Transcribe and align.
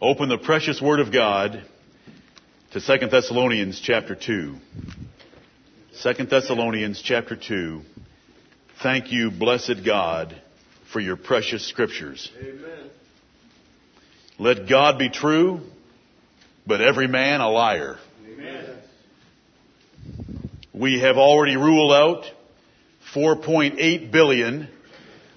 Open 0.00 0.28
the 0.28 0.36
precious 0.36 0.78
Word 0.78 1.00
of 1.00 1.10
God 1.10 1.64
to 2.72 2.80
2 2.82 3.06
Thessalonians 3.06 3.80
chapter 3.80 4.14
2. 4.14 4.54
2 6.02 6.24
Thessalonians 6.26 7.00
chapter 7.02 7.34
2. 7.34 7.80
Thank 8.82 9.10
you, 9.10 9.30
blessed 9.30 9.86
God, 9.86 10.38
for 10.92 11.00
your 11.00 11.16
precious 11.16 11.66
scriptures. 11.66 12.30
Amen. 12.38 12.90
Let 14.38 14.68
God 14.68 14.98
be 14.98 15.08
true, 15.08 15.62
but 16.66 16.82
every 16.82 17.08
man 17.08 17.40
a 17.40 17.48
liar. 17.48 17.96
Amen. 18.30 18.76
We 20.74 21.00
have 21.00 21.16
already 21.16 21.56
ruled 21.56 21.94
out 21.94 22.24
4.8 23.14 24.12
billion, 24.12 24.68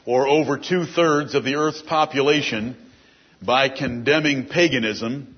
or 0.06 0.28
over 0.28 0.58
two 0.58 0.84
thirds 0.84 1.34
of 1.34 1.46
the 1.46 1.56
earth's 1.56 1.82
population, 1.82 2.76
by 3.42 3.70
condemning 3.70 4.48
paganism 4.48 5.36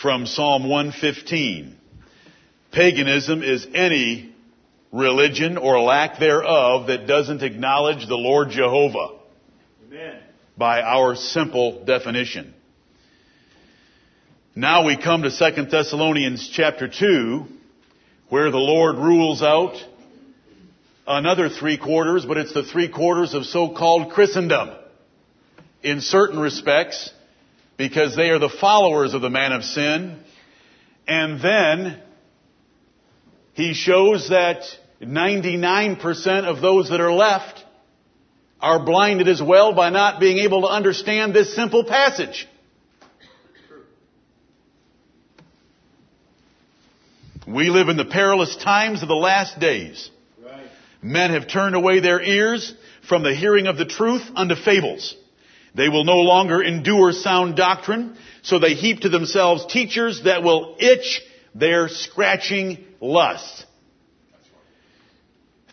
from 0.00 0.26
Psalm 0.26 0.68
115. 0.68 1.76
Paganism 2.72 3.42
is 3.42 3.66
any 3.74 4.34
religion 4.92 5.56
or 5.56 5.80
lack 5.80 6.18
thereof 6.18 6.86
that 6.88 7.06
doesn't 7.06 7.42
acknowledge 7.42 8.06
the 8.08 8.16
Lord 8.16 8.50
Jehovah 8.50 9.18
Amen. 9.86 10.20
by 10.56 10.82
our 10.82 11.14
simple 11.14 11.84
definition. 11.84 12.54
Now 14.54 14.84
we 14.84 14.96
come 14.96 15.22
to 15.22 15.30
2 15.30 15.64
Thessalonians 15.66 16.50
chapter 16.52 16.88
2, 16.88 17.46
where 18.30 18.50
the 18.50 18.58
Lord 18.58 18.96
rules 18.96 19.42
out 19.42 19.76
another 21.06 21.48
three 21.48 21.76
quarters, 21.76 22.24
but 22.24 22.36
it's 22.36 22.52
the 22.52 22.64
three 22.64 22.88
quarters 22.88 23.34
of 23.34 23.44
so-called 23.44 24.12
Christendom. 24.12 24.70
In 25.82 26.00
certain 26.00 26.38
respects, 26.38 27.10
because 27.76 28.14
they 28.14 28.28
are 28.28 28.38
the 28.38 28.50
followers 28.50 29.14
of 29.14 29.22
the 29.22 29.30
man 29.30 29.52
of 29.52 29.64
sin. 29.64 30.20
And 31.08 31.40
then, 31.40 32.02
he 33.54 33.72
shows 33.72 34.28
that 34.28 34.62
99% 35.02 36.44
of 36.44 36.60
those 36.60 36.90
that 36.90 37.00
are 37.00 37.12
left 37.12 37.64
are 38.60 38.84
blinded 38.84 39.28
as 39.28 39.42
well 39.42 39.72
by 39.72 39.88
not 39.88 40.20
being 40.20 40.38
able 40.38 40.60
to 40.62 40.68
understand 40.68 41.34
this 41.34 41.54
simple 41.54 41.84
passage. 41.84 42.46
We 47.46 47.70
live 47.70 47.88
in 47.88 47.96
the 47.96 48.04
perilous 48.04 48.56
times 48.56 49.02
of 49.02 49.08
the 49.08 49.14
last 49.14 49.58
days. 49.58 50.10
Right. 50.44 50.66
Men 51.02 51.30
have 51.30 51.48
turned 51.48 51.74
away 51.74 52.00
their 52.00 52.20
ears 52.20 52.74
from 53.08 53.22
the 53.22 53.34
hearing 53.34 53.66
of 53.66 53.78
the 53.78 53.86
truth 53.86 54.22
unto 54.36 54.54
fables. 54.54 55.16
They 55.74 55.88
will 55.88 56.04
no 56.04 56.18
longer 56.18 56.62
endure 56.62 57.12
sound 57.12 57.56
doctrine, 57.56 58.16
so 58.42 58.58
they 58.58 58.74
heap 58.74 59.00
to 59.00 59.08
themselves 59.08 59.66
teachers 59.66 60.22
that 60.24 60.42
will 60.42 60.76
itch 60.78 61.22
their 61.54 61.88
scratching 61.88 62.84
lust. 63.00 63.66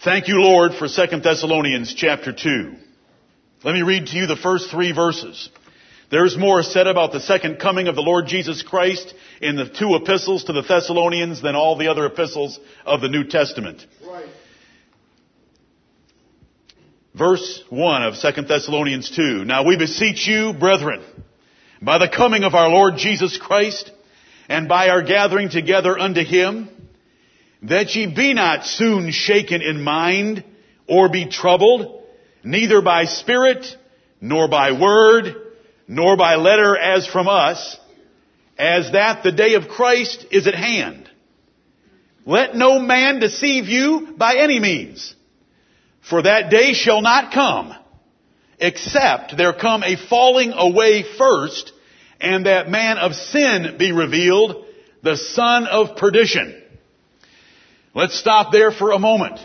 Thank 0.03 0.27
you, 0.27 0.41
Lord, 0.41 0.73
for 0.75 0.87
2 0.87 1.19
Thessalonians 1.21 1.93
chapter 1.93 2.31
2. 2.31 2.75
Let 3.63 3.73
me 3.73 3.81
read 3.81 4.07
to 4.07 4.17
you 4.17 4.27
the 4.27 4.35
first 4.35 4.69
three 4.69 4.91
verses. 4.91 5.49
There's 6.09 6.37
more 6.37 6.63
said 6.63 6.87
about 6.87 7.11
the 7.11 7.19
second 7.19 7.59
coming 7.59 7.87
of 7.87 7.95
the 7.95 8.01
Lord 8.01 8.27
Jesus 8.27 8.61
Christ 8.61 9.13
in 9.41 9.57
the 9.57 9.67
two 9.67 9.95
epistles 9.95 10.45
to 10.45 10.53
the 10.53 10.61
Thessalonians 10.61 11.41
than 11.41 11.55
all 11.55 11.77
the 11.77 11.89
other 11.89 12.05
epistles 12.05 12.59
of 12.85 13.01
the 13.01 13.09
New 13.09 13.25
Testament. 13.25 13.85
Right. 14.05 14.29
Verse 17.17 17.63
1 17.69 18.03
of 18.03 18.13
2 18.15 18.41
Thessalonians 18.43 19.09
2. 19.15 19.43
Now 19.43 19.65
we 19.65 19.75
beseech 19.75 20.27
you, 20.27 20.53
brethren, 20.53 21.03
by 21.81 21.97
the 21.97 22.09
coming 22.09 22.43
of 22.43 22.53
our 22.53 22.69
Lord 22.69 22.97
Jesus 22.97 23.37
Christ, 23.37 23.91
and 24.47 24.67
by 24.67 24.89
our 24.89 25.01
gathering 25.01 25.49
together 25.49 25.97
unto 25.97 26.23
Him, 26.23 26.69
that 27.63 27.95
ye 27.95 28.13
be 28.13 28.35
not 28.35 28.65
soon 28.65 29.09
shaken 29.11 29.63
in 29.63 29.81
mind, 29.81 30.43
or 30.87 31.09
be 31.09 31.27
troubled, 31.27 32.03
neither 32.43 32.83
by 32.83 33.05
spirit, 33.05 33.65
nor 34.21 34.47
by 34.47 34.73
word, 34.79 35.35
nor 35.87 36.17
by 36.17 36.35
letter 36.35 36.77
as 36.77 37.07
from 37.07 37.27
us, 37.27 37.77
as 38.59 38.91
that 38.91 39.23
the 39.23 39.31
day 39.31 39.55
of 39.55 39.69
Christ 39.69 40.27
is 40.29 40.45
at 40.45 40.55
hand. 40.55 41.09
Let 42.27 42.55
no 42.55 42.77
man 42.77 43.19
deceive 43.19 43.65
you 43.65 44.13
by 44.17 44.35
any 44.35 44.59
means. 44.59 45.15
For 46.09 46.21
that 46.21 46.49
day 46.49 46.73
shall 46.73 47.01
not 47.01 47.33
come, 47.33 47.73
except 48.59 49.35
there 49.35 49.53
come 49.53 49.83
a 49.83 49.97
falling 50.09 50.53
away 50.53 51.03
first, 51.17 51.73
and 52.21 52.45
that 52.45 52.69
man 52.69 52.97
of 52.97 53.13
sin 53.13 53.75
be 53.77 53.91
revealed, 53.91 54.65
the 55.03 55.17
son 55.17 55.67
of 55.67 55.97
perdition. 55.97 56.61
Let's 57.93 58.17
stop 58.17 58.51
there 58.51 58.71
for 58.71 58.91
a 58.91 58.99
moment. 58.99 59.39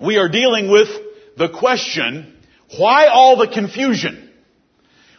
We 0.00 0.16
are 0.18 0.28
dealing 0.28 0.70
with 0.70 0.88
the 1.36 1.48
question, 1.48 2.36
why 2.76 3.06
all 3.06 3.36
the 3.36 3.48
confusion? 3.48 4.30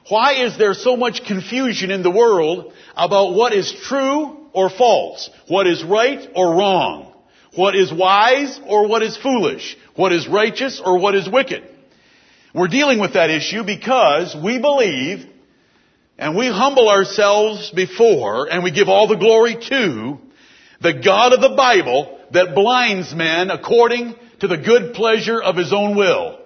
Why 0.10 0.46
is 0.46 0.58
there 0.58 0.74
so 0.74 0.96
much 0.96 1.26
confusion 1.26 1.92
in 1.92 2.02
the 2.02 2.12
world 2.12 2.74
about 2.96 3.34
what 3.34 3.54
is 3.54 3.72
true 3.72 4.38
or 4.54 4.70
false? 4.70 5.30
What 5.48 5.68
is 5.68 5.84
right 5.84 6.28
or 6.34 6.56
wrong? 6.56 7.14
What 7.56 7.76
is 7.76 7.92
wise 7.92 8.60
or 8.66 8.88
what 8.88 9.04
is 9.04 9.18
foolish? 9.18 9.78
What 10.00 10.14
is 10.14 10.30
righteous 10.30 10.82
or 10.84 10.98
what 10.98 11.14
is 11.14 11.28
wicked? 11.28 11.62
We're 12.56 12.70
dealing 12.70 13.00
with 13.00 13.16
that 13.16 13.30
issue 13.30 13.66
because 13.66 14.34
we 14.34 14.58
believe 14.58 15.28
and 16.18 16.38
we 16.38 16.48
humble 16.48 16.88
ourselves 16.88 17.70
before 17.72 18.50
and 18.50 18.64
we 18.64 18.72
give 18.72 18.88
all 18.88 19.10
the 19.10 19.18
glory 19.18 19.58
to 19.60 20.18
the 20.80 20.94
God 20.94 21.34
of 21.34 21.42
the 21.42 21.54
Bible 21.54 22.18
that 22.32 22.56
blinds 22.56 23.14
men 23.14 23.52
according 23.52 24.16
to 24.40 24.48
the 24.48 24.56
good 24.56 24.94
pleasure 24.94 25.42
of 25.42 25.58
His 25.58 25.74
own 25.74 25.98
will. 25.98 26.40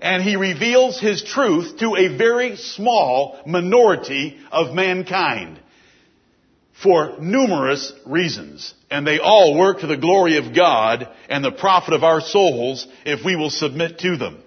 And 0.00 0.22
He 0.22 0.36
reveals 0.36 1.00
His 1.00 1.24
truth 1.24 1.78
to 1.78 1.96
a 1.96 2.16
very 2.16 2.54
small 2.54 3.40
minority 3.44 4.38
of 4.52 4.76
mankind 4.76 5.58
for 6.82 7.16
numerous 7.20 7.92
reasons. 8.04 8.74
And 8.90 9.06
they 9.06 9.18
all 9.18 9.56
work 9.56 9.80
to 9.80 9.86
the 9.86 9.96
glory 9.96 10.36
of 10.36 10.54
God 10.54 11.08
and 11.28 11.44
the 11.44 11.52
profit 11.52 11.94
of 11.94 12.02
our 12.04 12.20
souls 12.20 12.86
if 13.04 13.24
we 13.24 13.36
will 13.36 13.50
submit 13.50 13.98
to 14.00 14.16
them. 14.16 14.42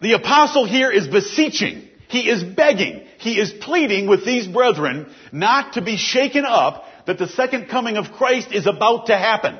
The 0.00 0.12
apostle 0.12 0.66
here 0.66 0.90
is 0.90 1.06
beseeching. 1.06 1.88
He 2.08 2.28
is 2.28 2.42
begging. 2.42 3.06
He 3.18 3.38
is 3.38 3.52
pleading 3.52 4.08
with 4.08 4.24
these 4.24 4.46
brethren 4.46 5.12
not 5.30 5.74
to 5.74 5.82
be 5.82 5.96
shaken 5.96 6.44
up 6.44 6.84
that 7.06 7.18
the 7.18 7.28
second 7.28 7.68
coming 7.68 7.96
of 7.96 8.12
Christ 8.12 8.48
is 8.52 8.66
about 8.66 9.06
to 9.06 9.16
happen. 9.16 9.58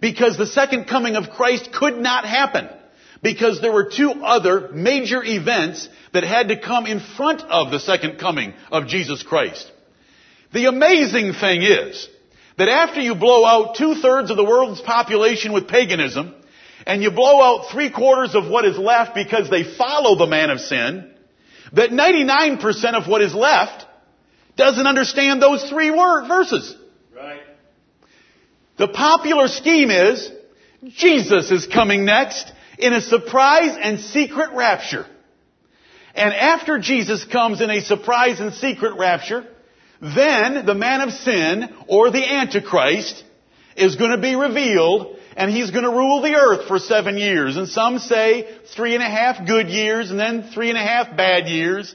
Because 0.00 0.36
the 0.36 0.46
second 0.46 0.86
coming 0.86 1.16
of 1.16 1.30
Christ 1.30 1.72
could 1.72 1.98
not 1.98 2.24
happen. 2.24 2.68
Because 3.24 3.62
there 3.62 3.72
were 3.72 3.90
two 3.90 4.10
other 4.22 4.68
major 4.72 5.24
events 5.24 5.88
that 6.12 6.24
had 6.24 6.48
to 6.48 6.60
come 6.60 6.84
in 6.84 7.00
front 7.00 7.40
of 7.40 7.70
the 7.70 7.80
second 7.80 8.18
coming 8.18 8.52
of 8.70 8.86
Jesus 8.86 9.22
Christ. 9.22 9.72
The 10.52 10.66
amazing 10.66 11.32
thing 11.32 11.62
is 11.62 12.06
that 12.58 12.68
after 12.68 13.00
you 13.00 13.14
blow 13.14 13.46
out 13.46 13.76
two 13.76 13.94
thirds 13.94 14.30
of 14.30 14.36
the 14.36 14.44
world's 14.44 14.82
population 14.82 15.54
with 15.54 15.68
paganism, 15.68 16.34
and 16.86 17.02
you 17.02 17.10
blow 17.12 17.40
out 17.40 17.70
three 17.72 17.90
quarters 17.90 18.34
of 18.34 18.46
what 18.46 18.66
is 18.66 18.76
left 18.76 19.14
because 19.14 19.48
they 19.48 19.64
follow 19.64 20.18
the 20.18 20.26
man 20.26 20.50
of 20.50 20.60
sin, 20.60 21.10
that 21.72 21.90
99% 21.90 22.92
of 22.92 23.08
what 23.08 23.22
is 23.22 23.34
left 23.34 23.86
doesn't 24.56 24.86
understand 24.86 25.40
those 25.40 25.64
three 25.70 25.90
word 25.90 26.28
verses. 26.28 26.76
Right. 27.16 27.40
The 28.76 28.88
popular 28.88 29.48
scheme 29.48 29.90
is 29.90 30.30
Jesus 30.88 31.50
is 31.50 31.66
coming 31.66 32.04
next 32.04 32.52
in 32.78 32.92
a 32.92 33.00
surprise 33.00 33.76
and 33.80 34.00
secret 34.00 34.50
rapture. 34.54 35.06
And 36.14 36.32
after 36.32 36.78
Jesus 36.78 37.24
comes 37.24 37.60
in 37.60 37.70
a 37.70 37.80
surprise 37.80 38.40
and 38.40 38.54
secret 38.54 38.96
rapture, 38.96 39.46
then 40.00 40.66
the 40.66 40.74
man 40.74 41.00
of 41.00 41.12
sin 41.12 41.74
or 41.88 42.10
the 42.10 42.24
Antichrist 42.24 43.24
is 43.76 43.96
going 43.96 44.12
to 44.12 44.18
be 44.18 44.36
revealed 44.36 45.16
and 45.36 45.50
he's 45.50 45.70
going 45.70 45.84
to 45.84 45.90
rule 45.90 46.22
the 46.22 46.34
earth 46.34 46.68
for 46.68 46.78
seven 46.78 47.18
years. 47.18 47.56
And 47.56 47.68
some 47.68 47.98
say 47.98 48.58
three 48.76 48.94
and 48.94 49.02
a 49.02 49.08
half 49.08 49.46
good 49.46 49.68
years 49.68 50.10
and 50.10 50.20
then 50.20 50.50
three 50.54 50.68
and 50.68 50.78
a 50.78 50.82
half 50.82 51.16
bad 51.16 51.48
years. 51.48 51.92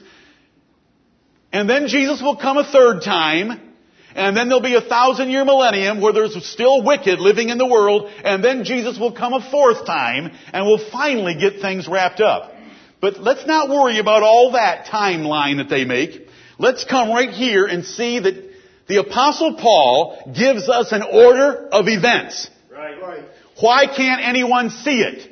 And 1.52 1.68
then 1.68 1.88
Jesus 1.88 2.20
will 2.20 2.36
come 2.36 2.58
a 2.58 2.70
third 2.70 3.00
time. 3.02 3.69
And 4.14 4.36
then 4.36 4.48
there'll 4.48 4.62
be 4.62 4.74
a 4.74 4.80
thousand 4.80 5.30
year 5.30 5.44
millennium 5.44 6.00
where 6.00 6.12
there's 6.12 6.44
still 6.46 6.82
wicked 6.82 7.20
living 7.20 7.48
in 7.48 7.58
the 7.58 7.66
world. 7.66 8.10
And 8.24 8.42
then 8.44 8.64
Jesus 8.64 8.98
will 8.98 9.12
come 9.12 9.32
a 9.32 9.50
fourth 9.50 9.86
time 9.86 10.32
and 10.52 10.66
we'll 10.66 10.90
finally 10.90 11.36
get 11.38 11.60
things 11.60 11.86
wrapped 11.88 12.20
up. 12.20 12.52
But 13.00 13.18
let's 13.18 13.46
not 13.46 13.68
worry 13.68 13.98
about 13.98 14.22
all 14.22 14.52
that 14.52 14.86
timeline 14.86 15.56
that 15.56 15.68
they 15.68 15.84
make. 15.84 16.28
Let's 16.58 16.84
come 16.84 17.08
right 17.08 17.30
here 17.30 17.64
and 17.64 17.84
see 17.84 18.18
that 18.18 18.50
the 18.86 18.96
apostle 18.96 19.54
Paul 19.54 20.32
gives 20.36 20.68
us 20.68 20.92
an 20.92 21.02
order 21.02 21.68
of 21.72 21.86
events. 21.88 22.50
Right. 22.70 23.00
Right. 23.00 23.24
Why 23.60 23.86
can't 23.86 24.20
anyone 24.22 24.70
see 24.70 25.00
it? 25.00 25.30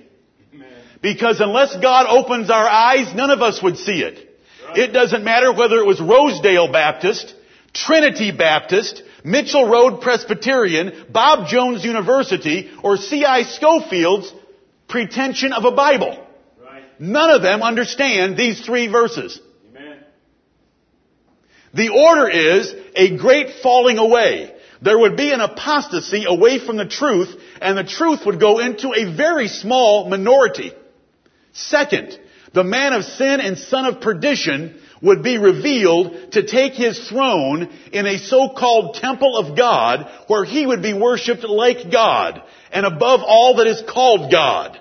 Amen. 0.54 0.68
Because 1.02 1.40
unless 1.40 1.76
God 1.76 2.06
opens 2.08 2.50
our 2.50 2.66
eyes, 2.66 3.14
none 3.14 3.30
of 3.30 3.42
us 3.42 3.62
would 3.62 3.76
see 3.76 4.02
it. 4.02 4.26
It 4.74 4.92
doesn't 4.92 5.24
matter 5.24 5.52
whether 5.52 5.78
it 5.78 5.86
was 5.86 6.00
Rosedale 6.00 6.70
Baptist, 6.70 7.34
Trinity 7.86 8.32
Baptist, 8.32 9.02
Mitchell 9.24 9.68
Road 9.68 10.00
Presbyterian, 10.00 11.06
Bob 11.10 11.48
Jones 11.48 11.84
University, 11.84 12.70
or 12.82 12.96
C.I. 12.96 13.42
Scofield's 13.42 14.32
pretension 14.88 15.52
of 15.52 15.64
a 15.64 15.70
Bible. 15.70 16.26
Right. 16.62 16.82
None 16.98 17.30
of 17.30 17.42
them 17.42 17.62
understand 17.62 18.36
these 18.36 18.60
three 18.60 18.88
verses. 18.88 19.40
Amen. 19.70 19.98
The 21.72 21.90
order 21.90 22.28
is 22.28 22.74
a 22.96 23.16
great 23.16 23.62
falling 23.62 23.98
away. 23.98 24.54
There 24.82 24.98
would 24.98 25.16
be 25.16 25.32
an 25.32 25.40
apostasy 25.40 26.24
away 26.26 26.58
from 26.64 26.76
the 26.76 26.86
truth, 26.86 27.34
and 27.60 27.78
the 27.78 27.84
truth 27.84 28.26
would 28.26 28.40
go 28.40 28.58
into 28.58 28.92
a 28.92 29.16
very 29.16 29.48
small 29.48 30.08
minority. 30.08 30.72
Second, 31.52 32.18
the 32.54 32.64
man 32.64 32.92
of 32.92 33.04
sin 33.04 33.40
and 33.40 33.58
son 33.58 33.84
of 33.84 34.00
perdition 34.00 34.80
would 35.00 35.22
be 35.22 35.38
revealed 35.38 36.32
to 36.32 36.46
take 36.46 36.72
his 36.74 37.08
throne 37.08 37.68
in 37.92 38.06
a 38.06 38.18
so-called 38.18 38.96
temple 38.96 39.36
of 39.36 39.56
God 39.56 40.10
where 40.26 40.44
he 40.44 40.66
would 40.66 40.82
be 40.82 40.92
worshipped 40.92 41.44
like 41.44 41.90
God 41.90 42.42
and 42.72 42.84
above 42.84 43.20
all 43.24 43.56
that 43.56 43.66
is 43.66 43.82
called 43.88 44.30
God. 44.30 44.78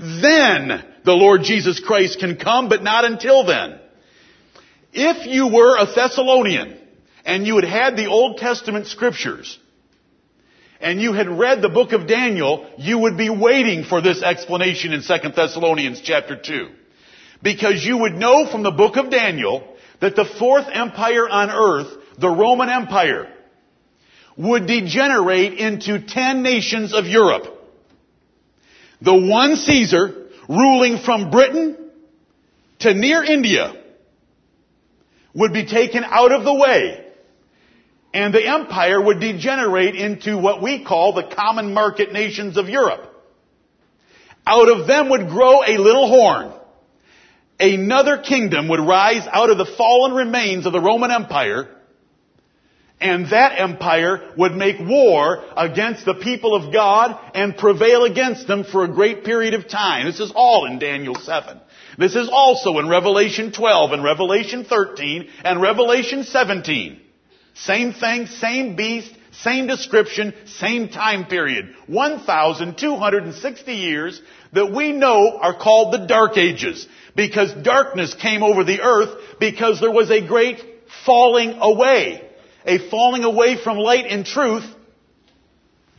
Then 0.00 0.84
the 1.04 1.12
Lord 1.12 1.42
Jesus 1.42 1.80
Christ 1.80 2.20
can 2.20 2.36
come, 2.36 2.68
but 2.68 2.82
not 2.82 3.04
until 3.04 3.44
then. 3.44 3.80
If 4.92 5.26
you 5.26 5.48
were 5.48 5.76
a 5.76 5.86
Thessalonian 5.86 6.78
and 7.24 7.46
you 7.46 7.56
had 7.56 7.64
had 7.64 7.96
the 7.96 8.06
Old 8.06 8.38
Testament 8.38 8.86
scriptures 8.86 9.58
and 10.80 11.00
you 11.00 11.12
had 11.12 11.28
read 11.28 11.60
the 11.60 11.68
book 11.68 11.92
of 11.92 12.06
Daniel, 12.06 12.70
you 12.78 12.98
would 13.00 13.18
be 13.18 13.28
waiting 13.28 13.84
for 13.84 14.00
this 14.00 14.22
explanation 14.22 14.92
in 14.92 15.02
2 15.02 15.28
Thessalonians 15.34 16.00
chapter 16.00 16.36
2. 16.36 16.68
Because 17.42 17.84
you 17.84 17.98
would 17.98 18.14
know 18.14 18.50
from 18.50 18.62
the 18.62 18.70
book 18.70 18.96
of 18.96 19.10
Daniel 19.10 19.76
that 20.00 20.16
the 20.16 20.24
fourth 20.24 20.66
empire 20.72 21.28
on 21.28 21.50
earth, 21.50 21.96
the 22.18 22.28
Roman 22.28 22.68
Empire, 22.68 23.32
would 24.36 24.66
degenerate 24.66 25.54
into 25.54 26.00
ten 26.06 26.42
nations 26.42 26.94
of 26.94 27.06
Europe. 27.06 27.44
The 29.00 29.14
one 29.14 29.56
Caesar 29.56 30.26
ruling 30.48 30.98
from 30.98 31.30
Britain 31.30 31.76
to 32.80 32.94
near 32.94 33.22
India 33.22 33.74
would 35.34 35.52
be 35.52 35.66
taken 35.66 36.04
out 36.04 36.32
of 36.32 36.44
the 36.44 36.54
way 36.54 37.04
and 38.14 38.32
the 38.32 38.46
empire 38.46 39.00
would 39.00 39.20
degenerate 39.20 39.94
into 39.94 40.38
what 40.38 40.62
we 40.62 40.84
call 40.84 41.12
the 41.12 41.34
common 41.34 41.74
market 41.74 42.12
nations 42.12 42.56
of 42.56 42.68
Europe. 42.68 43.14
Out 44.46 44.68
of 44.68 44.86
them 44.86 45.10
would 45.10 45.28
grow 45.28 45.62
a 45.62 45.76
little 45.76 46.08
horn. 46.08 46.52
Another 47.60 48.18
kingdom 48.18 48.68
would 48.68 48.80
rise 48.80 49.26
out 49.30 49.50
of 49.50 49.58
the 49.58 49.66
fallen 49.76 50.12
remains 50.12 50.64
of 50.64 50.72
the 50.72 50.80
Roman 50.80 51.10
Empire, 51.10 51.68
and 53.00 53.26
that 53.30 53.58
empire 53.60 54.32
would 54.36 54.54
make 54.54 54.78
war 54.80 55.44
against 55.56 56.04
the 56.04 56.14
people 56.14 56.54
of 56.54 56.72
God 56.72 57.18
and 57.34 57.56
prevail 57.56 58.04
against 58.04 58.46
them 58.46 58.64
for 58.64 58.84
a 58.84 58.88
great 58.88 59.24
period 59.24 59.54
of 59.54 59.68
time. 59.68 60.06
This 60.06 60.20
is 60.20 60.32
all 60.34 60.66
in 60.66 60.78
Daniel 60.78 61.14
7. 61.14 61.60
This 61.96 62.14
is 62.14 62.28
also 62.30 62.78
in 62.78 62.88
Revelation 62.88 63.52
12 63.52 63.92
and 63.92 64.04
Revelation 64.04 64.64
13 64.64 65.28
and 65.44 65.60
Revelation 65.60 66.24
17. 66.24 67.00
Same 67.54 67.92
thing, 67.92 68.26
same 68.26 68.76
beast, 68.76 69.12
same 69.42 69.66
description, 69.66 70.34
same 70.46 70.88
time 70.88 71.26
period. 71.26 71.74
1,260 71.86 73.72
years 73.72 74.20
that 74.52 74.72
we 74.72 74.92
know 74.92 75.38
are 75.40 75.56
called 75.56 75.94
the 75.94 76.06
Dark 76.06 76.36
Ages 76.36 76.86
because 77.14 77.52
darkness 77.62 78.14
came 78.14 78.42
over 78.42 78.64
the 78.64 78.80
earth 78.80 79.38
because 79.38 79.80
there 79.80 79.92
was 79.92 80.10
a 80.10 80.26
great 80.26 80.64
falling 81.04 81.58
away. 81.60 82.28
A 82.66 82.90
falling 82.90 83.24
away 83.24 83.62
from 83.62 83.78
light 83.78 84.06
and 84.06 84.26
truth 84.26 84.64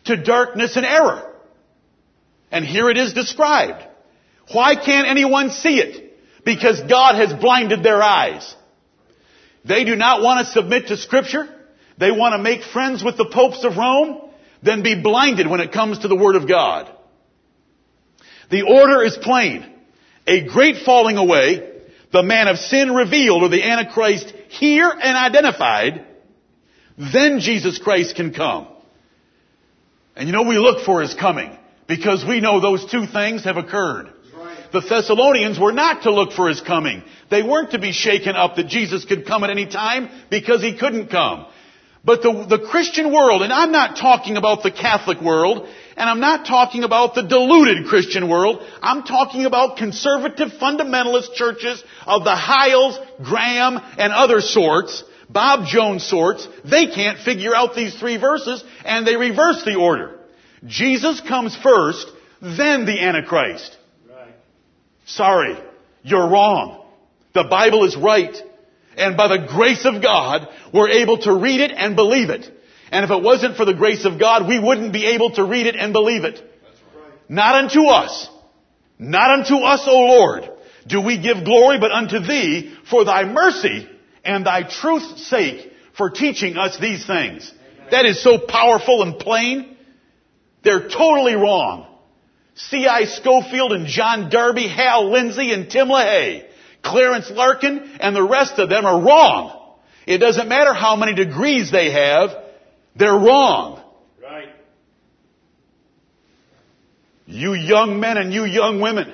to 0.06 0.18
darkness 0.22 0.76
and 0.76 0.86
error. 0.86 1.34
And 2.52 2.66
here 2.66 2.90
it 2.90 2.98
is 2.98 3.14
described. 3.14 3.86
Why 4.52 4.76
can't 4.76 5.08
anyone 5.08 5.52
see 5.52 5.80
it? 5.80 6.18
Because 6.44 6.82
God 6.82 7.16
has 7.16 7.34
blinded 7.40 7.84
their 7.84 8.02
eyes. 8.02 8.56
They 9.64 9.84
do 9.84 9.96
not 9.96 10.22
want 10.22 10.46
to 10.46 10.52
submit 10.52 10.88
to 10.88 10.98
scripture. 10.98 11.48
They 12.00 12.12
want 12.12 12.34
to 12.34 12.40
make 12.40 12.64
friends 12.64 13.04
with 13.04 13.18
the 13.18 13.26
popes 13.26 13.64
of 13.64 13.78
Rome. 13.78 14.22
Then 14.64 14.84
be 14.84 15.02
blinded 15.02 15.48
when 15.48 15.60
it 15.60 15.72
comes 15.72 16.00
to 16.00 16.08
the 16.08 16.16
Word 16.16 16.36
of 16.36 16.48
God. 16.48 16.92
The 18.50 18.64
order 18.64 19.04
is 19.04 19.18
plain. 19.18 19.66
A 20.26 20.46
great 20.48 20.84
falling 20.86 21.18
away, 21.18 21.70
the 22.12 22.24
man 22.24 22.48
of 22.48 22.58
sin 22.58 22.94
revealed 22.94 23.44
or 23.44 23.50
the 23.50 23.64
Antichrist 23.64 24.34
here 24.50 24.90
and 24.90 25.18
identified, 25.18 26.06
then 26.98 27.40
Jesus 27.40 27.78
Christ 27.78 28.16
can 28.16 28.34
come. 28.34 28.68
And 30.16 30.28
you 30.28 30.34
know 30.34 30.44
we 30.44 30.58
look 30.58 30.86
for 30.86 31.02
his 31.02 31.14
coming 31.14 31.58
because 31.88 32.26
we 32.26 32.42
know 32.42 32.60
those 32.60 32.90
two 32.90 33.06
things 33.08 33.44
have 33.46 33.58
occurred. 33.58 34.12
The 34.72 34.82
Thessalonians 34.82 35.60
were 35.60 35.72
not 35.72 36.04
to 36.04 36.12
look 36.12 36.34
for 36.34 36.48
his 36.48 36.62
coming. 36.62 37.04
They 37.32 37.42
weren't 37.42 37.72
to 37.72 37.80
be 37.80 37.92
shaken 37.92 38.36
up 38.36 38.56
that 38.58 38.68
Jesus 38.68 39.06
could 39.06 39.26
come 39.26 39.44
at 39.44 39.50
any 39.50 39.66
time 39.66 40.10
because 40.30 40.62
he 40.62 40.78
couldn't 40.78 41.10
come. 41.10 41.48
But 42.04 42.22
the, 42.22 42.46
the 42.48 42.60
Christian 42.60 43.12
world, 43.12 43.42
and 43.42 43.52
I'm 43.52 43.72
not 43.72 43.98
talking 43.98 44.38
about 44.38 44.64
the 44.64 44.72
Catholic 44.72 45.20
world, 45.22 45.68
and 45.98 46.10
I'm 46.10 46.22
not 46.22 46.46
talking 46.46 46.84
about 46.84 47.14
the 47.14 47.24
deluded 47.24 47.88
Christian 47.88 48.30
world, 48.30 48.66
I'm 48.82 49.04
talking 49.04 49.46
about 49.46 49.78
conservative 49.78 50.50
fundamentalist 50.62 51.34
churches 51.34 51.84
of 52.06 52.24
the 52.24 52.36
Hyles, 52.36 52.98
Graham, 53.22 53.78
and 53.98 54.14
other 54.14 54.40
sorts, 54.40 55.04
Bob 55.30 55.68
Jones 55.68 56.06
sorts, 56.06 56.48
they 56.64 56.88
can't 56.88 57.20
figure 57.20 57.54
out 57.54 57.76
these 57.76 57.94
three 58.00 58.18
verses, 58.18 58.64
and 58.86 59.06
they 59.06 59.18
reverse 59.18 59.64
the 59.66 59.76
order. 59.76 60.18
Jesus 60.66 61.22
comes 61.22 61.56
first, 61.58 62.08
then 62.42 62.86
the 62.86 63.00
Antichrist. 63.00 63.78
Right. 64.10 64.34
Sorry, 65.06 65.58
you're 66.04 66.30
wrong. 66.30 66.86
The 67.34 67.44
Bible 67.44 67.86
is 67.86 67.96
right. 67.96 68.36
And 68.98 69.16
by 69.16 69.28
the 69.28 69.48
grace 69.48 69.86
of 69.86 70.02
God, 70.02 70.48
we're 70.74 70.90
able 70.90 71.20
to 71.20 71.34
read 71.34 71.62
it 71.62 71.72
and 71.72 71.96
believe 71.96 72.30
it. 72.30 72.50
And 72.92 73.06
if 73.06 73.12
it 73.12 73.22
wasn't 73.22 73.56
for 73.56 73.66
the 73.66 73.74
grace 73.74 74.06
of 74.06 74.20
God, 74.20 74.48
we 74.48 74.60
wouldn't 74.60 74.94
be 74.94 75.06
able 75.08 75.32
to 75.32 75.44
read 75.44 75.68
it 75.68 75.76
and 75.76 75.94
believe 75.94 76.24
it. 76.24 76.42
Not 77.28 77.56
unto 77.56 77.86
us. 77.86 78.28
Not 78.98 79.40
unto 79.40 79.56
us, 79.64 79.84
O 79.88 79.98
Lord, 79.98 80.50
do 80.86 81.02
we 81.02 81.22
give 81.22 81.46
glory, 81.46 81.80
but 81.80 81.92
unto 81.92 82.20
thee 82.20 82.76
for 82.90 83.06
thy 83.06 83.24
mercy 83.24 83.88
and 84.26 84.46
thy 84.46 84.64
truth's 84.64 85.28
sake 85.28 85.72
for 85.96 86.10
teaching 86.10 86.58
us 86.58 86.78
these 86.80 87.06
things. 87.06 87.54
That 87.92 88.06
is 88.06 88.22
so 88.22 88.40
powerful 88.40 89.04
and 89.04 89.18
plain. 89.18 89.78
They're 90.64 90.90
totally 90.90 91.36
wrong. 91.36 91.88
C.I. 92.56 93.06
Scofield 93.06 93.72
and 93.72 93.88
John 93.88 94.30
Darby, 94.30 94.68
Hal 94.68 95.12
Lindsey 95.12 95.54
and 95.54 95.70
Tim 95.70 95.88
LaHaye, 95.88 96.49
Clarence 96.84 97.30
Larkin 97.30 97.98
and 98.00 98.16
the 98.16 98.24
rest 98.24 98.58
of 98.58 98.70
them 98.70 98.86
are 98.86 99.02
wrong. 99.02 99.76
It 100.06 100.18
doesn't 100.18 100.48
matter 100.48 100.74
how 100.74 100.96
many 100.96 101.14
degrees 101.14 101.72
they 101.72 101.92
have, 101.92 102.32
they're 102.96 103.14
wrong. 103.14 103.84
Right. 104.22 104.50
You 107.26 107.54
young 107.54 108.00
men 108.00 108.18
and 108.18 108.34
you 108.34 108.46
young 108.46 108.82
women, 108.82 109.14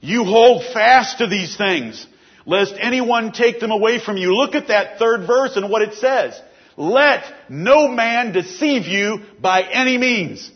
you 0.00 0.24
hold 0.24 0.64
fast 0.72 1.18
to 1.18 1.26
these 1.26 1.56
things, 1.56 2.06
lest 2.46 2.74
anyone 2.78 3.32
take 3.32 3.60
them 3.60 3.70
away 3.70 3.98
from 3.98 4.16
you. 4.16 4.34
Look 4.34 4.54
at 4.54 4.68
that 4.68 4.98
third 4.98 5.26
verse 5.26 5.56
and 5.56 5.70
what 5.70 5.82
it 5.82 5.94
says. 5.94 6.40
Let 6.76 7.24
no 7.48 7.88
man 7.88 8.32
deceive 8.32 8.86
you 8.86 9.20
by 9.40 9.62
any 9.62 9.96
means. 9.98 10.50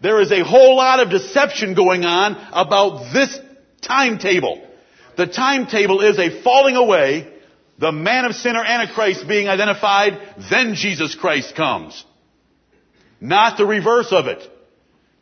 There 0.00 0.20
is 0.20 0.30
a 0.30 0.44
whole 0.44 0.76
lot 0.76 1.00
of 1.00 1.10
deception 1.10 1.74
going 1.74 2.04
on 2.04 2.36
about 2.52 3.12
this 3.12 3.38
timetable. 3.80 4.65
The 5.16 5.26
timetable 5.26 6.00
is 6.02 6.18
a 6.18 6.42
falling 6.42 6.76
away, 6.76 7.32
the 7.78 7.92
man 7.92 8.24
of 8.24 8.34
sin 8.34 8.56
or 8.56 8.64
Antichrist 8.64 9.26
being 9.26 9.48
identified, 9.48 10.18
then 10.50 10.74
Jesus 10.74 11.14
Christ 11.14 11.54
comes. 11.54 12.04
Not 13.20 13.56
the 13.56 13.66
reverse 13.66 14.12
of 14.12 14.26
it. 14.26 14.46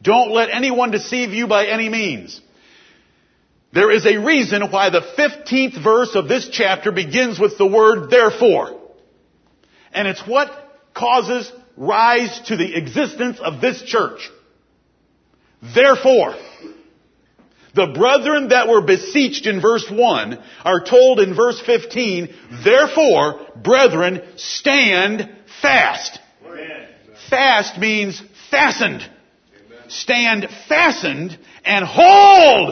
Don't 0.02 0.32
let 0.32 0.50
anyone 0.50 0.90
deceive 0.90 1.30
you 1.30 1.46
by 1.46 1.66
any 1.66 1.88
means. 1.88 2.40
There 3.72 3.90
is 3.90 4.06
a 4.06 4.18
reason 4.18 4.62
why 4.70 4.90
the 4.90 5.00
15th 5.00 5.82
verse 5.82 6.14
of 6.14 6.28
this 6.28 6.48
chapter 6.48 6.92
begins 6.92 7.40
with 7.40 7.58
the 7.58 7.66
word 7.66 8.10
therefore. 8.10 8.80
And 9.92 10.06
it's 10.06 10.26
what 10.26 10.50
causes 10.94 11.50
rise 11.76 12.40
to 12.46 12.56
the 12.56 12.76
existence 12.76 13.38
of 13.40 13.60
this 13.60 13.82
church. 13.82 14.30
Therefore, 15.74 16.36
the 17.74 17.88
brethren 17.88 18.48
that 18.48 18.68
were 18.68 18.80
beseeched 18.80 19.46
in 19.46 19.60
verse 19.60 19.90
1 19.90 20.42
are 20.64 20.84
told 20.84 21.20
in 21.20 21.34
verse 21.34 21.60
15, 21.60 22.32
therefore, 22.64 23.46
brethren, 23.56 24.22
stand 24.36 25.28
fast. 25.60 26.20
Amen. 26.46 26.88
Fast 27.28 27.78
means 27.78 28.22
fastened. 28.50 29.08
Stand 29.88 30.48
fastened 30.68 31.36
and 31.64 31.84
hold. 31.84 32.70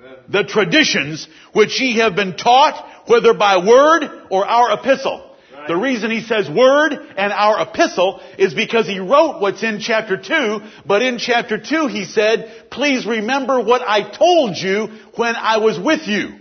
Amen. 0.00 0.16
the 0.28 0.44
traditions 0.44 1.28
which 1.52 1.80
ye 1.80 1.98
have 1.98 2.16
been 2.16 2.36
taught, 2.36 3.08
whether 3.08 3.34
by 3.34 3.58
word 3.58 4.26
or 4.30 4.44
our 4.44 4.78
epistle. 4.78 5.33
The 5.66 5.76
reason 5.76 6.10
he 6.10 6.22
says 6.22 6.48
word 6.48 6.92
and 6.92 7.32
our 7.32 7.62
epistle 7.62 8.20
is 8.38 8.54
because 8.54 8.86
he 8.86 8.98
wrote 8.98 9.40
what's 9.40 9.62
in 9.62 9.80
chapter 9.80 10.16
2, 10.16 10.60
but 10.86 11.02
in 11.02 11.18
chapter 11.18 11.58
2 11.58 11.86
he 11.86 12.04
said, 12.04 12.70
please 12.70 13.06
remember 13.06 13.60
what 13.60 13.82
I 13.82 14.10
told 14.10 14.56
you 14.56 14.88
when 15.16 15.36
I 15.36 15.58
was 15.58 15.78
with 15.78 16.06
you. 16.06 16.40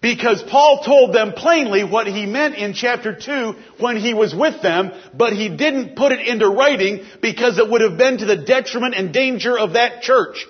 Because 0.00 0.42
Paul 0.42 0.82
told 0.84 1.14
them 1.14 1.32
plainly 1.32 1.82
what 1.82 2.06
he 2.06 2.26
meant 2.26 2.56
in 2.56 2.74
chapter 2.74 3.18
2 3.18 3.54
when 3.78 3.96
he 3.96 4.12
was 4.12 4.34
with 4.34 4.60
them, 4.60 4.90
but 5.14 5.32
he 5.32 5.48
didn't 5.48 5.96
put 5.96 6.12
it 6.12 6.26
into 6.28 6.46
writing 6.46 7.06
because 7.22 7.56
it 7.56 7.70
would 7.70 7.80
have 7.80 7.96
been 7.96 8.18
to 8.18 8.26
the 8.26 8.36
detriment 8.36 8.94
and 8.94 9.14
danger 9.14 9.58
of 9.58 9.72
that 9.72 10.02
church. 10.02 10.44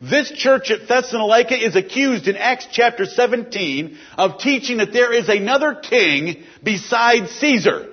This 0.00 0.30
church 0.30 0.70
at 0.70 0.88
Thessalonica 0.88 1.54
is 1.54 1.76
accused 1.76 2.26
in 2.26 2.36
Acts 2.36 2.66
chapter 2.72 3.04
17 3.04 3.98
of 4.16 4.38
teaching 4.38 4.78
that 4.78 4.94
there 4.94 5.12
is 5.12 5.28
another 5.28 5.74
king 5.74 6.42
besides 6.62 7.30
Caesar. 7.32 7.86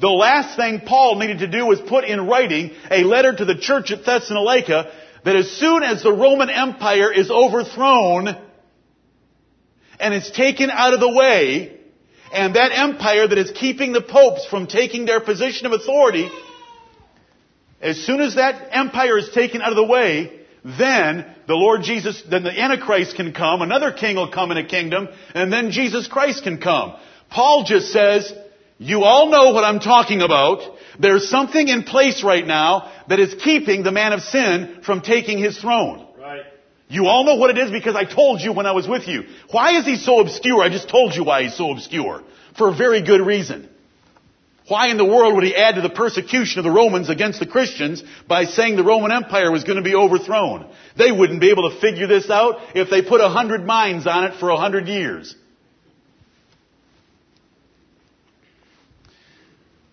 The 0.00 0.08
last 0.08 0.56
thing 0.56 0.82
Paul 0.86 1.16
needed 1.16 1.40
to 1.40 1.48
do 1.48 1.66
was 1.66 1.80
put 1.80 2.04
in 2.04 2.28
writing 2.28 2.70
a 2.90 3.02
letter 3.02 3.34
to 3.34 3.44
the 3.44 3.56
church 3.56 3.90
at 3.90 4.04
Thessalonica 4.04 4.92
that 5.24 5.34
as 5.34 5.50
soon 5.50 5.82
as 5.82 6.04
the 6.04 6.12
Roman 6.12 6.48
Empire 6.48 7.12
is 7.12 7.28
overthrown 7.28 8.28
and 9.98 10.14
it's 10.14 10.30
taken 10.30 10.70
out 10.70 10.94
of 10.94 11.00
the 11.00 11.12
way, 11.12 11.76
and 12.32 12.54
that 12.54 12.70
empire 12.72 13.26
that 13.26 13.38
is 13.38 13.50
keeping 13.50 13.92
the 13.92 14.00
popes 14.00 14.46
from 14.46 14.68
taking 14.68 15.06
their 15.06 15.20
position 15.20 15.66
of 15.66 15.72
authority, 15.72 16.28
as 17.80 17.98
soon 18.04 18.20
as 18.20 18.36
that 18.36 18.68
empire 18.70 19.18
is 19.18 19.30
taken 19.30 19.60
out 19.60 19.70
of 19.70 19.76
the 19.76 19.84
way, 19.84 20.41
then 20.64 21.26
the 21.46 21.54
Lord 21.54 21.82
Jesus, 21.82 22.22
then 22.30 22.44
the 22.44 22.56
Antichrist 22.56 23.16
can 23.16 23.32
come, 23.32 23.62
another 23.62 23.92
king 23.92 24.16
will 24.16 24.30
come 24.30 24.50
in 24.52 24.58
a 24.58 24.66
kingdom, 24.66 25.08
and 25.34 25.52
then 25.52 25.70
Jesus 25.70 26.06
Christ 26.06 26.44
can 26.44 26.58
come. 26.58 26.94
Paul 27.30 27.64
just 27.64 27.92
says, 27.92 28.32
you 28.78 29.04
all 29.04 29.30
know 29.30 29.52
what 29.52 29.64
I'm 29.64 29.80
talking 29.80 30.22
about. 30.22 30.60
There's 30.98 31.28
something 31.28 31.68
in 31.68 31.84
place 31.84 32.22
right 32.22 32.46
now 32.46 32.92
that 33.08 33.20
is 33.20 33.34
keeping 33.42 33.82
the 33.82 33.92
man 33.92 34.12
of 34.12 34.22
sin 34.22 34.80
from 34.84 35.00
taking 35.00 35.38
his 35.38 35.58
throne. 35.58 36.06
Right. 36.18 36.42
You 36.88 37.06
all 37.06 37.24
know 37.24 37.36
what 37.36 37.50
it 37.50 37.58
is 37.58 37.70
because 37.70 37.94
I 37.94 38.04
told 38.04 38.40
you 38.40 38.52
when 38.52 38.66
I 38.66 38.72
was 38.72 38.86
with 38.86 39.08
you. 39.08 39.24
Why 39.50 39.78
is 39.78 39.84
he 39.84 39.96
so 39.96 40.20
obscure? 40.20 40.62
I 40.62 40.68
just 40.68 40.88
told 40.88 41.14
you 41.14 41.24
why 41.24 41.44
he's 41.44 41.56
so 41.56 41.70
obscure. 41.70 42.22
For 42.58 42.68
a 42.68 42.74
very 42.74 43.02
good 43.02 43.20
reason. 43.20 43.68
Why 44.72 44.88
in 44.88 44.96
the 44.96 45.04
world 45.04 45.34
would 45.34 45.44
he 45.44 45.54
add 45.54 45.74
to 45.74 45.82
the 45.82 45.90
persecution 45.90 46.58
of 46.58 46.64
the 46.64 46.70
Romans 46.70 47.10
against 47.10 47.38
the 47.38 47.46
Christians 47.46 48.02
by 48.26 48.46
saying 48.46 48.76
the 48.76 48.82
Roman 48.82 49.12
Empire 49.12 49.52
was 49.52 49.64
going 49.64 49.76
to 49.76 49.82
be 49.82 49.94
overthrown? 49.94 50.66
They 50.96 51.12
wouldn't 51.12 51.42
be 51.42 51.50
able 51.50 51.68
to 51.68 51.78
figure 51.78 52.06
this 52.06 52.30
out 52.30 52.54
if 52.74 52.88
they 52.88 53.02
put 53.02 53.20
a 53.20 53.28
hundred 53.28 53.66
minds 53.66 54.06
on 54.06 54.24
it 54.24 54.40
for 54.40 54.48
a 54.48 54.56
hundred 54.56 54.88
years. 54.88 55.36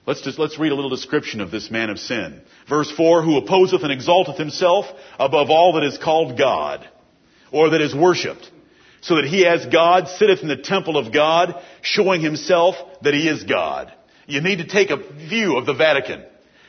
Let's 0.05 0.21
just, 0.21 0.39
let's 0.39 0.57
read 0.57 0.71
a 0.71 0.75
little 0.75 0.89
description 0.89 1.41
of 1.41 1.51
this 1.51 1.69
man 1.69 1.89
of 1.89 1.99
sin. 1.99 2.41
Verse 2.69 2.89
4, 2.89 3.21
who 3.21 3.35
opposeth 3.35 3.83
and 3.83 3.91
exalteth 3.91 4.37
himself 4.37 4.85
above 5.19 5.49
all 5.49 5.73
that 5.73 5.83
is 5.83 5.97
called 5.97 6.37
God, 6.37 6.87
or 7.51 7.71
that 7.71 7.81
is 7.81 7.93
worshipped, 7.93 8.49
so 9.01 9.15
that 9.17 9.25
he 9.25 9.45
as 9.45 9.65
God 9.65 10.07
sitteth 10.07 10.39
in 10.41 10.47
the 10.47 10.55
temple 10.55 10.95
of 10.95 11.13
God, 11.13 11.61
showing 11.81 12.21
himself 12.21 12.75
that 13.01 13.13
he 13.13 13.27
is 13.27 13.43
God. 13.43 13.93
You 14.29 14.41
need 14.41 14.59
to 14.59 14.67
take 14.67 14.91
a 14.91 14.97
view 14.97 15.57
of 15.57 15.65
the 15.65 15.73
Vatican. 15.73 16.23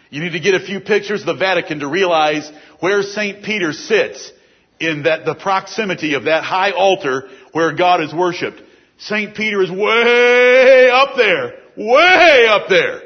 You 0.09 0.23
need 0.23 0.33
to 0.33 0.40
get 0.40 0.55
a 0.55 0.61
few 0.61 0.81
pictures 0.81 1.21
of 1.21 1.26
the 1.26 1.35
Vatican 1.35 1.81
to 1.81 1.88
realize 1.88 2.50
where 2.81 3.02
St. 3.02 3.45
Peter 3.45 3.73
sits 3.73 4.33
in 4.81 5.02
that, 5.02 5.26
the 5.26 5.35
proximity 5.35 6.14
of 6.14 6.25
that 6.25 6.43
high 6.43 6.73
altar 6.73 7.29
where 7.52 7.75
God 7.75 8.02
is 8.02 8.14
worshiped. 8.14 8.62
St. 8.99 9.37
Peter 9.37 9.62
is 9.62 9.71
way 9.71 10.90
up 10.90 11.17
there, 11.17 11.52
way 11.76 12.47
up 12.49 12.69
there, 12.71 13.02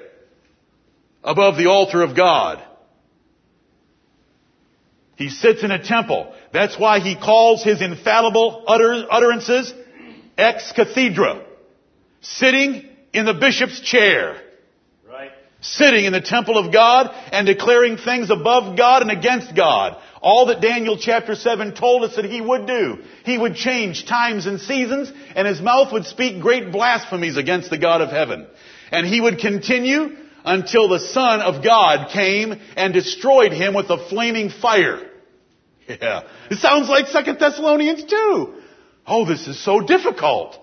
above 1.24 1.56
the 1.56 1.66
altar 1.66 2.02
of 2.02 2.16
God. 2.16 2.62
He 5.16 5.30
sits 5.30 5.64
in 5.64 5.72
a 5.72 5.82
temple. 5.82 6.32
That's 6.52 6.78
why 6.78 7.00
he 7.00 7.16
calls 7.16 7.64
his 7.64 7.82
infallible 7.82 8.64
utter, 8.68 9.04
utterances 9.10 9.72
ex 10.38 10.72
cathedra. 10.72 11.44
Sitting 12.20 12.88
in 13.12 13.26
the 13.26 13.34
bishop's 13.34 13.80
chair. 13.80 14.40
Sitting 15.64 16.04
in 16.04 16.12
the 16.12 16.20
temple 16.20 16.58
of 16.58 16.74
God 16.74 17.10
and 17.32 17.46
declaring 17.46 17.96
things 17.96 18.28
above 18.28 18.76
God 18.76 19.00
and 19.00 19.10
against 19.10 19.56
God. 19.56 19.96
All 20.20 20.46
that 20.46 20.60
Daniel 20.60 20.98
chapter 20.98 21.34
7 21.34 21.74
told 21.74 22.04
us 22.04 22.16
that 22.16 22.26
he 22.26 22.38
would 22.38 22.66
do. 22.66 22.98
He 23.24 23.38
would 23.38 23.54
change 23.54 24.04
times 24.04 24.44
and 24.44 24.60
seasons 24.60 25.10
and 25.34 25.48
his 25.48 25.62
mouth 25.62 25.90
would 25.90 26.04
speak 26.04 26.42
great 26.42 26.70
blasphemies 26.70 27.38
against 27.38 27.70
the 27.70 27.78
God 27.78 28.02
of 28.02 28.10
heaven. 28.10 28.46
And 28.92 29.06
he 29.06 29.22
would 29.22 29.38
continue 29.38 30.16
until 30.44 30.86
the 30.88 31.00
Son 31.00 31.40
of 31.40 31.64
God 31.64 32.10
came 32.12 32.60
and 32.76 32.92
destroyed 32.92 33.52
him 33.52 33.72
with 33.72 33.88
a 33.88 34.06
flaming 34.10 34.50
fire. 34.50 35.00
Yeah. 35.88 36.24
It 36.50 36.58
sounds 36.58 36.90
like 36.90 37.06
2 37.06 37.38
Thessalonians 37.38 38.04
2. 38.04 38.54
Oh, 39.06 39.24
this 39.24 39.48
is 39.48 39.58
so 39.64 39.80
difficult. 39.80 40.58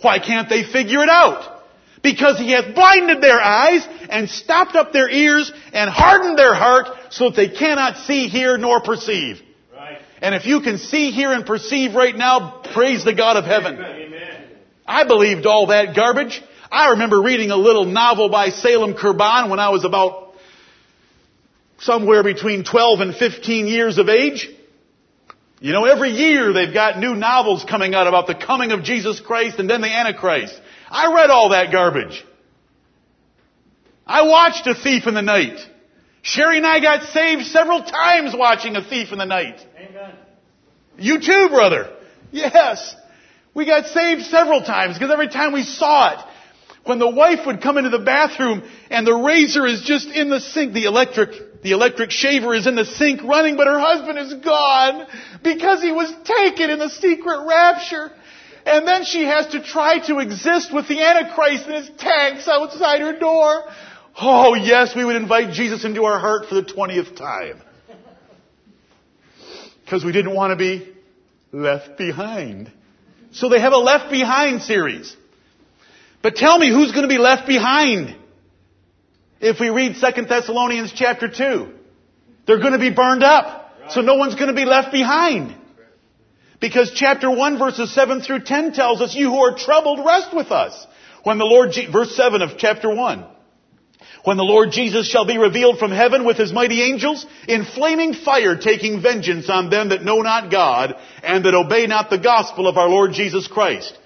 Why 0.00 0.18
can't 0.18 0.48
they 0.48 0.64
figure 0.64 1.04
it 1.04 1.08
out? 1.08 1.57
Because 2.02 2.38
he 2.38 2.52
hath 2.52 2.74
blinded 2.74 3.20
their 3.20 3.40
eyes 3.40 3.86
and 4.08 4.28
stopped 4.28 4.76
up 4.76 4.92
their 4.92 5.10
ears 5.10 5.50
and 5.72 5.90
hardened 5.90 6.38
their 6.38 6.54
heart 6.54 6.86
so 7.10 7.30
that 7.30 7.36
they 7.36 7.48
cannot 7.48 7.98
see, 7.98 8.28
hear, 8.28 8.56
nor 8.56 8.80
perceive. 8.80 9.40
Right. 9.74 9.98
And 10.22 10.34
if 10.34 10.46
you 10.46 10.60
can 10.60 10.78
see, 10.78 11.10
hear, 11.10 11.32
and 11.32 11.44
perceive 11.44 11.94
right 11.94 12.16
now, 12.16 12.62
praise 12.72 13.04
the 13.04 13.14
God 13.14 13.36
of 13.36 13.44
heaven. 13.44 13.74
Amen. 13.74 14.44
I 14.86 15.04
believed 15.04 15.44
all 15.44 15.66
that 15.66 15.94
garbage. 15.94 16.42
I 16.70 16.90
remember 16.90 17.20
reading 17.20 17.50
a 17.50 17.56
little 17.56 17.84
novel 17.84 18.28
by 18.28 18.50
Salem 18.50 18.94
Kirban 18.94 19.50
when 19.50 19.58
I 19.58 19.70
was 19.70 19.84
about 19.84 20.34
somewhere 21.80 22.22
between 22.22 22.64
12 22.64 23.00
and 23.00 23.14
15 23.14 23.66
years 23.66 23.98
of 23.98 24.08
age. 24.08 24.48
You 25.60 25.72
know, 25.72 25.84
every 25.84 26.10
year 26.10 26.52
they've 26.52 26.72
got 26.72 26.98
new 26.98 27.14
novels 27.14 27.64
coming 27.64 27.94
out 27.94 28.06
about 28.06 28.26
the 28.26 28.34
coming 28.34 28.70
of 28.70 28.84
Jesus 28.84 29.20
Christ 29.20 29.58
and 29.58 29.68
then 29.68 29.80
the 29.80 29.88
Antichrist. 29.88 30.58
I 30.90 31.12
read 31.14 31.30
all 31.30 31.50
that 31.50 31.70
garbage. 31.72 32.24
I 34.06 34.22
watched 34.22 34.66
A 34.66 34.74
Thief 34.74 35.06
in 35.06 35.14
the 35.14 35.22
Night. 35.22 35.58
Sherry 36.22 36.56
and 36.56 36.66
I 36.66 36.80
got 36.80 37.04
saved 37.10 37.46
several 37.46 37.82
times 37.82 38.34
watching 38.36 38.76
A 38.76 38.82
Thief 38.82 39.12
in 39.12 39.18
the 39.18 39.26
Night. 39.26 39.60
Amen. 39.76 40.14
You 40.98 41.20
too, 41.20 41.48
brother. 41.50 41.90
Yes. 42.32 42.94
We 43.54 43.66
got 43.66 43.86
saved 43.86 44.22
several 44.22 44.62
times 44.62 44.94
because 44.94 45.12
every 45.12 45.28
time 45.28 45.52
we 45.52 45.62
saw 45.62 46.12
it, 46.12 46.18
when 46.84 46.98
the 46.98 47.10
wife 47.10 47.40
would 47.46 47.60
come 47.60 47.76
into 47.76 47.90
the 47.90 47.98
bathroom 47.98 48.62
and 48.90 49.06
the 49.06 49.14
razor 49.14 49.66
is 49.66 49.82
just 49.82 50.08
in 50.08 50.30
the 50.30 50.40
sink, 50.40 50.72
the 50.72 50.84
electric, 50.84 51.62
the 51.62 51.72
electric 51.72 52.10
shaver 52.10 52.54
is 52.54 52.66
in 52.66 52.76
the 52.76 52.84
sink 52.84 53.22
running, 53.22 53.56
but 53.56 53.66
her 53.66 53.78
husband 53.78 54.18
is 54.18 54.34
gone 54.34 55.06
because 55.42 55.82
he 55.82 55.92
was 55.92 56.10
taken 56.24 56.70
in 56.70 56.78
the 56.78 56.88
secret 56.88 57.46
rapture. 57.46 58.10
And 58.66 58.86
then 58.86 59.04
she 59.04 59.24
has 59.24 59.48
to 59.48 59.62
try 59.62 59.98
to 60.06 60.18
exist 60.18 60.72
with 60.72 60.88
the 60.88 61.00
Antichrist 61.02 61.66
in 61.66 61.74
his 61.74 61.90
tanks 61.98 62.48
outside 62.48 63.00
her 63.00 63.18
door. 63.18 63.64
Oh 64.20 64.54
yes, 64.54 64.94
we 64.96 65.04
would 65.04 65.16
invite 65.16 65.52
Jesus 65.52 65.84
into 65.84 66.04
our 66.04 66.18
heart 66.18 66.46
for 66.48 66.56
the 66.56 66.64
20th 66.64 67.16
time. 67.16 67.62
Because 69.84 70.04
we 70.04 70.12
didn't 70.12 70.34
want 70.34 70.50
to 70.52 70.56
be 70.56 70.92
left 71.52 71.96
behind. 71.96 72.70
So 73.32 73.48
they 73.48 73.60
have 73.60 73.72
a 73.72 73.78
left 73.78 74.10
behind 74.10 74.62
series. 74.62 75.16
But 76.22 76.36
tell 76.36 76.58
me 76.58 76.68
who's 76.68 76.90
going 76.90 77.02
to 77.02 77.08
be 77.08 77.18
left 77.18 77.46
behind 77.46 78.16
if 79.40 79.60
we 79.60 79.70
read 79.70 79.96
2 79.96 80.22
Thessalonians 80.22 80.92
chapter 80.94 81.28
2. 81.28 81.68
They're 82.46 82.58
going 82.58 82.72
to 82.72 82.78
be 82.78 82.90
burned 82.90 83.22
up. 83.22 83.72
So 83.90 84.00
no 84.00 84.16
one's 84.16 84.34
going 84.34 84.48
to 84.48 84.54
be 84.54 84.64
left 84.64 84.92
behind. 84.92 85.54
Because 86.60 86.90
chapter 86.94 87.30
1 87.30 87.58
verses 87.58 87.94
7 87.94 88.20
through 88.20 88.40
10 88.40 88.72
tells 88.72 89.00
us, 89.00 89.14
you 89.14 89.30
who 89.30 89.38
are 89.38 89.56
troubled, 89.56 90.04
rest 90.04 90.34
with 90.34 90.50
us. 90.50 90.86
When 91.22 91.38
the 91.38 91.44
Lord, 91.44 91.72
Je- 91.72 91.90
verse 91.90 92.14
7 92.16 92.42
of 92.42 92.58
chapter 92.58 92.92
1. 92.92 93.24
When 94.24 94.36
the 94.36 94.44
Lord 94.44 94.72
Jesus 94.72 95.08
shall 95.08 95.24
be 95.24 95.38
revealed 95.38 95.78
from 95.78 95.92
heaven 95.92 96.24
with 96.24 96.36
his 96.36 96.52
mighty 96.52 96.82
angels 96.82 97.24
in 97.46 97.64
flaming 97.64 98.14
fire 98.14 98.56
taking 98.56 99.00
vengeance 99.00 99.48
on 99.48 99.70
them 99.70 99.90
that 99.90 100.04
know 100.04 100.20
not 100.20 100.50
God 100.50 100.96
and 101.22 101.44
that 101.44 101.54
obey 101.54 101.86
not 101.86 102.10
the 102.10 102.18
gospel 102.18 102.66
of 102.66 102.76
our 102.76 102.88
Lord 102.88 103.12
Jesus 103.12 103.46
Christ 103.46 103.96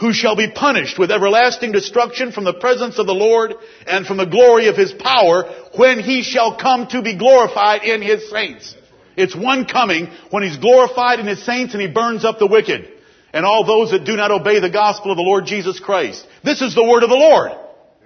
who 0.00 0.12
shall 0.12 0.36
be 0.36 0.50
punished 0.50 0.98
with 0.98 1.10
everlasting 1.10 1.72
destruction 1.72 2.32
from 2.32 2.44
the 2.44 2.54
presence 2.54 2.98
of 2.98 3.06
the 3.06 3.14
Lord 3.14 3.54
and 3.86 4.06
from 4.06 4.16
the 4.16 4.26
glory 4.26 4.68
of 4.68 4.76
his 4.76 4.92
power 4.92 5.44
when 5.76 6.00
he 6.00 6.22
shall 6.22 6.56
come 6.56 6.86
to 6.88 7.02
be 7.02 7.16
glorified 7.16 7.82
in 7.82 8.00
his 8.00 8.30
saints. 8.30 8.74
It's 9.18 9.36
one 9.36 9.64
coming 9.64 10.08
when 10.30 10.42
he's 10.42 10.56
glorified 10.56 11.20
in 11.20 11.26
his 11.26 11.44
saints 11.44 11.74
and 11.74 11.82
he 11.82 11.88
burns 11.88 12.24
up 12.24 12.38
the 12.38 12.46
wicked 12.46 12.88
and 13.32 13.44
all 13.44 13.64
those 13.64 13.90
that 13.90 14.04
do 14.04 14.16
not 14.16 14.30
obey 14.30 14.60
the 14.60 14.70
gospel 14.70 15.10
of 15.10 15.16
the 15.16 15.22
Lord 15.22 15.44
Jesus 15.46 15.80
Christ. 15.80 16.26
This 16.44 16.62
is 16.62 16.74
the 16.74 16.84
word 16.84 17.02
of 17.02 17.10
the 17.10 17.16
Lord. 17.16 17.52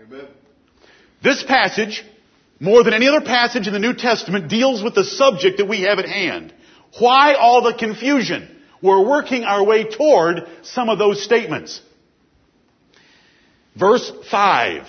Amen. 0.03 0.27
This 1.23 1.43
passage, 1.43 2.05
more 2.59 2.83
than 2.83 2.95
any 2.95 3.09
other 3.09 3.25
passage 3.25 3.67
in 3.67 3.73
the 3.73 3.79
New 3.79 3.95
Testament, 3.95 4.49
deals 4.49 4.83
with 4.83 4.95
the 4.95 5.05
subject 5.05 5.59
that 5.59 5.69
we 5.69 5.83
have 5.83 5.99
at 5.99 6.07
hand. 6.07 6.53
Why 6.99 7.35
all 7.35 7.63
the 7.63 7.75
confusion? 7.75 8.49
we're 8.83 9.09
working 9.09 9.45
our 9.45 9.65
way 9.65 9.85
toward 9.85 10.49
some 10.63 10.89
of 10.89 10.99
those 10.99 11.23
statements. 11.23 11.81
Verse 13.79 14.13
5. 14.31 14.87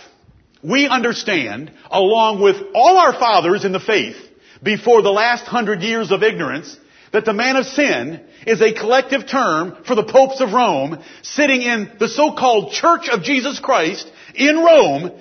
We 0.63 0.87
understand, 0.87 1.71
along 1.91 2.41
with 2.41 2.55
all 2.73 2.97
our 2.97 3.13
fathers 3.13 3.65
in 3.65 3.71
the 3.71 3.79
faith, 3.79 4.15
before 4.63 5.01
the 5.01 5.11
last 5.11 5.43
hundred 5.45 5.81
years 5.81 6.11
of 6.11 6.23
ignorance, 6.23 6.75
that 7.11 7.25
the 7.25 7.33
man 7.33 7.57
of 7.57 7.65
sin 7.65 8.21
is 8.47 8.61
a 8.61 8.73
collective 8.73 9.27
term 9.27 9.77
for 9.85 9.95
the 9.95 10.03
popes 10.03 10.41
of 10.41 10.53
Rome 10.53 11.03
sitting 11.21 11.61
in 11.61 11.91
the 11.99 12.07
so-called 12.07 12.73
Church 12.73 13.07
of 13.09 13.23
Jesus 13.23 13.59
Christ 13.59 14.11
in 14.33 14.57
Rome, 14.57 15.11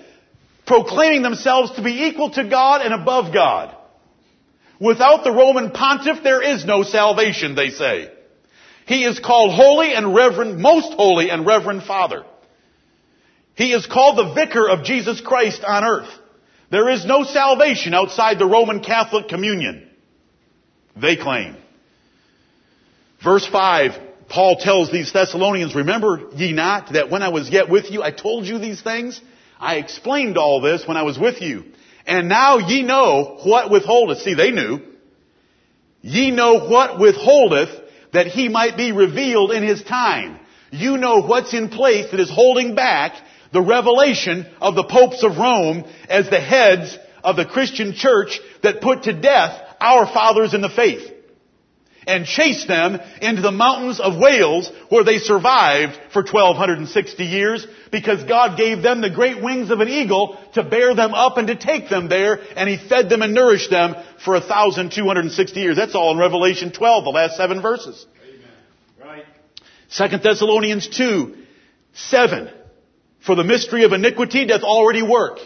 proclaiming 0.67 1.23
themselves 1.23 1.73
to 1.73 1.83
be 1.83 2.05
equal 2.05 2.31
to 2.31 2.49
God 2.49 2.81
and 2.81 2.95
above 2.95 3.35
God. 3.35 3.77
Without 4.81 5.23
the 5.23 5.33
Roman 5.33 5.71
pontiff, 5.71 6.23
there 6.25 6.43
is 6.43 6.65
no 6.65 6.83
salvation, 6.83 7.55
they 7.55 7.71
say. 7.71 8.11
He 8.87 9.05
is 9.05 9.21
called 9.21 9.53
holy 9.55 9.93
and 9.95 10.15
reverend, 10.15 10.59
most 10.59 10.95
holy 10.95 11.31
and 11.31 11.47
reverend 11.47 11.85
father. 11.85 12.25
He 13.55 13.73
is 13.73 13.87
called 13.87 14.19
the 14.19 14.35
vicar 14.35 14.69
of 14.69 14.85
Jesus 14.85 15.21
Christ 15.21 15.63
on 15.63 15.85
earth. 15.85 16.09
There 16.73 16.89
is 16.89 17.05
no 17.05 17.23
salvation 17.23 17.93
outside 17.93 18.39
the 18.39 18.47
Roman 18.47 18.81
Catholic 18.81 19.29
communion. 19.29 19.87
They 20.97 21.17
claim. 21.17 21.57
Verse 23.23 23.47
5, 23.47 23.93
Paul 24.31 24.57
tells 24.57 24.91
these 24.91 25.13
Thessalonians, 25.13 25.75
remember 25.75 26.31
ye 26.35 26.53
not 26.53 26.95
that 26.95 27.11
when 27.11 27.23
I 27.23 27.29
was 27.29 27.51
yet 27.51 27.69
with 27.69 27.91
you, 27.91 28.03
I 28.03 28.11
told 28.11 28.47
you 28.47 28.59
these 28.59 28.81
things? 28.81 29.21
I 29.61 29.77
explained 29.77 30.39
all 30.39 30.63
this 30.63 30.89
when 30.89 30.97
I 30.97 31.03
was 31.03 31.19
with 31.19 31.43
you. 31.43 31.65
And 32.07 32.31
now 32.31 32.57
ye 32.57 32.83
know 32.83 33.39
what 33.45 33.71
withholdeth. 33.71 34.23
See, 34.23 34.33
they 34.33 34.51
knew. 34.51 34.81
Ye 36.01 36.31
know 36.31 36.67
what 36.71 36.99
withholdeth 36.99 37.69
that 38.15 38.29
he 38.29 38.49
might 38.49 38.79
be 38.79 38.93
revealed 38.93 39.53
in 39.53 39.63
his 39.63 39.83
time. 39.83 40.41
You 40.71 40.97
know 40.97 41.21
what's 41.21 41.53
in 41.53 41.69
place 41.69 42.11
that 42.13 42.19
is 42.19 42.31
holding 42.31 42.75
back 42.75 43.13
the 43.53 43.63
revelation 43.63 44.47
of 44.61 44.75
the 44.75 44.85
popes 44.85 45.23
of 45.23 45.37
Rome 45.37 45.85
as 46.09 46.29
the 46.31 46.41
heads 46.41 46.99
of 47.23 47.37
the 47.37 47.47
Christian 47.47 47.95
church 47.95 48.41
that 48.63 48.81
put 48.81 49.05
to 49.05 49.13
death 49.13 49.61
our 49.81 50.07
fathers 50.07 50.55
in 50.55 50.61
the 50.61 50.69
faith 50.69 51.11
and 52.07 52.27
chased 52.27 52.67
them 52.67 52.99
into 53.21 53.43
the 53.43 53.53
mountains 53.53 54.01
of 54.01 54.19
Wales 54.19 54.71
where 54.89 55.05
they 55.05 55.19
survived 55.19 55.99
for 56.13 56.23
1260 56.23 57.25
years 57.25 57.67
because 57.91 58.25
God 58.25 58.57
gave 58.57 58.83
them 58.83 59.01
the 59.01 59.11
great 59.11 59.43
wings 59.43 59.71
of 59.71 59.81
an 59.81 59.89
eagle 59.89 60.39
to 60.55 60.63
bear 60.63 60.95
them 60.95 61.15
up 61.15 61.37
and 61.37 61.47
to 61.49 61.57
take 61.57 61.89
them 61.89 62.09
there 62.09 62.41
and 62.57 62.69
He 62.69 62.77
fed 62.89 63.09
them 63.09 63.23
and 63.23 63.35
nourished 63.35 63.71
them 63.71 63.95
for 64.25 64.35
1260 64.35 65.61
years. 65.61 65.77
That's 65.77 65.95
all 65.95 66.13
in 66.13 66.19
Revelation 66.19 66.73
12, 66.73 67.05
the 67.05 67.11
last 67.11 67.37
seven 67.37 67.63
verses. 67.63 68.05
Amen. 68.27 68.51
Right. 69.01 69.25
Second 69.89 70.23
Thessalonians 70.23 70.89
2, 70.89 71.37
7. 71.93 72.51
For 73.25 73.35
the 73.35 73.45
mystery 73.45 73.85
of 73.85 73.93
iniquity 73.93 74.47
doth 74.47 74.63
already 74.63 75.03
work. 75.03 75.39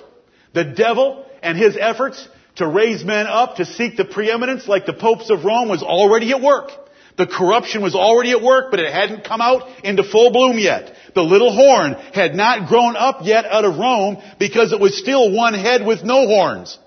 The 0.54 0.64
devil 0.64 1.26
and 1.42 1.58
his 1.58 1.76
efforts 1.78 2.26
to 2.56 2.66
raise 2.66 3.04
men 3.04 3.26
up 3.26 3.56
to 3.56 3.66
seek 3.66 3.96
the 3.96 4.04
preeminence 4.04 4.66
like 4.66 4.86
the 4.86 4.94
popes 4.94 5.30
of 5.30 5.44
Rome 5.44 5.68
was 5.68 5.82
already 5.82 6.30
at 6.32 6.40
work. 6.40 6.70
The 7.18 7.26
corruption 7.26 7.82
was 7.82 7.94
already 7.94 8.30
at 8.32 8.42
work, 8.42 8.70
but 8.70 8.80
it 8.80 8.92
hadn't 8.92 9.24
come 9.24 9.40
out 9.40 9.68
into 9.84 10.02
full 10.02 10.30
bloom 10.32 10.58
yet. 10.58 10.94
The 11.14 11.22
little 11.22 11.52
horn 11.52 11.94
had 12.12 12.34
not 12.34 12.68
grown 12.68 12.96
up 12.96 13.20
yet 13.22 13.46
out 13.46 13.64
of 13.64 13.78
Rome 13.78 14.18
because 14.38 14.72
it 14.72 14.80
was 14.80 14.98
still 14.98 15.32
one 15.32 15.54
head 15.54 15.86
with 15.86 16.02
no 16.02 16.26
horns. 16.26 16.78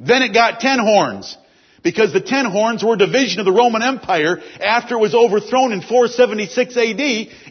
Then 0.00 0.22
it 0.22 0.32
got 0.32 0.60
ten 0.60 0.78
horns 0.78 1.36
because 1.82 2.12
the 2.12 2.20
ten 2.20 2.44
horns 2.44 2.82
were 2.82 2.94
a 2.94 2.98
division 2.98 3.40
of 3.40 3.46
the 3.46 3.52
Roman 3.52 3.82
Empire 3.82 4.40
after 4.60 4.96
it 4.96 5.00
was 5.00 5.14
overthrown 5.14 5.72
in 5.72 5.80
476 5.80 6.76
AD 6.76 7.00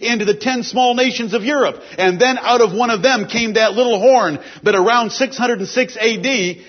into 0.01 0.25
the 0.25 0.36
ten 0.36 0.63
small 0.63 0.96
nations 0.96 1.34
of 1.34 1.43
Europe. 1.43 1.81
And 1.98 2.19
then 2.19 2.38
out 2.38 2.62
of 2.62 2.74
one 2.74 2.89
of 2.89 3.01
them 3.01 3.28
came 3.28 3.54
that 3.54 3.73
little 3.73 3.99
horn 3.99 4.39
that 4.63 4.75
around 4.75 5.12
606 5.12 5.97
AD 5.97 6.63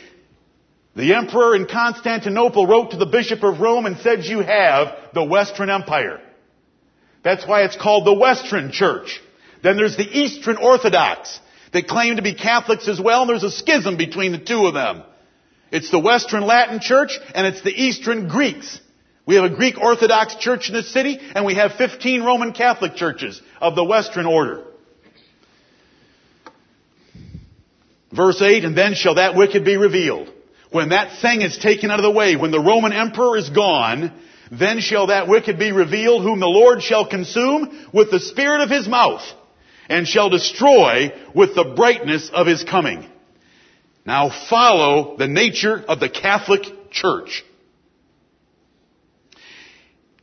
the 0.99 1.15
emperor 1.15 1.55
in 1.55 1.67
Constantinople 1.67 2.67
wrote 2.67 2.91
to 2.91 2.97
the 2.97 3.07
bishop 3.07 3.45
of 3.45 3.61
Rome 3.61 3.87
and 3.87 3.99
said, 3.99 4.25
you 4.25 4.41
have 4.41 4.97
the 5.15 5.23
Western 5.23 5.71
Empire. 5.71 6.21
That's 7.23 7.47
why 7.47 7.63
it's 7.63 7.77
called 7.77 8.05
the 8.05 8.15
Western 8.15 8.73
Church. 8.73 9.21
Then 9.63 9.77
there's 9.77 9.97
the 9.97 10.19
Eastern 10.19 10.57
Orthodox 10.57 11.39
that 11.73 11.87
claim 11.87 12.17
to 12.17 12.23
be 12.23 12.35
Catholics 12.35 12.89
as 12.89 13.01
well, 13.01 13.21
and 13.21 13.31
there's 13.31 13.45
a 13.45 13.51
schism 13.51 13.97
between 13.97 14.33
the 14.33 14.39
two 14.39 14.67
of 14.67 14.75
them. 14.75 15.05
It's 15.71 15.91
the 15.91 15.99
Western 15.99 16.45
Latin 16.45 16.81
Church 16.81 17.19
and 17.35 17.47
it's 17.47 17.63
the 17.63 17.71
Eastern 17.71 18.29
Greeks. 18.29 18.81
We 19.27 19.35
have 19.35 19.45
a 19.45 19.55
Greek 19.55 19.79
Orthodox 19.79 20.37
Church 20.37 20.71
in 20.71 20.75
the 20.75 20.83
city, 20.83 21.19
and 21.21 21.45
we 21.45 21.55
have 21.57 21.73
15 21.73 22.23
Roman 22.23 22.53
Catholic 22.53 22.95
churches 22.95 23.43
of 23.61 23.75
the 23.75 23.85
Western 23.85 24.25
order. 24.25 24.65
Verse 28.11 28.41
8, 28.41 28.65
and 28.65 28.77
then 28.77 28.95
shall 28.95 29.17
that 29.17 29.35
wicked 29.35 29.67
be 29.67 29.77
revealed 29.77 30.33
when 30.71 30.91
that 30.91 31.21
thing 31.21 31.43
is 31.43 31.57
taken 31.59 31.91
out 31.91 31.99
of 31.99 32.05
the 32.05 32.11
way, 32.11 32.37
when 32.37 32.51
the 32.51 32.61
Roman 32.61 32.93
emperor 32.93 33.37
is 33.37 33.49
gone, 33.49 34.13
then 34.51 34.81
shall 34.81 35.09
that 35.09 35.29
wicked 35.29 35.59
be 35.59 35.73
revealed 35.73 36.23
whom 36.23 36.41
the 36.41 36.47
Lord 36.47 36.83
shall 36.83 37.07
consume 37.07 37.89
with 37.93 38.11
the 38.11 38.21
spirit 38.21 38.63
of 38.63 38.71
his 38.71 38.87
mouth 38.89 39.23
and 39.89 40.07
shall 40.07 40.29
destroy 40.29 41.13
with 41.35 41.55
the 41.55 41.73
brightness 41.77 42.31
of 42.33 42.47
his 42.47 42.65
coming. 42.65 43.09
Now 44.09 44.31
follow 44.31 45.19
the 45.19 45.29
nature 45.29 45.85
of 45.87 46.01
the 46.01 46.09
Catholic 46.09 46.91
Church 46.91 47.45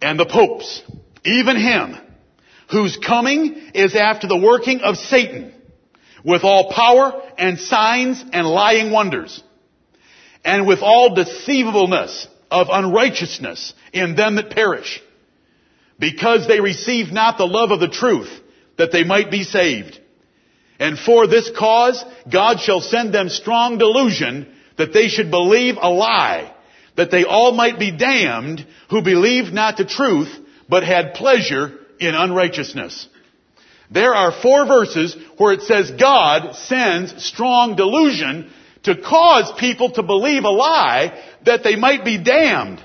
and 0.02 0.20
the 0.20 0.26
popes, 0.26 0.82
even 1.24 1.56
him, 1.56 1.96
whose 2.72 2.98
coming 2.98 3.54
is 3.76 3.96
after 3.96 4.26
the 4.26 4.40
working 4.40 4.82
of 4.82 4.98
Satan 4.98 5.54
with 6.24 6.44
all 6.44 6.74
power 6.74 7.14
and 7.38 7.60
signs 7.60 8.26
and 8.34 8.48
lying 8.48 8.90
wonders 8.90 9.44
and 10.44 10.66
with 10.66 10.80
all 10.82 11.14
deceivableness 11.14 12.28
of 12.50 12.70
unrighteousness 12.72 13.76
in 13.94 14.16
them 14.16 14.38
that 14.38 14.50
perish, 14.50 15.00
because 16.00 16.48
they 16.48 16.60
receive 16.60 17.12
not 17.12 17.38
the 17.38 17.46
love 17.46 17.70
of 17.70 17.80
the 17.80 17.88
truth, 17.88 18.32
that 18.80 18.92
they 18.92 19.04
might 19.04 19.30
be 19.30 19.44
saved. 19.44 20.00
And 20.80 21.00
for 21.00 21.28
this 21.28 21.50
cause, 21.58 22.04
God 22.32 22.60
shall 22.60 22.82
send 22.82 23.14
them 23.14 23.30
strong 23.30 23.78
delusion, 23.78 24.54
that 24.78 24.94
they 24.94 25.08
should 25.08 25.32
believe 25.32 25.76
a 25.80 25.90
lie, 25.90 26.54
that 26.98 27.12
they 27.12 27.24
all 27.24 27.54
might 27.54 27.80
be 27.80 27.92
damned, 27.92 28.66
who 28.90 29.02
believed 29.02 29.54
not 29.54 29.78
the 29.78 29.86
truth, 29.86 30.34
but 30.68 30.84
had 30.84 31.14
pleasure 31.14 31.80
in 32.00 32.14
unrighteousness. 32.14 33.08
There 33.92 34.14
are 34.14 34.42
four 34.42 34.66
verses 34.66 35.16
where 35.38 35.54
it 35.54 35.62
says 35.62 35.92
God 35.92 36.56
sends 36.56 37.24
strong 37.24 37.76
delusion 37.76 38.52
to 38.84 39.02
cause 39.02 39.52
people 39.60 39.92
to 39.92 40.04
believe 40.04 40.44
a 40.44 40.50
lie 40.50 41.24
that 41.46 41.64
they 41.64 41.76
might 41.76 42.04
be 42.04 42.18
damned. 42.18 42.84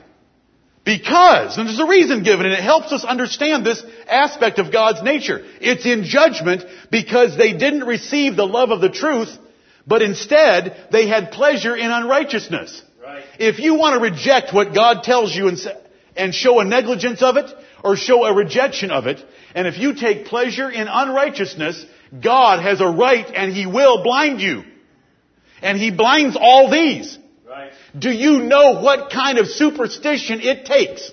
Because, 0.85 1.59
and 1.59 1.69
there's 1.69 1.79
a 1.79 1.87
reason 1.87 2.23
given, 2.23 2.47
and 2.47 2.55
it 2.55 2.63
helps 2.63 2.93
us 2.93 3.05
understand 3.05 3.67
this 3.67 3.83
aspect 4.09 4.59
of 4.59 4.73
God's 4.73 5.03
nature. 5.03 5.45
It's 5.61 5.85
in 5.85 6.05
judgment 6.05 6.65
because 6.91 7.37
they 7.37 7.53
didn't 7.53 7.85
receive 7.85 8.35
the 8.35 8.47
love 8.47 8.71
of 8.71 8.81
the 8.81 8.89
truth, 8.89 9.29
but 9.87 10.01
instead 10.03 10.89
they 10.91 11.07
had 11.07 11.33
pleasure 11.33 11.77
in 11.77 11.91
unrighteousness. 11.91 12.83
Right. 13.03 13.25
If 13.39 13.59
you 13.59 13.75
want 13.75 13.95
to 13.95 14.11
reject 14.11 14.55
what 14.55 14.75
God 14.75 15.03
tells 15.03 15.35
you 15.35 15.49
and, 15.49 15.59
and 16.17 16.35
show 16.35 16.61
a 16.61 16.65
negligence 16.65 17.23
of 17.23 17.37
it, 17.37 17.51
or 17.85 17.97
show 17.97 18.25
a 18.25 18.35
rejection 18.35 18.91
of 18.91 19.07
it, 19.07 19.25
and 19.55 19.67
if 19.67 19.79
you 19.79 19.95
take 19.95 20.27
pleasure 20.27 20.71
in 20.71 20.89
unrighteousness, 20.89 21.85
God 22.23 22.63
has 22.63 22.81
a 22.81 22.89
right 22.89 23.27
and 23.35 23.53
He 23.53 23.67
will 23.67 24.03
blind 24.03 24.41
you. 24.41 24.65
And 25.63 25.79
he 25.79 25.91
blinds 25.91 26.37
all 26.41 26.71
these. 26.71 27.19
Do 27.99 28.11
you 28.11 28.41
know 28.41 28.81
what 28.81 29.11
kind 29.11 29.39
of 29.39 29.47
superstition 29.47 30.41
it 30.41 30.65
takes 30.65 31.11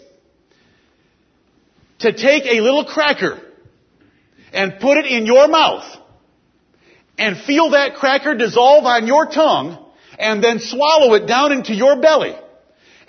to 2.00 2.14
take 2.14 2.46
a 2.46 2.62
little 2.62 2.86
cracker 2.86 3.42
and 4.54 4.80
put 4.80 4.98
it 4.98 5.06
in 5.06 5.26
your 5.26 5.48
mouth 5.48 5.86
and 7.18 7.38
feel 7.38 7.72
that 7.72 7.96
cracker 7.96 8.36
dissolve 8.36 8.86
on 8.86 9.08
your 9.08 9.26
tongue 9.26 9.84
and 10.20 10.44
then 10.44 10.60
swallow 10.60 11.16
it 11.16 11.26
down 11.26 11.52
into 11.52 11.74
your 11.74 12.00
belly 12.00 12.36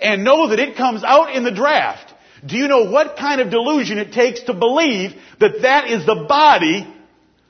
and 0.01 0.23
know 0.23 0.49
that 0.49 0.59
it 0.59 0.75
comes 0.75 1.03
out 1.03 1.35
in 1.35 1.43
the 1.43 1.51
draft? 1.51 2.13
Do 2.45 2.55
you 2.55 2.67
know 2.67 2.89
what 2.89 3.17
kind 3.17 3.41
of 3.41 3.51
delusion 3.51 3.97
it 3.99 4.13
takes 4.13 4.41
to 4.43 4.53
believe 4.53 5.13
that 5.39 5.61
that 5.61 5.89
is 5.89 6.05
the 6.05 6.25
body, 6.27 6.87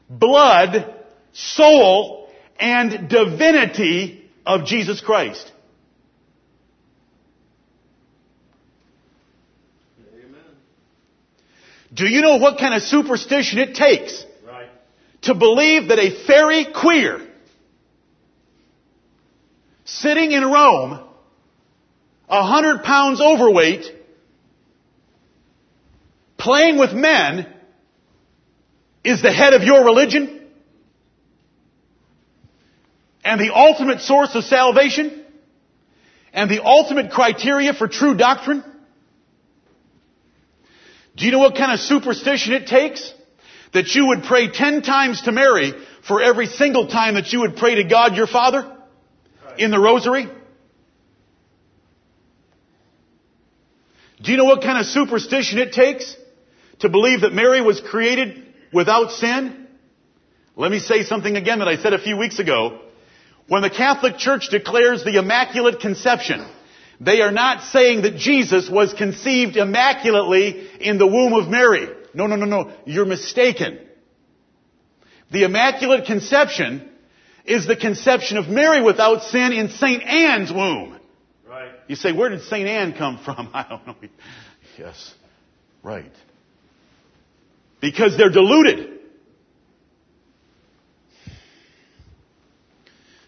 blood, 0.10 0.93
soul, 1.32 2.29
and 2.60 3.10
divinity 3.10 4.29
of 4.45 4.65
Jesus 4.65 4.99
Christ. 5.01 5.51
Do 11.99 12.07
you 12.07 12.21
know 12.21 12.38
what 12.38 12.57
kind 12.57 12.73
of 12.73 12.81
superstition 12.81 13.59
it 13.59 13.75
takes 13.75 14.25
right. 14.47 14.69
to 15.23 15.35
believe 15.35 15.89
that 15.89 15.99
a 15.99 16.25
fairy 16.25 16.65
queer 16.73 17.27
sitting 19.83 20.31
in 20.31 20.45
Rome, 20.45 21.01
a 22.29 22.43
hundred 22.43 22.83
pounds 22.83 23.19
overweight, 23.19 23.83
playing 26.38 26.77
with 26.77 26.93
men 26.93 27.53
is 29.03 29.21
the 29.21 29.33
head 29.33 29.53
of 29.53 29.63
your 29.63 29.83
religion 29.83 30.47
and 33.25 33.41
the 33.41 33.53
ultimate 33.53 33.99
source 33.99 34.33
of 34.35 34.45
salvation 34.45 35.21
and 36.31 36.49
the 36.49 36.63
ultimate 36.63 37.12
criteria 37.12 37.73
for 37.73 37.89
true 37.89 38.15
doctrine? 38.15 38.63
Do 41.19 41.25
you 41.25 41.32
know 41.34 41.39
what 41.39 41.55
kind 41.55 41.73
of 41.73 41.82
superstition 41.82 42.53
it 42.53 42.67
takes? 42.67 43.13
That 43.73 43.93
you 43.93 44.08
would 44.08 44.23
pray 44.23 44.47
ten 44.47 44.82
times 44.82 45.21
to 45.23 45.34
Mary 45.34 45.73
for 46.08 46.21
every 46.21 46.47
single 46.47 46.88
time 46.88 47.15
that 47.15 47.34
you 47.34 47.41
would 47.41 47.58
pray 47.58 47.75
to 47.75 47.84
God 47.84 48.15
your 48.15 48.25
Father 48.25 48.75
in 49.58 49.69
the 49.69 49.79
rosary? 49.79 50.27
Do 54.21 54.32
you 54.32 54.38
know 54.38 54.45
what 54.45 54.63
kind 54.63 54.79
of 54.79 54.86
superstition 54.86 55.60
it 55.60 55.73
takes 55.73 56.15
to 56.79 56.89
believe 56.89 57.21
that 57.21 57.34
Mary 57.34 57.62
was 57.62 57.82
created 57.82 58.41
without 58.71 59.12
sin? 59.12 59.67
Let 60.55 60.71
me 60.71 60.79
say 60.79 61.03
something 61.03 61.36
again 61.36 61.60
that 61.60 61.67
I 61.67 61.77
said 61.77 61.93
a 61.93 61.99
few 61.99 62.17
weeks 62.17 62.39
ago. 62.39 62.79
When 63.47 63.62
the 63.62 63.69
Catholic 63.69 64.17
Church 64.17 64.49
declares 64.49 65.03
the 65.03 65.17
Immaculate 65.17 65.79
Conception, 65.79 66.45
they 66.99 67.21
are 67.21 67.31
not 67.31 67.63
saying 67.63 68.01
that 68.01 68.17
Jesus 68.17 68.69
was 68.69 68.93
conceived 68.93 69.55
immaculately 69.55 70.69
in 70.81 70.97
the 70.97 71.07
womb 71.07 71.33
of 71.33 71.47
Mary. 71.47 71.88
No, 72.13 72.27
no, 72.27 72.35
no, 72.35 72.45
no. 72.45 72.71
You're 72.85 73.05
mistaken. 73.05 73.79
The 75.31 75.43
Immaculate 75.43 76.05
Conception 76.05 76.89
is 77.45 77.65
the 77.65 77.75
conception 77.75 78.38
of 78.38 78.47
Mary 78.47 78.81
without 78.81 79.23
sin 79.23 79.53
in 79.53 79.69
St. 79.69 80.03
Anne's 80.03 80.51
womb. 80.51 80.99
Right. 81.47 81.71
You 81.88 81.95
say, 81.95 82.12
where 82.12 82.29
did 82.29 82.41
St. 82.43 82.67
Anne 82.67 82.93
come 82.93 83.19
from? 83.23 83.49
I 83.53 83.65
don't 83.67 83.88
know. 83.88 83.95
Yes. 84.77 85.13
Right. 85.81 86.12
Because 87.79 88.17
they're 88.17 88.29
deluded. 88.29 88.99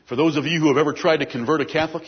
For 0.08 0.18
those 0.18 0.36
of 0.36 0.46
you 0.46 0.60
who 0.60 0.68
have 0.68 0.78
ever 0.78 0.92
tried 0.92 1.18
to 1.18 1.26
convert 1.26 1.62
a 1.62 1.66
Catholic, 1.66 2.04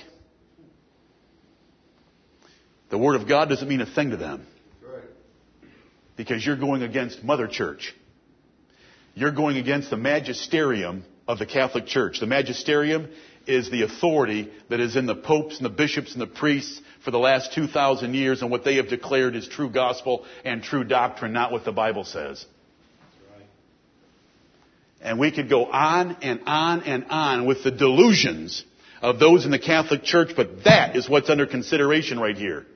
the 2.94 3.00
Word 3.00 3.20
of 3.20 3.28
God 3.28 3.50
doesn't 3.50 3.68
mean 3.68 3.82
a 3.82 3.88
thing 3.88 4.12
to 4.12 4.18
them. 4.18 4.46
Right. 4.84 5.02
Because 6.16 6.46
you're 6.46 6.56
going 6.56 6.84
against 6.84 7.24
Mother 7.24 7.48
Church. 7.48 7.92
You're 9.16 9.32
going 9.32 9.58
against 9.58 9.90
the 9.90 9.98
magisterium 9.98 11.04
of 11.28 11.40
the 11.40 11.48
Catholic 11.48 11.88
Church. 11.88 12.20
The 12.20 12.28
magisterium 12.28 13.10
is 13.48 13.72
the 13.72 13.82
authority 13.82 14.52
that 14.70 14.80
is 14.80 14.96
in 14.96 15.08
the 15.08 15.16
popes 15.16 15.58
and 15.58 15.66
the 15.66 15.72
bishops 15.72 16.14
and 16.14 16.22
the 16.22 16.28
priests 16.28 16.80
for 17.04 17.10
the 17.10 17.18
last 17.18 17.54
2,000 17.54 18.14
years 18.14 18.44
and 18.44 18.52
what 18.52 18.64
they 18.64 18.76
have 18.76 18.90
declared 18.90 19.36
is 19.36 19.48
true 19.48 19.72
gospel 19.72 20.24
and 20.46 20.62
true 20.62 20.84
doctrine, 20.84 21.34
not 21.34 21.52
what 21.52 21.66
the 21.66 21.72
Bible 21.72 22.04
says. 22.04 22.46
Right. 23.36 23.48
And 25.02 25.18
we 25.18 25.32
could 25.32 25.50
go 25.50 25.66
on 25.66 26.18
and 26.22 26.42
on 26.46 26.84
and 26.84 27.06
on 27.10 27.48
with 27.48 27.64
the 27.64 27.72
delusions 27.72 28.64
of 29.02 29.18
those 29.18 29.46
in 29.46 29.52
the 29.52 29.58
Catholic 29.58 30.04
Church, 30.04 30.34
but 30.36 30.66
that 30.66 30.96
is 30.96 31.10
what's 31.10 31.32
under 31.32 31.48
consideration 31.48 32.20
right 32.20 32.38
here. 32.38 32.68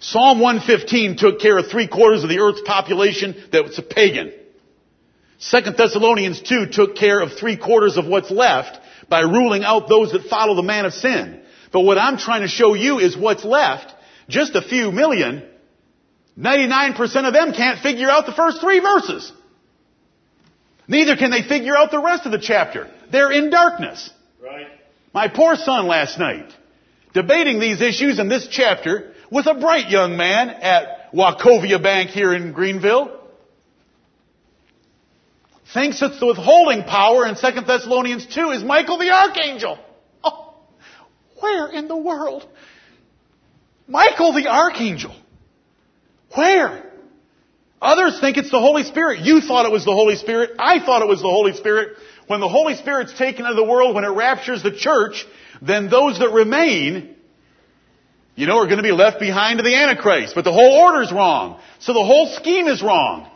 Psalm 0.00 0.40
115 0.40 1.18
took 1.18 1.40
care 1.40 1.58
of 1.58 1.66
three 1.68 1.86
quarters 1.86 2.22
of 2.22 2.30
the 2.30 2.40
earth's 2.40 2.62
population 2.62 3.36
that 3.52 3.62
was 3.62 3.78
a 3.78 3.82
pagan. 3.82 4.32
Second 5.38 5.76
Thessalonians 5.76 6.40
2 6.40 6.66
took 6.72 6.96
care 6.96 7.20
of 7.20 7.34
three 7.34 7.56
quarters 7.56 7.98
of 7.98 8.06
what's 8.06 8.30
left 8.30 8.78
by 9.10 9.20
ruling 9.20 9.62
out 9.62 9.88
those 9.88 10.12
that 10.12 10.24
follow 10.24 10.54
the 10.54 10.62
man 10.62 10.86
of 10.86 10.94
sin. 10.94 11.42
But 11.70 11.82
what 11.82 11.98
I'm 11.98 12.16
trying 12.16 12.42
to 12.42 12.48
show 12.48 12.74
you 12.74 12.98
is 12.98 13.16
what's 13.16 13.44
left, 13.44 13.94
just 14.28 14.54
a 14.54 14.62
few 14.62 14.90
million, 14.90 15.44
99% 16.38 17.26
of 17.26 17.34
them 17.34 17.52
can't 17.52 17.80
figure 17.80 18.08
out 18.08 18.24
the 18.24 18.32
first 18.32 18.60
three 18.60 18.80
verses. 18.80 19.30
Neither 20.88 21.16
can 21.16 21.30
they 21.30 21.42
figure 21.42 21.76
out 21.76 21.90
the 21.90 22.02
rest 22.02 22.24
of 22.24 22.32
the 22.32 22.40
chapter. 22.40 22.90
They're 23.12 23.30
in 23.30 23.50
darkness. 23.50 24.10
Right. 24.42 24.66
My 25.12 25.28
poor 25.28 25.56
son 25.56 25.86
last 25.86 26.18
night, 26.18 26.50
debating 27.12 27.60
these 27.60 27.82
issues 27.82 28.18
in 28.18 28.28
this 28.28 28.48
chapter 28.50 29.12
with 29.30 29.46
a 29.46 29.54
bright 29.54 29.90
young 29.90 30.16
man 30.16 30.50
at 30.50 31.12
Wachovia 31.12 31.82
Bank 31.82 32.10
here 32.10 32.34
in 32.34 32.52
Greenville, 32.52 33.18
thinks 35.72 36.00
that 36.00 36.18
the 36.18 36.26
withholding 36.26 36.82
power 36.82 37.26
in 37.26 37.36
2 37.36 37.40
Thessalonians 37.66 38.26
2 38.26 38.50
is 38.50 38.64
Michael 38.64 38.98
the 38.98 39.10
Archangel. 39.10 39.78
Oh, 40.24 40.54
where 41.38 41.68
in 41.68 41.86
the 41.88 41.96
world? 41.96 42.46
Michael 43.86 44.32
the 44.32 44.48
Archangel. 44.48 45.14
Where? 46.34 46.90
Others 47.82 48.20
think 48.20 48.36
it's 48.36 48.50
the 48.50 48.60
Holy 48.60 48.84
Spirit. 48.84 49.20
You 49.20 49.40
thought 49.40 49.64
it 49.64 49.72
was 49.72 49.84
the 49.84 49.92
Holy 49.92 50.16
Spirit. 50.16 50.50
I 50.58 50.84
thought 50.84 51.02
it 51.02 51.08
was 51.08 51.22
the 51.22 51.28
Holy 51.28 51.54
Spirit. 51.54 51.96
When 52.26 52.40
the 52.40 52.48
Holy 52.48 52.76
Spirit's 52.76 53.16
taken 53.16 53.44
out 53.46 53.52
of 53.52 53.56
the 53.56 53.64
world, 53.64 53.94
when 53.94 54.04
it 54.04 54.08
raptures 54.08 54.62
the 54.62 54.70
church, 54.70 55.26
then 55.62 55.88
those 55.88 56.18
that 56.18 56.30
remain, 56.32 57.16
you 58.34 58.46
know, 58.46 58.58
are 58.58 58.66
going 58.66 58.78
to 58.78 58.82
be 58.82 58.92
left 58.92 59.20
behind 59.20 59.58
to 59.58 59.62
the 59.62 59.74
Antichrist. 59.74 60.34
But 60.34 60.44
the 60.44 60.52
whole 60.52 60.72
order 60.72 61.02
is 61.02 61.12
wrong. 61.12 61.60
So 61.78 61.92
the 61.92 62.04
whole 62.04 62.26
scheme 62.28 62.68
is 62.68 62.82
wrong. 62.82 63.28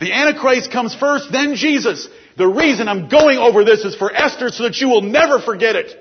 The 0.00 0.12
Antichrist 0.12 0.72
comes 0.72 0.94
first, 0.94 1.30
then 1.30 1.54
Jesus. 1.54 2.08
The 2.36 2.46
reason 2.48 2.88
I'm 2.88 3.08
going 3.08 3.38
over 3.38 3.64
this 3.64 3.84
is 3.84 3.94
for 3.94 4.12
Esther 4.12 4.48
so 4.48 4.64
that 4.64 4.76
you 4.78 4.88
will 4.88 5.02
never 5.02 5.40
forget 5.40 5.76
it. 5.76 5.98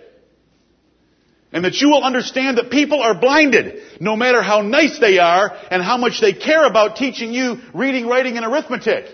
And 1.53 1.65
that 1.65 1.75
you 1.75 1.89
will 1.89 2.03
understand 2.03 2.57
that 2.57 2.71
people 2.71 3.01
are 3.01 3.13
blinded, 3.13 3.83
no 3.99 4.15
matter 4.15 4.41
how 4.41 4.61
nice 4.61 4.99
they 4.99 5.19
are 5.19 5.55
and 5.69 5.83
how 5.83 5.97
much 5.97 6.21
they 6.21 6.31
care 6.33 6.65
about 6.65 6.95
teaching 6.95 7.33
you 7.33 7.59
reading, 7.73 8.07
writing, 8.07 8.37
and 8.37 8.45
arithmetic. 8.45 9.05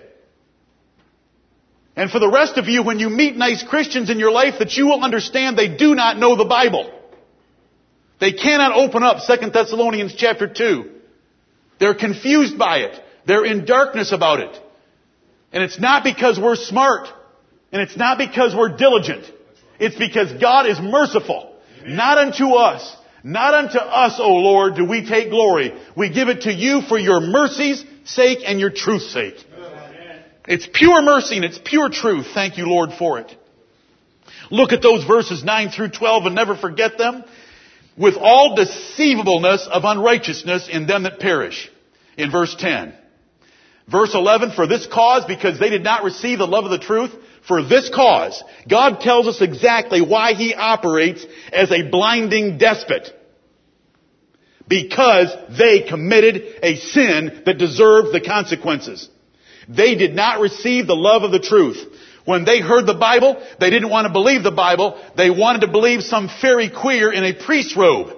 And 1.95 2.11
for 2.11 2.19
the 2.19 2.29
rest 2.29 2.57
of 2.57 2.67
you, 2.67 2.83
when 2.83 2.99
you 2.99 3.09
meet 3.09 3.35
nice 3.35 3.63
Christians 3.67 4.11
in 4.11 4.19
your 4.19 4.31
life, 4.31 4.59
that 4.59 4.73
you 4.73 4.85
will 4.85 5.03
understand 5.03 5.57
they 5.57 5.75
do 5.75 5.95
not 5.95 6.19
know 6.19 6.35
the 6.35 6.45
Bible. 6.45 6.96
They 8.19 8.33
cannot 8.33 8.73
open 8.75 9.03
up 9.03 9.17
2 9.25 9.49
Thessalonians 9.51 10.15
chapter 10.15 10.47
2. 10.47 10.91
They're 11.79 11.95
confused 11.95 12.57
by 12.57 12.79
it. 12.79 12.99
They're 13.25 13.45
in 13.45 13.65
darkness 13.65 14.11
about 14.11 14.39
it. 14.39 14.59
And 15.51 15.63
it's 15.63 15.79
not 15.79 16.03
because 16.03 16.39
we're 16.39 16.55
smart. 16.55 17.07
And 17.71 17.81
it's 17.81 17.97
not 17.97 18.17
because 18.17 18.55
we're 18.55 18.75
diligent. 18.75 19.25
It's 19.79 19.95
because 19.95 20.33
God 20.41 20.65
is 20.67 20.79
merciful. 20.79 21.55
Not 21.85 22.17
unto 22.17 22.53
us. 22.53 22.95
Not 23.23 23.53
unto 23.53 23.77
us, 23.77 24.19
O 24.19 24.33
Lord, 24.35 24.75
do 24.75 24.85
we 24.85 25.07
take 25.07 25.29
glory. 25.29 25.73
We 25.95 26.09
give 26.11 26.29
it 26.29 26.41
to 26.41 26.53
you 26.53 26.81
for 26.81 26.97
your 26.97 27.19
mercy's 27.19 27.83
sake 28.05 28.39
and 28.45 28.59
your 28.59 28.69
truth's 28.69 29.11
sake. 29.11 29.35
Amen. 29.53 30.23
It's 30.47 30.67
pure 30.71 31.01
mercy 31.01 31.35
and 31.35 31.45
it's 31.45 31.59
pure 31.63 31.89
truth. 31.89 32.27
Thank 32.33 32.57
you, 32.57 32.65
Lord, 32.67 32.91
for 32.97 33.19
it. 33.19 33.35
Look 34.49 34.71
at 34.71 34.81
those 34.81 35.03
verses 35.03 35.43
9 35.43 35.69
through 35.71 35.89
12 35.89 36.27
and 36.27 36.35
never 36.35 36.55
forget 36.55 36.97
them. 36.97 37.23
With 37.97 38.15
all 38.15 38.55
deceivableness 38.55 39.67
of 39.71 39.83
unrighteousness 39.85 40.69
in 40.71 40.85
them 40.85 41.03
that 41.03 41.19
perish. 41.19 41.69
In 42.17 42.31
verse 42.31 42.55
10. 42.57 42.93
Verse 43.89 44.13
11, 44.13 44.51
for 44.51 44.67
this 44.67 44.85
cause, 44.85 45.23
because 45.25 45.59
they 45.59 45.69
did 45.69 45.83
not 45.83 46.03
receive 46.03 46.39
the 46.39 46.47
love 46.47 46.65
of 46.65 46.71
the 46.71 46.85
truth, 46.85 47.11
for 47.47 47.63
this 47.63 47.89
cause, 47.89 48.43
God 48.69 48.99
tells 48.99 49.27
us 49.27 49.41
exactly 49.41 50.01
why 50.01 50.33
He 50.33 50.53
operates 50.53 51.25
as 51.53 51.71
a 51.71 51.89
blinding 51.89 52.57
despot. 52.57 53.13
Because 54.67 55.33
they 55.57 55.83
committed 55.83 56.43
a 56.61 56.75
sin 56.75 57.43
that 57.45 57.57
deserved 57.57 58.13
the 58.13 58.19
consequences. 58.19 59.07
They 59.69 59.95
did 59.95 60.13
not 60.13 60.41
receive 60.41 60.87
the 60.87 60.95
love 60.95 61.23
of 61.23 61.31
the 61.31 61.39
truth. 61.39 61.77
When 62.27 62.43
they 62.43 62.59
heard 62.59 62.85
the 62.85 62.93
Bible, 62.93 63.41
they 63.57 63.69
didn't 63.69 63.89
want 63.89 64.05
to 64.05 64.11
believe 64.11 64.43
the 64.43 64.51
Bible. 64.51 65.01
They 65.15 65.29
wanted 65.29 65.61
to 65.61 65.69
believe 65.69 66.03
some 66.03 66.27
fairy 66.27 66.69
queer 66.69 67.09
in 67.09 67.23
a 67.23 67.31
priest's 67.31 67.77
robe. 67.77 68.17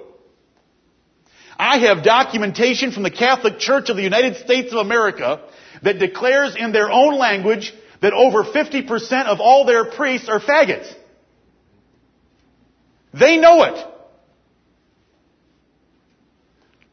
I 1.56 1.78
have 1.86 2.02
documentation 2.02 2.90
from 2.90 3.04
the 3.04 3.12
Catholic 3.12 3.60
Church 3.60 3.88
of 3.88 3.96
the 3.96 4.02
United 4.02 4.38
States 4.38 4.72
of 4.72 4.78
America 4.78 5.40
that 5.84 6.00
declares 6.00 6.56
in 6.58 6.72
their 6.72 6.90
own 6.90 7.20
language 7.20 7.72
that 8.02 8.12
over 8.12 8.42
50% 8.42 9.26
of 9.26 9.38
all 9.38 9.64
their 9.64 9.84
priests 9.84 10.28
are 10.28 10.40
faggots. 10.40 10.92
They 13.14 13.36
know 13.36 13.62
it. 13.62 13.86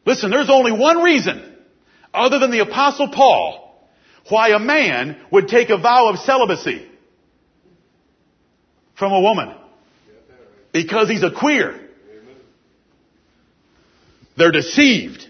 Listen, 0.06 0.30
there's 0.30 0.52
only 0.52 0.72
one 0.72 1.02
reason, 1.02 1.42
other 2.14 2.38
than 2.38 2.52
the 2.52 2.60
apostle 2.60 3.08
Paul, 3.08 3.90
why 4.30 4.50
a 4.50 4.60
man 4.60 5.18
would 5.32 5.48
take 5.48 5.72
a 5.72 5.80
vow 5.80 6.10
of 6.10 6.20
celibacy 6.20 6.88
from 8.98 9.14
a 9.14 9.22
woman. 9.22 9.54
Because 10.74 11.10
he's 11.10 11.24
a 11.24 11.32
queer. 11.32 11.80
They're 14.36 14.52
deceived. 14.52 15.26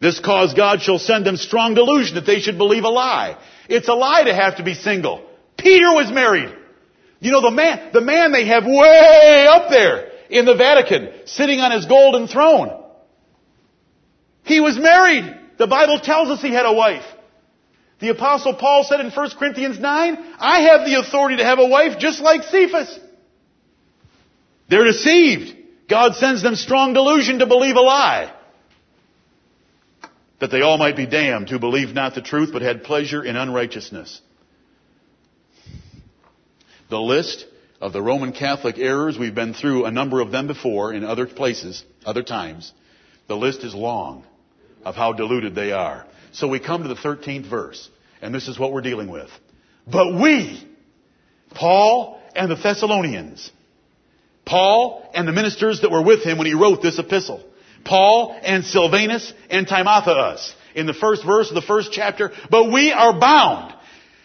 This 0.00 0.20
cause 0.20 0.54
God 0.54 0.82
shall 0.82 0.98
send 0.98 1.24
them 1.26 1.36
strong 1.36 1.74
delusion 1.74 2.16
that 2.16 2.26
they 2.26 2.40
should 2.40 2.58
believe 2.58 2.84
a 2.84 2.88
lie. 2.88 3.38
It's 3.68 3.88
a 3.88 3.94
lie 3.94 4.24
to 4.24 4.34
have 4.34 4.56
to 4.56 4.62
be 4.62 4.74
single. 4.74 5.28
Peter 5.56 5.92
was 5.92 6.10
married. 6.10 6.54
You 7.20 7.32
know, 7.32 7.40
the 7.40 7.50
man, 7.50 7.90
the 7.92 8.00
man 8.00 8.32
they 8.32 8.46
have 8.46 8.64
way 8.64 9.46
up 9.48 9.70
there 9.70 10.10
in 10.30 10.44
the 10.44 10.54
Vatican, 10.54 11.10
sitting 11.24 11.58
on 11.60 11.72
his 11.72 11.86
golden 11.86 12.28
throne. 12.28 12.84
He 14.44 14.60
was 14.60 14.78
married 14.78 15.38
The 15.58 15.66
Bible 15.66 15.98
tells 16.00 16.28
us 16.28 16.40
he 16.40 16.52
had 16.52 16.66
a 16.66 16.72
wife. 16.72 17.04
The 18.00 18.10
apostle 18.10 18.54
Paul 18.54 18.84
said 18.84 19.00
in 19.00 19.10
1 19.10 19.30
Corinthians 19.38 19.78
9, 19.78 20.34
I 20.38 20.60
have 20.60 20.86
the 20.86 21.00
authority 21.00 21.38
to 21.38 21.44
have 21.44 21.58
a 21.58 21.66
wife 21.66 21.98
just 21.98 22.20
like 22.20 22.44
Cephas. 22.44 22.98
They're 24.68 24.84
deceived. 24.84 25.56
God 25.88 26.14
sends 26.14 26.42
them 26.42 26.54
strong 26.54 26.92
delusion 26.92 27.40
to 27.40 27.46
believe 27.46 27.76
a 27.76 27.80
lie. 27.80 28.32
That 30.40 30.52
they 30.52 30.60
all 30.60 30.78
might 30.78 30.96
be 30.96 31.06
damned 31.06 31.48
who 31.48 31.58
believed 31.58 31.94
not 31.94 32.14
the 32.14 32.22
truth 32.22 32.50
but 32.52 32.62
had 32.62 32.84
pleasure 32.84 33.24
in 33.24 33.34
unrighteousness. 33.34 34.20
The 36.90 37.00
list 37.00 37.46
of 37.80 37.92
the 37.92 38.02
Roman 38.02 38.32
Catholic 38.32 38.78
errors, 38.78 39.18
we've 39.18 39.34
been 39.34 39.54
through 39.54 39.84
a 39.84 39.90
number 39.90 40.20
of 40.20 40.30
them 40.30 40.46
before 40.46 40.92
in 40.92 41.04
other 41.04 41.26
places, 41.26 41.84
other 42.04 42.22
times. 42.22 42.72
The 43.26 43.36
list 43.36 43.64
is 43.64 43.74
long 43.74 44.24
of 44.84 44.94
how 44.94 45.12
deluded 45.12 45.54
they 45.54 45.72
are. 45.72 46.06
So 46.38 46.46
we 46.46 46.60
come 46.60 46.84
to 46.84 46.88
the 46.88 46.94
13th 46.94 47.50
verse, 47.50 47.90
and 48.22 48.32
this 48.32 48.46
is 48.46 48.56
what 48.60 48.72
we're 48.72 48.80
dealing 48.80 49.10
with. 49.10 49.28
But 49.90 50.14
we, 50.14 50.64
Paul 51.50 52.22
and 52.36 52.48
the 52.48 52.54
Thessalonians, 52.54 53.50
Paul 54.44 55.10
and 55.14 55.26
the 55.26 55.32
ministers 55.32 55.80
that 55.80 55.90
were 55.90 56.02
with 56.02 56.22
him 56.22 56.38
when 56.38 56.46
he 56.46 56.54
wrote 56.54 56.80
this 56.80 57.00
epistle, 57.00 57.44
Paul 57.84 58.38
and 58.40 58.64
Silvanus 58.64 59.32
and 59.50 59.66
Timotheus, 59.66 60.54
in 60.76 60.86
the 60.86 60.94
first 60.94 61.26
verse 61.26 61.48
of 61.48 61.56
the 61.56 61.62
first 61.62 61.90
chapter, 61.90 62.30
but 62.52 62.70
we 62.70 62.92
are 62.92 63.18
bound 63.18 63.74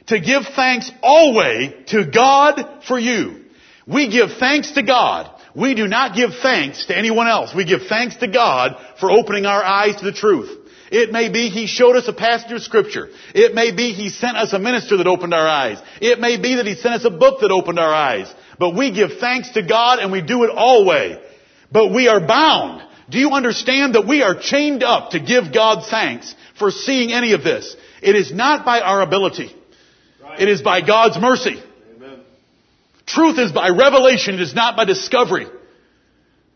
to 0.07 0.19
give 0.19 0.43
thanks 0.55 0.91
always 1.01 1.71
to 1.87 2.05
God 2.05 2.83
for 2.87 2.99
you. 2.99 3.45
We 3.87 4.11
give 4.11 4.33
thanks 4.39 4.73
to 4.73 4.83
God. 4.83 5.31
We 5.55 5.73
do 5.73 5.87
not 5.87 6.15
give 6.15 6.29
thanks 6.43 6.85
to 6.85 6.97
anyone 6.97 7.27
else. 7.27 7.55
We 7.55 7.65
give 7.65 7.87
thanks 7.89 8.17
to 8.17 8.27
God 8.27 8.77
for 8.99 9.09
opening 9.09 9.47
our 9.47 9.63
eyes 9.63 9.95
to 9.95 10.05
the 10.05 10.13
truth. 10.13 10.62
It 10.93 11.11
may 11.11 11.29
be 11.29 11.49
He 11.49 11.65
showed 11.65 11.95
us 11.95 12.07
a 12.07 12.13
passage 12.13 12.51
of 12.51 12.61
Scripture. 12.61 13.09
It 13.33 13.55
may 13.55 13.71
be 13.71 13.93
He 13.93 14.09
sent 14.09 14.37
us 14.37 14.53
a 14.53 14.59
minister 14.59 14.97
that 14.97 15.07
opened 15.07 15.33
our 15.33 15.47
eyes. 15.47 15.79
It 15.99 16.19
may 16.19 16.37
be 16.39 16.55
that 16.55 16.67
He 16.67 16.75
sent 16.75 16.93
us 16.93 17.03
a 17.03 17.09
book 17.09 17.41
that 17.41 17.49
opened 17.49 17.79
our 17.79 17.91
eyes. 17.91 18.31
But 18.59 18.75
we 18.75 18.91
give 18.91 19.17
thanks 19.19 19.49
to 19.53 19.63
God 19.63 19.97
and 19.97 20.11
we 20.11 20.21
do 20.21 20.43
it 20.43 20.51
always. 20.51 21.17
But 21.71 21.91
we 21.91 22.07
are 22.09 22.19
bound. 22.19 22.83
Do 23.09 23.17
you 23.17 23.31
understand 23.31 23.95
that 23.95 24.05
we 24.05 24.21
are 24.21 24.35
chained 24.39 24.83
up 24.83 25.11
to 25.11 25.19
give 25.19 25.51
God 25.51 25.83
thanks 25.89 26.35
for 26.59 26.69
seeing 26.69 27.11
any 27.11 27.33
of 27.33 27.43
this? 27.43 27.75
It 28.03 28.15
is 28.15 28.31
not 28.31 28.63
by 28.63 28.79
our 28.79 29.01
ability. 29.01 29.51
It 30.37 30.47
is 30.47 30.61
by 30.61 30.81
God's 30.81 31.19
mercy. 31.19 31.59
Amen. 31.95 32.19
Truth 33.07 33.39
is 33.39 33.51
by 33.51 33.69
revelation. 33.69 34.35
It 34.35 34.41
is 34.41 34.53
not 34.53 34.77
by 34.77 34.85
discovery. 34.85 35.47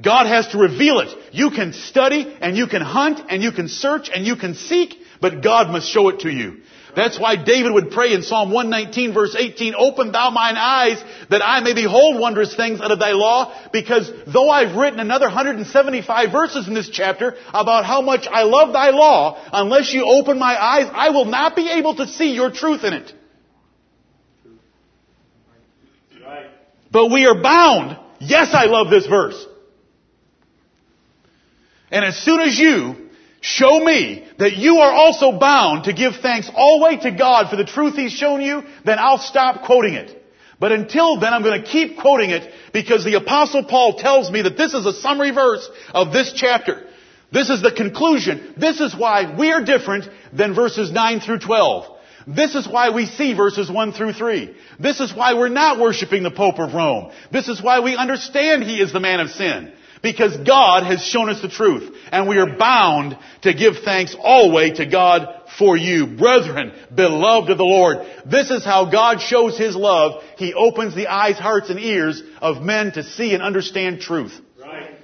God 0.01 0.27
has 0.27 0.47
to 0.49 0.59
reveal 0.59 0.99
it. 0.99 1.09
You 1.31 1.49
can 1.49 1.73
study 1.73 2.37
and 2.39 2.55
you 2.55 2.67
can 2.67 2.81
hunt 2.81 3.19
and 3.29 3.41
you 3.41 3.51
can 3.51 3.67
search 3.67 4.09
and 4.13 4.25
you 4.25 4.35
can 4.35 4.53
seek, 4.53 4.95
but 5.21 5.41
God 5.41 5.71
must 5.71 5.89
show 5.89 6.09
it 6.09 6.19
to 6.19 6.29
you. 6.29 6.57
That's 6.95 7.19
why 7.19 7.35
David 7.35 7.73
would 7.73 7.91
pray 7.91 8.13
in 8.13 8.23
Psalm 8.23 8.51
119 8.51 9.13
verse 9.13 9.35
18, 9.37 9.75
Open 9.77 10.11
thou 10.11 10.29
mine 10.31 10.55
eyes 10.55 11.03
that 11.29 11.45
I 11.45 11.59
may 11.61 11.73
behold 11.73 12.19
wondrous 12.19 12.55
things 12.55 12.81
out 12.81 12.91
of 12.91 12.99
thy 12.99 13.11
law, 13.11 13.53
because 13.71 14.11
though 14.25 14.49
I've 14.49 14.75
written 14.75 14.99
another 14.99 15.27
175 15.27 16.31
verses 16.31 16.67
in 16.67 16.73
this 16.73 16.89
chapter 16.89 17.35
about 17.49 17.85
how 17.85 18.01
much 18.01 18.27
I 18.27 18.43
love 18.43 18.73
thy 18.73 18.89
law, 18.89 19.39
unless 19.53 19.93
you 19.93 20.05
open 20.05 20.39
my 20.39 20.59
eyes, 20.59 20.89
I 20.91 21.09
will 21.09 21.25
not 21.25 21.55
be 21.55 21.69
able 21.69 21.95
to 21.97 22.07
see 22.07 22.33
your 22.33 22.51
truth 22.51 22.83
in 22.83 22.93
it. 22.93 23.13
But 26.91 27.11
we 27.11 27.25
are 27.25 27.39
bound. 27.39 27.97
Yes, 28.19 28.49
I 28.53 28.65
love 28.65 28.89
this 28.89 29.05
verse. 29.05 29.45
And 31.91 32.03
as 32.03 32.17
soon 32.17 32.41
as 32.41 32.57
you 32.57 32.95
show 33.41 33.79
me 33.79 34.27
that 34.39 34.57
you 34.57 34.77
are 34.77 34.91
also 34.91 35.39
bound 35.39 35.85
to 35.85 35.93
give 35.93 36.13
thanks 36.21 36.49
always 36.53 37.01
to 37.03 37.11
God 37.11 37.49
for 37.49 37.55
the 37.55 37.65
truth 37.65 37.95
He's 37.95 38.11
shown 38.11 38.41
you, 38.41 38.63
then 38.85 38.99
I'll 38.99 39.17
stop 39.19 39.63
quoting 39.65 39.93
it. 39.93 40.13
But 40.59 40.71
until 40.71 41.19
then, 41.19 41.33
I'm 41.33 41.43
going 41.43 41.61
to 41.61 41.67
keep 41.67 41.99
quoting 41.99 42.31
it 42.31 42.51
because 42.73 43.05
the 43.05 43.13
apostle 43.13 43.63
Paul 43.63 43.97
tells 43.97 44.31
me 44.31 44.41
that 44.41 44.57
this 44.57 44.73
is 44.73 44.85
a 44.85 44.93
summary 44.93 45.31
verse 45.31 45.69
of 45.93 46.11
this 46.11 46.33
chapter. 46.35 46.87
This 47.31 47.49
is 47.49 47.61
the 47.61 47.71
conclusion. 47.71 48.53
This 48.57 48.79
is 48.79 48.95
why 48.95 49.35
we 49.37 49.51
are 49.51 49.63
different 49.63 50.09
than 50.33 50.55
verses 50.55 50.91
9 50.91 51.19
through 51.19 51.39
12. 51.39 51.97
This 52.27 52.55
is 52.55 52.67
why 52.67 52.89
we 52.89 53.05
see 53.05 53.33
verses 53.33 53.71
1 53.71 53.93
through 53.93 54.13
3. 54.13 54.55
This 54.79 54.99
is 54.99 55.13
why 55.13 55.33
we're 55.33 55.47
not 55.47 55.79
worshiping 55.79 56.23
the 56.23 56.31
Pope 56.31 56.59
of 56.59 56.73
Rome. 56.73 57.11
This 57.31 57.47
is 57.47 57.61
why 57.61 57.79
we 57.79 57.95
understand 57.95 58.63
he 58.63 58.81
is 58.81 58.91
the 58.91 58.99
man 58.99 59.19
of 59.19 59.29
sin. 59.29 59.71
Because 60.07 60.37
God 60.37 60.83
has 60.85 61.03
shown 61.03 61.27
us 61.27 61.41
the 61.41 61.49
truth. 61.49 61.93
And 62.13 62.29
we 62.29 62.37
are 62.37 62.55
bound 62.57 63.17
to 63.41 63.53
give 63.53 63.79
thanks 63.83 64.15
always 64.17 64.77
to 64.77 64.85
God 64.85 65.27
for 65.59 65.75
you. 65.75 66.07
Brethren, 66.07 66.71
beloved 66.95 67.49
of 67.49 67.57
the 67.57 67.65
Lord, 67.65 67.97
this 68.25 68.49
is 68.49 68.63
how 68.63 68.89
God 68.89 69.19
shows 69.19 69.57
His 69.57 69.75
love. 69.75 70.23
He 70.37 70.53
opens 70.53 70.95
the 70.95 71.07
eyes, 71.07 71.37
hearts, 71.37 71.69
and 71.69 71.77
ears 71.77 72.23
of 72.41 72.63
men 72.63 72.93
to 72.93 73.03
see 73.03 73.33
and 73.33 73.43
understand 73.43 73.99
truth. 73.99 74.31
Right. 74.57 74.95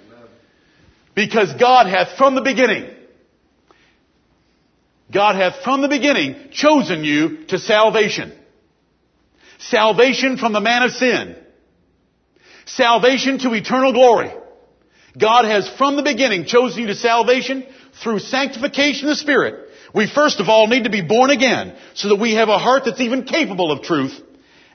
Because 1.15 1.53
God 1.59 1.87
hath 1.87 2.17
from 2.17 2.35
the 2.35 2.41
beginning, 2.41 2.89
God 5.11 5.35
hath 5.35 5.65
from 5.65 5.81
the 5.81 5.89
beginning 5.89 6.47
chosen 6.53 7.03
you 7.03 7.43
to 7.47 7.59
salvation. 7.59 8.31
Salvation 9.59 10.37
from 10.37 10.53
the 10.53 10.61
man 10.61 10.83
of 10.83 10.91
sin. 10.91 11.35
Salvation 12.65 13.39
to 13.39 13.53
eternal 13.53 13.91
glory. 13.91 14.33
God 15.17 15.45
has 15.45 15.69
from 15.78 15.95
the 15.95 16.04
beginning 16.04 16.45
chosen 16.45 16.82
you 16.82 16.88
to 16.88 16.95
salvation 16.95 17.65
through 18.02 18.19
sanctification 18.19 19.08
of 19.08 19.10
the 19.10 19.15
Spirit. 19.15 19.69
We 19.93 20.08
first 20.08 20.39
of 20.39 20.49
all 20.49 20.67
need 20.67 20.86
to 20.86 20.89
be 20.89 21.02
born 21.02 21.30
again 21.30 21.76
so 21.93 22.10
that 22.10 22.15
we 22.15 22.34
have 22.34 22.49
a 22.49 22.58
heart 22.58 22.84
that's 22.86 22.99
even 22.99 23.26
capable 23.26 23.71
of 23.71 23.84
truth. 23.84 24.19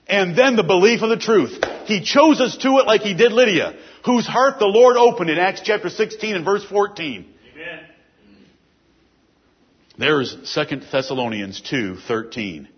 And 0.06 0.38
then 0.38 0.56
the 0.56 0.62
belief 0.62 1.02
of 1.02 1.10
the 1.10 1.18
truth. 1.18 1.62
He 1.84 2.02
chose 2.02 2.40
us 2.40 2.56
to 2.58 2.78
it 2.78 2.86
like 2.86 3.02
he 3.02 3.14
did 3.14 3.32
Lydia, 3.32 3.76
whose 4.06 4.26
heart 4.26 4.58
the 4.58 4.66
Lord 4.66 4.96
opened 4.96 5.28
in 5.28 5.38
Acts 5.38 5.60
chapter 5.62 5.90
16 5.90 6.36
and 6.36 6.44
verse 6.44 6.64
14. 6.64 7.26
Amen. 7.52 7.80
There's 9.98 10.34
2 10.54 10.80
Thessalonians 10.90 11.60
2:13, 11.60 12.68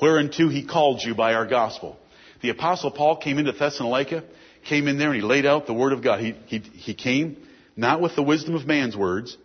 whereunto 0.00 0.48
he 0.48 0.62
called 0.62 1.02
you 1.02 1.14
by 1.14 1.34
our 1.34 1.46
gospel. 1.46 1.98
The 2.42 2.50
apostle 2.50 2.92
Paul 2.92 3.16
came 3.16 3.38
into 3.38 3.52
Thessalonica, 3.52 4.22
came 4.64 4.88
in 4.88 4.98
there 4.98 5.08
and 5.08 5.16
he 5.16 5.26
laid 5.26 5.46
out 5.46 5.66
the 5.66 5.74
word 5.74 5.92
of 5.92 6.02
God. 6.02 6.20
He, 6.20 6.34
he, 6.46 6.58
he 6.58 6.94
came 6.94 7.36
not 7.76 8.00
with 8.00 8.16
the 8.16 8.22
wisdom 8.22 8.54
of 8.54 8.66
man's 8.66 8.96
words. 8.96 9.36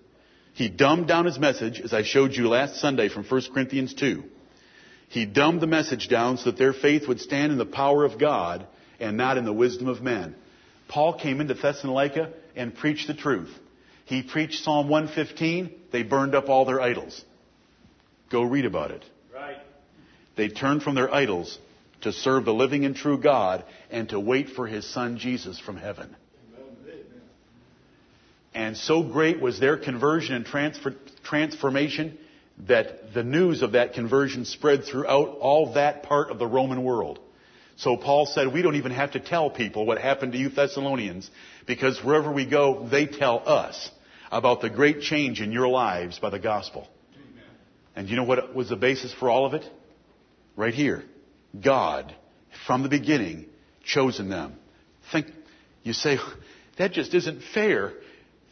He 0.53 0.69
dumbed 0.69 1.07
down 1.07 1.25
his 1.25 1.39
message, 1.39 1.79
as 1.79 1.93
I 1.93 2.03
showed 2.03 2.33
you 2.33 2.47
last 2.47 2.79
Sunday 2.79 3.09
from 3.09 3.23
1 3.23 3.41
Corinthians 3.53 3.93
2. 3.93 4.23
He 5.09 5.25
dumbed 5.25 5.61
the 5.61 5.67
message 5.67 6.09
down 6.09 6.37
so 6.37 6.45
that 6.45 6.57
their 6.57 6.73
faith 6.73 7.07
would 7.07 7.19
stand 7.19 7.51
in 7.51 7.57
the 7.57 7.65
power 7.65 8.03
of 8.03 8.19
God 8.19 8.65
and 8.99 9.17
not 9.17 9.37
in 9.37 9.45
the 9.45 9.53
wisdom 9.53 9.87
of 9.87 10.01
men. 10.01 10.35
Paul 10.87 11.19
came 11.19 11.41
into 11.41 11.53
Thessalonica 11.53 12.31
and 12.55 12.73
preached 12.75 13.07
the 13.07 13.13
truth. 13.13 13.51
He 14.05 14.23
preached 14.23 14.63
Psalm 14.63 14.89
115. 14.89 15.71
They 15.91 16.03
burned 16.03 16.35
up 16.35 16.49
all 16.49 16.65
their 16.65 16.81
idols. 16.81 17.23
Go 18.31 18.43
read 18.43 18.65
about 18.65 18.91
it. 18.91 19.03
Right. 19.33 19.57
They 20.35 20.49
turned 20.49 20.83
from 20.83 20.95
their 20.95 21.13
idols 21.13 21.57
to 22.03 22.13
serve 22.13 22.45
the 22.45 22.53
living 22.53 22.85
and 22.85 22.95
true 22.95 23.17
God 23.17 23.63
and 23.89 24.07
to 24.09 24.19
wait 24.19 24.49
for 24.49 24.67
his 24.67 24.85
son 24.85 25.17
Jesus 25.17 25.59
from 25.59 25.77
heaven. 25.77 26.15
And 28.53 28.77
so 28.77 29.03
great 29.03 29.41
was 29.41 29.59
their 29.59 29.77
conversion 29.77 30.35
and 30.35 30.45
transfer, 30.45 30.93
transformation 31.23 32.17
that 32.67 33.13
the 33.13 33.23
news 33.23 33.63
of 33.63 33.71
that 33.71 33.93
conversion 33.93 34.45
spread 34.45 34.83
throughout 34.83 35.37
all 35.39 35.73
that 35.73 36.03
part 36.03 36.29
of 36.29 36.37
the 36.37 36.45
Roman 36.45 36.83
world. 36.83 37.19
So 37.77 37.97
Paul 37.97 38.27
said, 38.27 38.53
we 38.53 38.61
don't 38.61 38.75
even 38.75 38.91
have 38.91 39.13
to 39.13 39.19
tell 39.19 39.49
people 39.49 39.85
what 39.87 39.97
happened 39.97 40.33
to 40.33 40.37
you 40.37 40.49
Thessalonians 40.49 41.29
because 41.65 41.99
wherever 42.03 42.31
we 42.31 42.45
go, 42.45 42.87
they 42.87 43.07
tell 43.07 43.41
us 43.47 43.89
about 44.31 44.61
the 44.61 44.69
great 44.69 45.01
change 45.01 45.41
in 45.41 45.51
your 45.51 45.67
lives 45.67 46.19
by 46.19 46.29
the 46.29 46.39
gospel. 46.39 46.87
And 47.95 48.07
you 48.07 48.15
know 48.15 48.23
what 48.23 48.53
was 48.53 48.69
the 48.69 48.75
basis 48.75 49.13
for 49.13 49.29
all 49.29 49.45
of 49.45 49.55
it? 49.55 49.65
Right 50.55 50.73
here. 50.73 51.03
God, 51.59 52.15
from 52.65 52.83
the 52.83 52.89
beginning, 52.89 53.45
chosen 53.83 54.29
them. 54.29 54.55
Think, 55.11 55.27
you 55.83 55.93
say, 55.93 56.17
that 56.77 56.93
just 56.93 57.13
isn't 57.13 57.41
fair. 57.53 57.93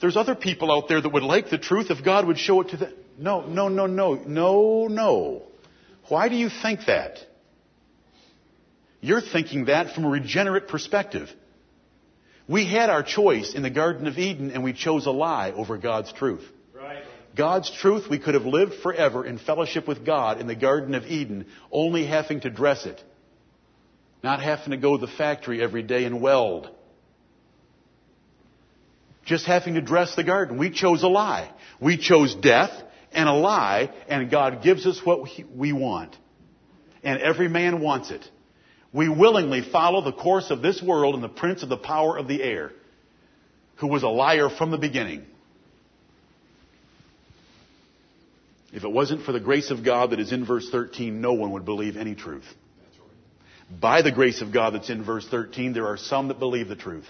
There's 0.01 0.17
other 0.17 0.35
people 0.35 0.71
out 0.71 0.87
there 0.87 1.01
that 1.01 1.09
would 1.09 1.23
like 1.23 1.49
the 1.49 1.57
truth 1.57 1.91
if 1.91 2.03
God 2.03 2.27
would 2.27 2.37
show 2.37 2.61
it 2.61 2.69
to 2.69 2.77
them. 2.77 2.93
No, 3.17 3.45
no, 3.45 3.67
no, 3.67 3.85
no, 3.85 4.15
no, 4.15 4.87
no. 4.87 5.43
Why 6.09 6.29
do 6.29 6.35
you 6.35 6.49
think 6.49 6.81
that? 6.87 7.19
You're 8.99 9.21
thinking 9.21 9.65
that 9.65 9.93
from 9.93 10.05
a 10.05 10.09
regenerate 10.09 10.67
perspective. 10.67 11.29
We 12.47 12.65
had 12.65 12.89
our 12.89 13.03
choice 13.03 13.53
in 13.53 13.63
the 13.63 13.69
Garden 13.69 14.07
of 14.07 14.17
Eden 14.17 14.51
and 14.51 14.63
we 14.63 14.73
chose 14.73 15.05
a 15.05 15.11
lie 15.11 15.51
over 15.51 15.77
God's 15.77 16.11
truth. 16.13 16.43
God's 17.35 17.71
truth, 17.71 18.09
we 18.09 18.19
could 18.19 18.33
have 18.33 18.45
lived 18.45 18.75
forever 18.83 19.25
in 19.25 19.37
fellowship 19.37 19.87
with 19.87 20.05
God 20.05 20.41
in 20.41 20.47
the 20.47 20.55
Garden 20.55 20.95
of 20.95 21.05
Eden, 21.05 21.45
only 21.71 22.05
having 22.05 22.41
to 22.41 22.49
dress 22.49 22.85
it. 22.85 23.01
Not 24.23 24.41
having 24.41 24.71
to 24.71 24.77
go 24.77 24.97
to 24.97 25.05
the 25.05 25.11
factory 25.11 25.63
every 25.63 25.81
day 25.81 26.03
and 26.03 26.21
weld. 26.21 26.69
Just 29.25 29.45
having 29.45 29.75
to 29.75 29.81
dress 29.81 30.15
the 30.15 30.23
garden. 30.23 30.57
We 30.57 30.71
chose 30.71 31.03
a 31.03 31.07
lie. 31.07 31.51
We 31.79 31.97
chose 31.97 32.35
death 32.35 32.71
and 33.13 33.27
a 33.27 33.33
lie, 33.33 33.91
and 34.07 34.29
God 34.29 34.63
gives 34.63 34.85
us 34.85 34.99
what 35.03 35.27
we 35.55 35.73
want. 35.73 36.15
And 37.03 37.21
every 37.21 37.47
man 37.47 37.81
wants 37.81 38.11
it. 38.11 38.27
We 38.93 39.09
willingly 39.09 39.61
follow 39.61 40.01
the 40.01 40.11
course 40.11 40.51
of 40.51 40.61
this 40.61 40.81
world 40.81 41.15
and 41.15 41.23
the 41.23 41.29
prince 41.29 41.63
of 41.63 41.69
the 41.69 41.77
power 41.77 42.17
of 42.17 42.27
the 42.27 42.43
air, 42.43 42.71
who 43.75 43.87
was 43.87 44.03
a 44.03 44.09
liar 44.09 44.49
from 44.49 44.71
the 44.71 44.77
beginning. 44.77 45.25
If 48.71 48.83
it 48.83 48.91
wasn't 48.91 49.23
for 49.23 49.31
the 49.31 49.39
grace 49.39 49.69
of 49.69 49.83
God 49.83 50.11
that 50.11 50.19
is 50.19 50.31
in 50.31 50.45
verse 50.45 50.69
13, 50.69 51.19
no 51.19 51.33
one 51.33 51.51
would 51.51 51.65
believe 51.65 51.97
any 51.97 52.15
truth. 52.15 52.45
By 53.69 54.01
the 54.01 54.11
grace 54.11 54.41
of 54.41 54.51
God 54.51 54.73
that's 54.73 54.89
in 54.89 55.03
verse 55.03 55.27
13, 55.27 55.73
there 55.73 55.87
are 55.87 55.97
some 55.97 56.29
that 56.29 56.39
believe 56.39 56.67
the 56.67 56.75
truth. 56.75 57.07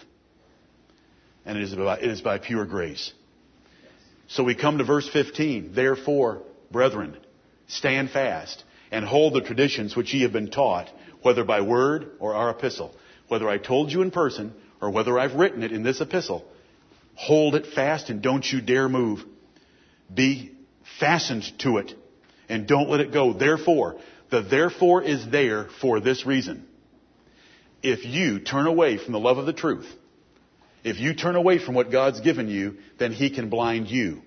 And 1.45 1.57
it 1.57 1.63
is, 1.63 1.75
by, 1.75 1.97
it 1.97 2.09
is 2.09 2.21
by 2.21 2.37
pure 2.37 2.65
grace. 2.65 3.13
So 4.27 4.43
we 4.43 4.55
come 4.55 4.77
to 4.77 4.83
verse 4.83 5.09
15. 5.09 5.73
Therefore, 5.73 6.43
brethren, 6.71 7.17
stand 7.67 8.11
fast 8.11 8.63
and 8.91 9.05
hold 9.05 9.33
the 9.33 9.41
traditions 9.41 9.95
which 9.95 10.13
ye 10.13 10.21
have 10.21 10.33
been 10.33 10.51
taught, 10.51 10.89
whether 11.21 11.43
by 11.43 11.61
word 11.61 12.11
or 12.19 12.35
our 12.35 12.49
epistle. 12.51 12.95
Whether 13.27 13.49
I 13.49 13.57
told 13.57 13.91
you 13.91 14.01
in 14.01 14.11
person 14.11 14.53
or 14.81 14.89
whether 14.89 15.17
I've 15.17 15.33
written 15.35 15.63
it 15.63 15.71
in 15.71 15.83
this 15.83 16.01
epistle, 16.01 16.45
hold 17.15 17.55
it 17.55 17.67
fast 17.67 18.09
and 18.09 18.21
don't 18.21 18.45
you 18.45 18.61
dare 18.61 18.89
move. 18.89 19.23
Be 20.13 20.51
fastened 20.99 21.43
to 21.59 21.77
it 21.77 21.93
and 22.49 22.67
don't 22.67 22.89
let 22.89 22.99
it 22.99 23.13
go. 23.13 23.33
Therefore, 23.33 23.99
the 24.29 24.41
therefore 24.41 25.01
is 25.01 25.29
there 25.29 25.67
for 25.79 25.99
this 25.99 26.25
reason. 26.25 26.67
If 27.83 28.05
you 28.05 28.39
turn 28.39 28.67
away 28.67 28.97
from 28.97 29.13
the 29.13 29.19
love 29.19 29.37
of 29.37 29.45
the 29.45 29.53
truth, 29.53 29.87
if 30.83 30.99
you 30.99 31.13
turn 31.13 31.35
away 31.35 31.59
from 31.59 31.75
what 31.75 31.91
God's 31.91 32.21
given 32.21 32.47
you, 32.47 32.77
then 32.97 33.11
He 33.11 33.29
can 33.29 33.49
blind 33.49 33.87
you. 33.87 34.21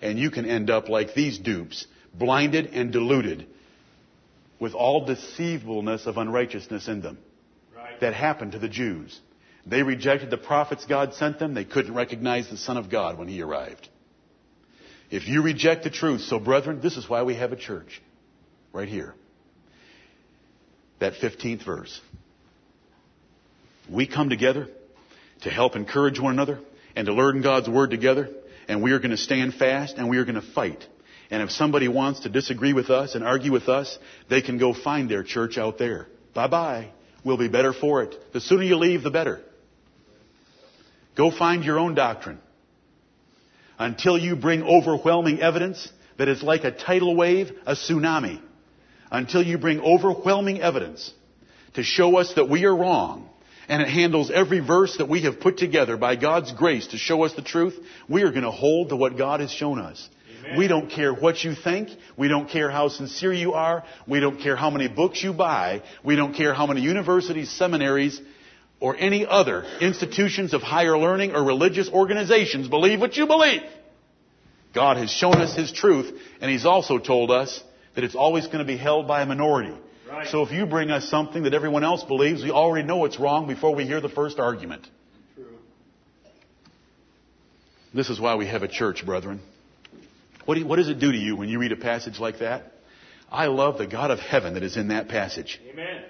And 0.00 0.18
you 0.18 0.30
can 0.30 0.46
end 0.46 0.70
up 0.70 0.88
like 0.88 1.14
these 1.14 1.38
dupes, 1.38 1.86
blinded 2.12 2.66
and 2.66 2.92
deluded 2.92 3.46
with 4.60 4.74
all 4.74 5.04
deceivableness 5.04 6.06
of 6.06 6.16
unrighteousness 6.16 6.88
in 6.88 7.00
them. 7.02 7.18
Right. 7.74 8.00
That 8.00 8.14
happened 8.14 8.52
to 8.52 8.58
the 8.58 8.68
Jews. 8.68 9.18
They 9.66 9.82
rejected 9.82 10.30
the 10.30 10.36
prophets 10.38 10.84
God 10.86 11.14
sent 11.14 11.38
them. 11.38 11.54
They 11.54 11.64
couldn't 11.64 11.94
recognize 11.94 12.48
the 12.48 12.56
Son 12.56 12.76
of 12.76 12.90
God 12.90 13.18
when 13.18 13.28
He 13.28 13.40
arrived. 13.42 13.88
If 15.10 15.28
you 15.28 15.42
reject 15.42 15.84
the 15.84 15.90
truth, 15.90 16.22
so 16.22 16.38
brethren, 16.38 16.80
this 16.82 16.96
is 16.96 17.08
why 17.08 17.22
we 17.22 17.34
have 17.34 17.52
a 17.52 17.56
church. 17.56 18.02
Right 18.72 18.88
here 18.88 19.14
that 21.04 21.14
15th 21.14 21.64
verse. 21.64 22.00
We 23.90 24.06
come 24.06 24.30
together 24.30 24.68
to 25.42 25.50
help 25.50 25.76
encourage 25.76 26.18
one 26.18 26.32
another 26.32 26.60
and 26.96 27.06
to 27.06 27.12
learn 27.12 27.42
God's 27.42 27.68
Word 27.68 27.90
together, 27.90 28.30
and 28.68 28.82
we 28.82 28.92
are 28.92 28.98
going 28.98 29.10
to 29.10 29.16
stand 29.16 29.54
fast 29.54 29.96
and 29.98 30.08
we 30.08 30.16
are 30.16 30.24
going 30.24 30.40
to 30.40 30.52
fight. 30.54 30.86
And 31.30 31.42
if 31.42 31.50
somebody 31.50 31.88
wants 31.88 32.20
to 32.20 32.28
disagree 32.28 32.72
with 32.72 32.90
us 32.90 33.14
and 33.14 33.24
argue 33.24 33.52
with 33.52 33.68
us, 33.68 33.98
they 34.30 34.40
can 34.40 34.58
go 34.58 34.72
find 34.72 35.10
their 35.10 35.22
church 35.22 35.58
out 35.58 35.78
there. 35.78 36.08
Bye 36.34 36.48
bye. 36.48 36.90
We'll 37.24 37.38
be 37.38 37.48
better 37.48 37.72
for 37.72 38.02
it. 38.02 38.14
The 38.32 38.40
sooner 38.40 38.62
you 38.62 38.76
leave, 38.76 39.02
the 39.02 39.10
better. 39.10 39.40
Go 41.16 41.30
find 41.30 41.64
your 41.64 41.78
own 41.78 41.94
doctrine. 41.94 42.38
Until 43.84 44.16
you 44.16 44.34
bring 44.36 44.62
overwhelming 44.62 45.40
evidence 45.40 45.88
that 46.18 46.28
is 46.28 46.42
like 46.42 46.64
a 46.64 46.70
tidal 46.70 47.14
wave, 47.16 47.50
a 47.66 47.74
tsunami 47.74 48.40
until 49.14 49.42
you 49.42 49.58
bring 49.58 49.80
overwhelming 49.80 50.60
evidence 50.60 51.12
to 51.74 51.82
show 51.82 52.16
us 52.16 52.34
that 52.34 52.48
we 52.48 52.64
are 52.64 52.76
wrong. 52.76 53.28
And 53.68 53.80
it 53.80 53.88
handles 53.88 54.30
every 54.30 54.60
verse 54.60 54.96
that 54.98 55.08
we 55.08 55.22
have 55.22 55.40
put 55.40 55.56
together 55.56 55.96
by 55.96 56.16
God's 56.16 56.52
grace 56.52 56.88
to 56.88 56.98
show 56.98 57.22
us 57.24 57.32
the 57.32 57.42
truth. 57.42 57.74
We 58.08 58.22
are 58.22 58.30
going 58.30 58.42
to 58.42 58.50
hold 58.50 58.90
to 58.90 58.96
what 58.96 59.16
God 59.16 59.40
has 59.40 59.50
shown 59.50 59.78
us. 59.78 60.06
Amen. 60.40 60.58
We 60.58 60.68
don't 60.68 60.90
care 60.90 61.14
what 61.14 61.42
you 61.42 61.54
think. 61.54 61.88
We 62.18 62.28
don't 62.28 62.50
care 62.50 62.70
how 62.70 62.88
sincere 62.88 63.32
you 63.32 63.54
are. 63.54 63.84
We 64.06 64.20
don't 64.20 64.40
care 64.40 64.56
how 64.56 64.68
many 64.68 64.88
books 64.88 65.22
you 65.22 65.32
buy. 65.32 65.82
We 66.04 66.16
don't 66.16 66.34
care 66.34 66.52
how 66.52 66.66
many 66.66 66.82
universities, 66.82 67.50
seminaries, 67.50 68.20
or 68.80 68.96
any 68.96 69.26
other 69.26 69.64
institutions 69.80 70.52
of 70.52 70.62
higher 70.62 70.98
learning 70.98 71.34
or 71.34 71.42
religious 71.42 71.88
organizations 71.88 72.68
believe 72.68 73.00
what 73.00 73.16
you 73.16 73.26
believe. 73.26 73.62
God 74.74 74.96
has 74.96 75.10
shown 75.10 75.36
us 75.36 75.54
His 75.54 75.72
truth, 75.72 76.12
and 76.40 76.50
He's 76.50 76.66
also 76.66 76.98
told 76.98 77.30
us 77.30 77.62
that 77.94 78.04
it's 78.04 78.16
always 78.16 78.46
going 78.46 78.58
to 78.58 78.64
be 78.64 78.76
held 78.76 79.06
by 79.06 79.22
a 79.22 79.26
minority. 79.26 79.74
Right. 80.08 80.28
So 80.28 80.42
if 80.42 80.52
you 80.52 80.66
bring 80.66 80.90
us 80.90 81.08
something 81.08 81.44
that 81.44 81.54
everyone 81.54 81.84
else 81.84 82.02
believes, 82.04 82.42
we 82.42 82.50
already 82.50 82.86
know 82.86 83.04
it's 83.04 83.18
wrong 83.18 83.46
before 83.46 83.74
we 83.74 83.84
hear 83.84 84.00
the 84.00 84.08
first 84.08 84.38
argument. 84.38 84.86
True. 85.34 85.46
This 87.94 88.10
is 88.10 88.20
why 88.20 88.34
we 88.34 88.46
have 88.46 88.62
a 88.62 88.68
church, 88.68 89.06
brethren. 89.06 89.40
What, 90.44 90.54
do 90.54 90.60
you, 90.60 90.66
what 90.66 90.76
does 90.76 90.88
it 90.88 90.98
do 90.98 91.10
to 91.10 91.18
you 91.18 91.36
when 91.36 91.48
you 91.48 91.58
read 91.58 91.72
a 91.72 91.76
passage 91.76 92.18
like 92.18 92.40
that? 92.40 92.72
I 93.30 93.46
love 93.46 93.78
the 93.78 93.86
God 93.86 94.10
of 94.10 94.18
heaven 94.18 94.54
that 94.54 94.62
is 94.62 94.76
in 94.76 94.88
that 94.88 95.08
passage. 95.08 95.60
Amen. 95.70 96.04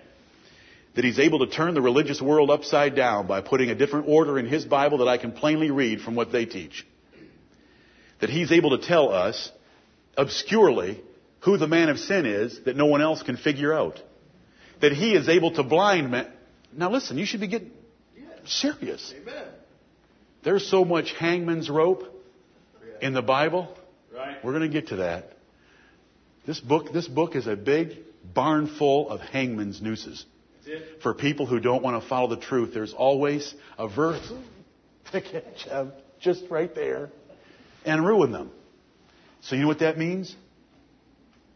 That 0.94 1.04
He's 1.04 1.18
able 1.18 1.40
to 1.40 1.46
turn 1.46 1.74
the 1.74 1.82
religious 1.82 2.20
world 2.22 2.50
upside 2.50 2.94
down 2.94 3.26
by 3.26 3.40
putting 3.40 3.70
a 3.70 3.74
different 3.74 4.08
order 4.08 4.38
in 4.38 4.46
His 4.46 4.64
Bible 4.64 4.98
that 4.98 5.08
I 5.08 5.18
can 5.18 5.32
plainly 5.32 5.70
read 5.70 6.00
from 6.00 6.14
what 6.14 6.32
they 6.32 6.46
teach. 6.46 6.86
That 8.20 8.30
He's 8.30 8.52
able 8.52 8.78
to 8.78 8.86
tell 8.86 9.12
us 9.12 9.50
obscurely 10.16 11.00
who 11.44 11.58
the 11.58 11.68
man 11.68 11.88
of 11.90 11.98
sin 11.98 12.26
is 12.26 12.58
that 12.64 12.76
no 12.76 12.86
one 12.86 13.02
else 13.02 13.22
can 13.22 13.36
figure 13.36 13.72
out. 13.72 14.00
That 14.80 14.92
he 14.92 15.14
is 15.14 15.28
able 15.28 15.52
to 15.52 15.62
blind 15.62 16.10
men. 16.10 16.28
Now 16.72 16.90
listen, 16.90 17.18
you 17.18 17.26
should 17.26 17.40
be 17.40 17.48
getting 17.48 17.70
serious. 18.46 19.12
Amen. 19.20 19.46
There's 20.42 20.68
so 20.68 20.84
much 20.84 21.12
hangman's 21.12 21.70
rope 21.70 22.04
in 23.00 23.12
the 23.14 23.22
Bible. 23.22 23.76
Right. 24.14 24.42
We're 24.44 24.52
going 24.52 24.70
to 24.70 24.80
get 24.80 24.88
to 24.88 24.96
that. 24.96 25.32
This 26.46 26.60
book, 26.60 26.92
this 26.92 27.08
book 27.08 27.36
is 27.36 27.46
a 27.46 27.56
big 27.56 27.96
barn 28.34 28.66
full 28.66 29.08
of 29.08 29.20
hangman's 29.20 29.80
nooses. 29.80 30.24
For 31.02 31.14
people 31.14 31.46
who 31.46 31.60
don't 31.60 31.82
want 31.82 32.02
to 32.02 32.08
follow 32.08 32.28
the 32.28 32.40
truth, 32.40 32.72
there's 32.74 32.92
always 32.92 33.54
a 33.78 33.88
verse 33.88 34.32
to 35.12 35.20
catch 35.20 35.66
them 35.66 35.92
just 36.20 36.44
right 36.50 36.74
there 36.74 37.10
and 37.84 38.04
ruin 38.04 38.32
them. 38.32 38.50
So 39.42 39.56
you 39.56 39.62
know 39.62 39.68
what 39.68 39.80
that 39.80 39.98
means? 39.98 40.34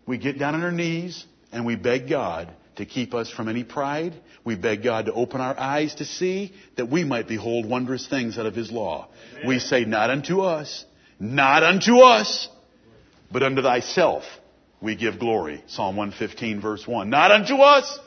We 0.07 0.19
get 0.19 0.39
down 0.39 0.55
on 0.55 0.63
our 0.63 0.73
knees 0.73 1.25
and 1.53 1.65
we 1.65 1.77
beg 1.77 2.09
God 2.09 2.53
to 2.77 2.87
keep 2.87 3.15
us 3.15 3.31
from 3.31 3.49
any 3.49 3.65
pride. 3.65 4.15
We 4.45 4.55
beg 4.55 4.83
God 4.83 5.07
to 5.07 5.13
open 5.13 5.41
our 5.41 5.59
eyes 5.59 5.97
to 5.97 6.05
see 6.05 6.55
that 6.77 6.91
we 6.91 7.05
might 7.05 7.29
behold 7.29 7.67
wondrous 7.67 8.07
things 8.07 8.39
out 8.39 8.47
of 8.47 8.55
His 8.55 8.71
law. 8.71 9.09
Amen. 9.35 9.49
We 9.49 9.59
say, 9.59 9.85
not 9.85 10.11
unto 10.11 10.41
us, 10.41 10.85
not 11.19 11.63
unto 11.63 11.99
us, 11.99 12.49
but 13.33 13.43
unto 13.43 13.63
thyself 13.63 14.25
we 14.81 14.95
give 14.97 15.19
glory. 15.19 15.63
Psalm 15.67 15.97
115 15.97 16.61
verse 16.61 16.87
1. 16.87 17.11
Not 17.11 17.31
unto 17.31 17.57
us. 17.57 17.99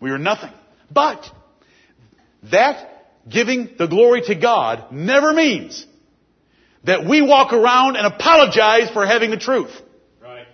We 0.00 0.10
are 0.10 0.18
nothing. 0.18 0.52
But 0.90 1.30
that 2.50 3.06
giving 3.28 3.70
the 3.78 3.86
glory 3.86 4.22
to 4.22 4.34
God 4.34 4.92
never 4.92 5.32
means 5.32 5.86
that 6.84 7.06
we 7.06 7.22
walk 7.22 7.52
around 7.52 7.96
and 7.96 8.06
apologize 8.06 8.90
for 8.90 9.06
having 9.06 9.30
the 9.30 9.38
truth. 9.38 9.70
Right. 10.22 10.46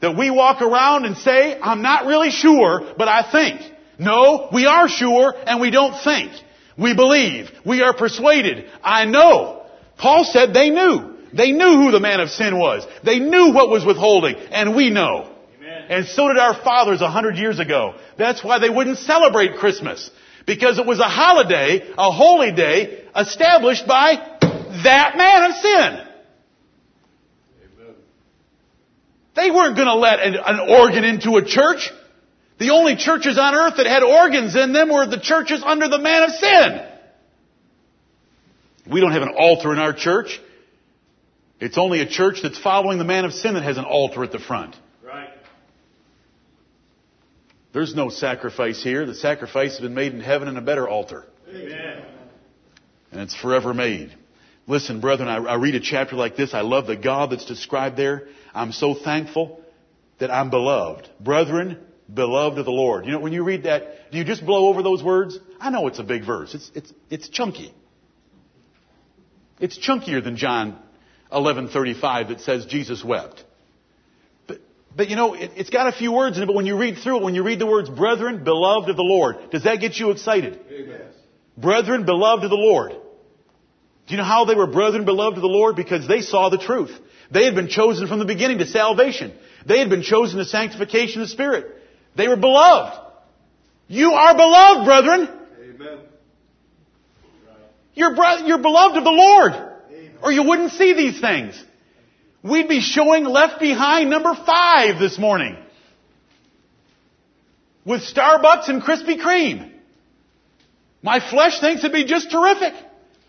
That 0.00 0.16
we 0.16 0.30
walk 0.30 0.60
around 0.60 1.04
and 1.04 1.16
say, 1.16 1.58
I'm 1.60 1.82
not 1.82 2.06
really 2.06 2.30
sure, 2.30 2.94
but 2.96 3.08
I 3.08 3.30
think. 3.30 3.60
No, 3.98 4.48
we 4.52 4.66
are 4.66 4.88
sure 4.88 5.34
and 5.46 5.60
we 5.60 5.70
don't 5.70 6.00
think. 6.02 6.32
We 6.76 6.94
believe. 6.94 7.50
We 7.64 7.82
are 7.82 7.94
persuaded. 7.94 8.66
I 8.82 9.04
know. 9.04 9.66
Paul 9.96 10.24
said 10.24 10.54
they 10.54 10.70
knew. 10.70 11.16
They 11.32 11.52
knew 11.52 11.82
who 11.82 11.90
the 11.90 12.00
man 12.00 12.20
of 12.20 12.30
sin 12.30 12.58
was. 12.58 12.86
They 13.04 13.18
knew 13.18 13.52
what 13.52 13.68
was 13.68 13.84
withholding, 13.84 14.36
and 14.36 14.74
we 14.74 14.90
know. 14.90 15.34
And 15.88 16.06
so 16.06 16.28
did 16.28 16.38
our 16.38 16.54
fathers 16.54 17.00
a 17.00 17.10
hundred 17.10 17.36
years 17.36 17.58
ago. 17.58 17.94
That's 18.18 18.44
why 18.44 18.58
they 18.58 18.68
wouldn't 18.68 18.98
celebrate 18.98 19.56
Christmas. 19.56 20.10
Because 20.46 20.78
it 20.78 20.86
was 20.86 20.98
a 20.98 21.08
holiday, 21.08 21.92
a 21.96 22.10
holy 22.10 22.52
day, 22.52 23.04
established 23.16 23.86
by 23.86 24.14
that 24.84 25.16
man 25.16 25.50
of 25.50 25.56
sin. 25.56 26.04
They 29.34 29.50
weren't 29.50 29.76
going 29.76 29.88
to 29.88 29.94
let 29.94 30.20
an, 30.20 30.34
an 30.34 30.60
organ 30.68 31.04
into 31.04 31.36
a 31.36 31.44
church. 31.44 31.90
The 32.58 32.70
only 32.70 32.96
churches 32.96 33.38
on 33.38 33.54
earth 33.54 33.74
that 33.76 33.86
had 33.86 34.02
organs 34.02 34.56
in 34.56 34.72
them 34.72 34.88
were 34.90 35.06
the 35.06 35.20
churches 35.20 35.62
under 35.64 35.88
the 35.88 35.98
man 35.98 36.24
of 36.24 36.30
sin. 36.32 36.88
We 38.90 39.00
don't 39.00 39.12
have 39.12 39.22
an 39.22 39.34
altar 39.38 39.72
in 39.72 39.78
our 39.78 39.92
church. 39.92 40.40
It's 41.60 41.78
only 41.78 42.00
a 42.00 42.06
church 42.06 42.40
that's 42.42 42.58
following 42.58 42.98
the 42.98 43.04
man 43.04 43.24
of 43.24 43.32
sin 43.32 43.54
that 43.54 43.62
has 43.62 43.78
an 43.78 43.84
altar 43.84 44.24
at 44.24 44.32
the 44.32 44.38
front. 44.38 44.74
There's 47.78 47.94
no 47.94 48.08
sacrifice 48.08 48.82
here. 48.82 49.06
The 49.06 49.14
sacrifice 49.14 49.74
has 49.74 49.80
been 49.80 49.94
made 49.94 50.12
in 50.12 50.18
heaven 50.18 50.48
in 50.48 50.56
a 50.56 50.60
better 50.60 50.88
altar. 50.88 51.24
Amen. 51.48 52.02
And 53.12 53.20
it's 53.20 53.36
forever 53.36 53.72
made. 53.72 54.12
Listen, 54.66 55.00
brethren, 55.00 55.28
I, 55.28 55.36
I 55.36 55.54
read 55.54 55.76
a 55.76 55.80
chapter 55.80 56.16
like 56.16 56.34
this. 56.34 56.54
I 56.54 56.62
love 56.62 56.88
the 56.88 56.96
God 56.96 57.30
that's 57.30 57.44
described 57.44 57.96
there. 57.96 58.26
I'm 58.52 58.72
so 58.72 58.96
thankful 58.96 59.60
that 60.18 60.28
I'm 60.28 60.50
beloved. 60.50 61.08
Brethren, 61.20 61.78
beloved 62.12 62.58
of 62.58 62.64
the 62.64 62.72
Lord. 62.72 63.06
You 63.06 63.12
know, 63.12 63.20
when 63.20 63.32
you 63.32 63.44
read 63.44 63.62
that, 63.62 64.10
do 64.10 64.18
you 64.18 64.24
just 64.24 64.44
blow 64.44 64.66
over 64.66 64.82
those 64.82 65.04
words? 65.04 65.38
I 65.60 65.70
know 65.70 65.86
it's 65.86 66.00
a 66.00 66.04
big 66.04 66.26
verse. 66.26 66.56
It's, 66.56 66.72
it's, 66.74 66.92
it's 67.10 67.28
chunky. 67.28 67.72
It's 69.60 69.78
chunkier 69.78 70.22
than 70.24 70.36
John 70.36 70.70
1135 71.30 72.30
that 72.30 72.40
says 72.40 72.66
Jesus 72.66 73.04
wept. 73.04 73.44
But, 74.98 75.10
you 75.10 75.14
know, 75.14 75.34
it, 75.34 75.52
it's 75.54 75.70
got 75.70 75.86
a 75.86 75.92
few 75.92 76.10
words 76.10 76.36
in 76.38 76.42
it, 76.42 76.46
but 76.46 76.56
when 76.56 76.66
you 76.66 76.76
read 76.76 76.98
through 76.98 77.18
it, 77.18 77.22
when 77.22 77.36
you 77.36 77.44
read 77.44 77.60
the 77.60 77.66
words 77.66 77.88
brethren, 77.88 78.42
beloved 78.42 78.90
of 78.90 78.96
the 78.96 79.04
Lord, 79.04 79.52
does 79.52 79.62
that 79.62 79.76
get 79.76 79.96
you 79.96 80.10
excited? 80.10 80.58
Amen. 80.68 81.02
Brethren, 81.56 82.04
beloved 82.04 82.42
of 82.42 82.50
the 82.50 82.56
Lord. 82.56 82.90
Do 82.90 82.98
you 84.08 84.16
know 84.16 84.24
how 84.24 84.44
they 84.44 84.56
were 84.56 84.66
brethren, 84.66 85.04
beloved 85.04 85.38
of 85.38 85.42
the 85.42 85.46
Lord? 85.46 85.76
Because 85.76 86.08
they 86.08 86.20
saw 86.20 86.48
the 86.48 86.58
truth. 86.58 86.90
They 87.30 87.44
had 87.44 87.54
been 87.54 87.68
chosen 87.68 88.08
from 88.08 88.18
the 88.18 88.24
beginning 88.24 88.58
to 88.58 88.66
salvation. 88.66 89.32
They 89.64 89.78
had 89.78 89.88
been 89.88 90.02
chosen 90.02 90.38
to 90.38 90.44
sanctification 90.44 91.22
of 91.22 91.28
the 91.28 91.32
Spirit. 91.32 91.76
They 92.16 92.26
were 92.26 92.36
beloved. 92.36 92.98
You 93.86 94.14
are 94.14 94.34
beloved, 94.34 94.84
brethren. 94.84 95.28
Amen. 95.62 95.98
You're, 97.94 98.16
bro- 98.16 98.46
you're 98.46 98.58
beloved 98.58 98.98
of 98.98 99.04
the 99.04 99.10
Lord. 99.10 99.52
Or 100.24 100.32
you 100.32 100.42
wouldn't 100.42 100.72
see 100.72 100.92
these 100.94 101.20
things. 101.20 101.54
We'd 102.42 102.68
be 102.68 102.80
showing 102.80 103.24
Left 103.24 103.60
Behind 103.60 104.10
number 104.10 104.34
five 104.34 104.98
this 104.98 105.18
morning. 105.18 105.56
With 107.84 108.02
Starbucks 108.02 108.68
and 108.68 108.82
Krispy 108.82 109.20
Kreme. 109.20 109.72
My 111.02 111.20
flesh 111.20 111.60
thinks 111.60 111.82
it'd 111.82 111.92
be 111.92 112.04
just 112.04 112.30
terrific. 112.30 112.74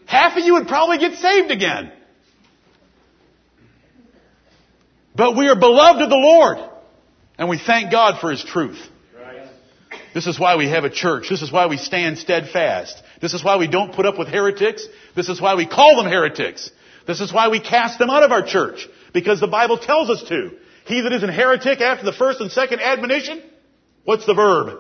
Half 0.06 0.38
of 0.38 0.44
you 0.44 0.54
would 0.54 0.68
probably 0.68 0.98
get 0.98 1.18
saved 1.18 1.52
again. 1.52 1.92
But 5.16 5.36
we 5.36 5.48
are 5.48 5.56
beloved 5.56 6.02
of 6.02 6.10
the 6.10 6.16
Lord. 6.16 6.58
And 7.38 7.50
we 7.50 7.58
thank 7.58 7.92
God 7.92 8.20
for 8.20 8.32
His 8.32 8.44
truth. 8.44 8.80
This 10.14 10.28
is 10.28 10.40
why 10.40 10.56
we 10.56 10.68
have 10.70 10.86
a 10.86 10.90
church. 10.90 11.30
This 11.30 11.42
is 11.42 11.52
why 11.52 11.68
we 11.68 11.78
stand 11.78 12.18
steadfast. 12.18 13.02
This 13.22 13.34
is 13.34 13.44
why 13.44 13.58
we 13.58 13.68
don't 13.68 13.94
put 13.94 14.06
up 14.06 14.18
with 14.18 14.28
heretics. 14.28 14.86
This 15.16 15.30
is 15.30 15.40
why 15.40 15.56
we 15.56 15.68
call 15.68 16.02
them 16.02 16.12
heretics. 16.12 16.72
This 17.06 17.22
is 17.22 17.32
why 17.32 17.50
we 17.50 17.60
cast 17.60 18.00
them 18.00 18.10
out 18.10 18.24
of 18.24 18.32
our 18.32 18.42
church. 18.42 18.88
Because 19.14 19.40
the 19.40 19.48
Bible 19.48 19.78
tells 19.78 20.10
us 20.10 20.24
to. 20.30 20.52
He 20.86 21.02
that 21.02 21.14
is 21.14 21.24
an 21.24 21.30
heretic 21.30 21.82
after 21.82 22.06
the 22.06 22.14
first 22.14 22.42
and 22.42 22.52
second 22.52 22.82
admonition, 22.82 23.44
what's 24.04 24.26
the 24.26 24.34
verb? 24.34 24.80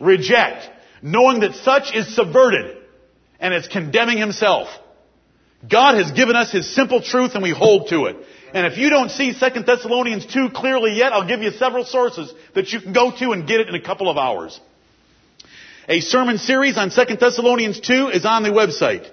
Reject. 0.00 0.68
Knowing 1.02 1.40
that 1.40 1.54
such 1.56 1.94
is 1.94 2.14
subverted 2.14 2.76
and 3.38 3.54
is 3.54 3.66
condemning 3.66 4.18
himself. 4.18 4.68
God 5.68 5.96
has 5.96 6.12
given 6.12 6.36
us 6.36 6.50
His 6.50 6.74
simple 6.74 7.02
truth 7.02 7.32
and 7.34 7.42
we 7.42 7.50
hold 7.50 7.88
to 7.88 8.06
it. 8.06 8.16
And 8.54 8.66
if 8.66 8.78
you 8.78 8.90
don't 8.90 9.10
see 9.10 9.32
2 9.32 9.62
Thessalonians 9.62 10.26
2 10.26 10.50
clearly 10.50 10.92
yet, 10.92 11.12
I'll 11.12 11.28
give 11.28 11.42
you 11.42 11.50
several 11.52 11.84
sources 11.84 12.32
that 12.54 12.72
you 12.72 12.80
can 12.80 12.92
go 12.92 13.10
to 13.16 13.32
and 13.32 13.46
get 13.46 13.60
it 13.60 13.68
in 13.68 13.74
a 13.74 13.82
couple 13.82 14.08
of 14.08 14.16
hours. 14.16 14.58
A 15.88 16.00
sermon 16.00 16.38
series 16.38 16.76
on 16.78 16.90
2 16.90 17.16
Thessalonians 17.16 17.80
2 17.80 18.08
is 18.08 18.24
on 18.24 18.42
the 18.42 18.50
website. 18.50 19.08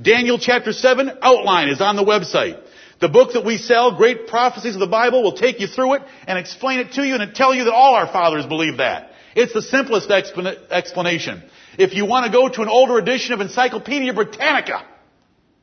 Daniel 0.00 0.38
chapter 0.38 0.72
7 0.72 1.10
outline 1.22 1.68
is 1.68 1.80
on 1.80 1.96
the 1.96 2.04
website. 2.04 2.62
The 3.00 3.08
book 3.08 3.34
that 3.34 3.44
we 3.44 3.58
sell, 3.58 3.96
Great 3.96 4.26
Prophecies 4.26 4.74
of 4.74 4.80
the 4.80 4.88
Bible, 4.88 5.22
will 5.22 5.36
take 5.36 5.60
you 5.60 5.68
through 5.68 5.94
it 5.94 6.02
and 6.26 6.38
explain 6.38 6.80
it 6.80 6.92
to 6.92 7.06
you 7.06 7.14
and 7.14 7.34
tell 7.34 7.54
you 7.54 7.64
that 7.64 7.72
all 7.72 7.94
our 7.94 8.06
fathers 8.06 8.44
believed 8.44 8.78
that. 8.78 9.12
It's 9.36 9.52
the 9.52 9.62
simplest 9.62 10.08
explan- 10.08 10.58
explanation. 10.70 11.42
If 11.78 11.94
you 11.94 12.06
want 12.06 12.26
to 12.26 12.32
go 12.32 12.48
to 12.48 12.62
an 12.62 12.68
older 12.68 12.98
edition 12.98 13.34
of 13.34 13.40
Encyclopedia 13.40 14.12
Britannica, 14.12 14.84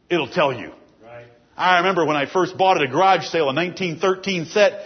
it'll 0.09 0.29
tell 0.29 0.53
you. 0.53 0.71
Right. 1.03 1.25
I 1.57 1.77
remember 1.79 2.05
when 2.05 2.15
I 2.15 2.25
first 2.25 2.57
bought 2.57 2.77
at 2.77 2.83
a 2.83 2.87
garage 2.87 3.25
sale 3.25 3.49
a 3.49 3.53
1913 3.53 4.45
set 4.45 4.85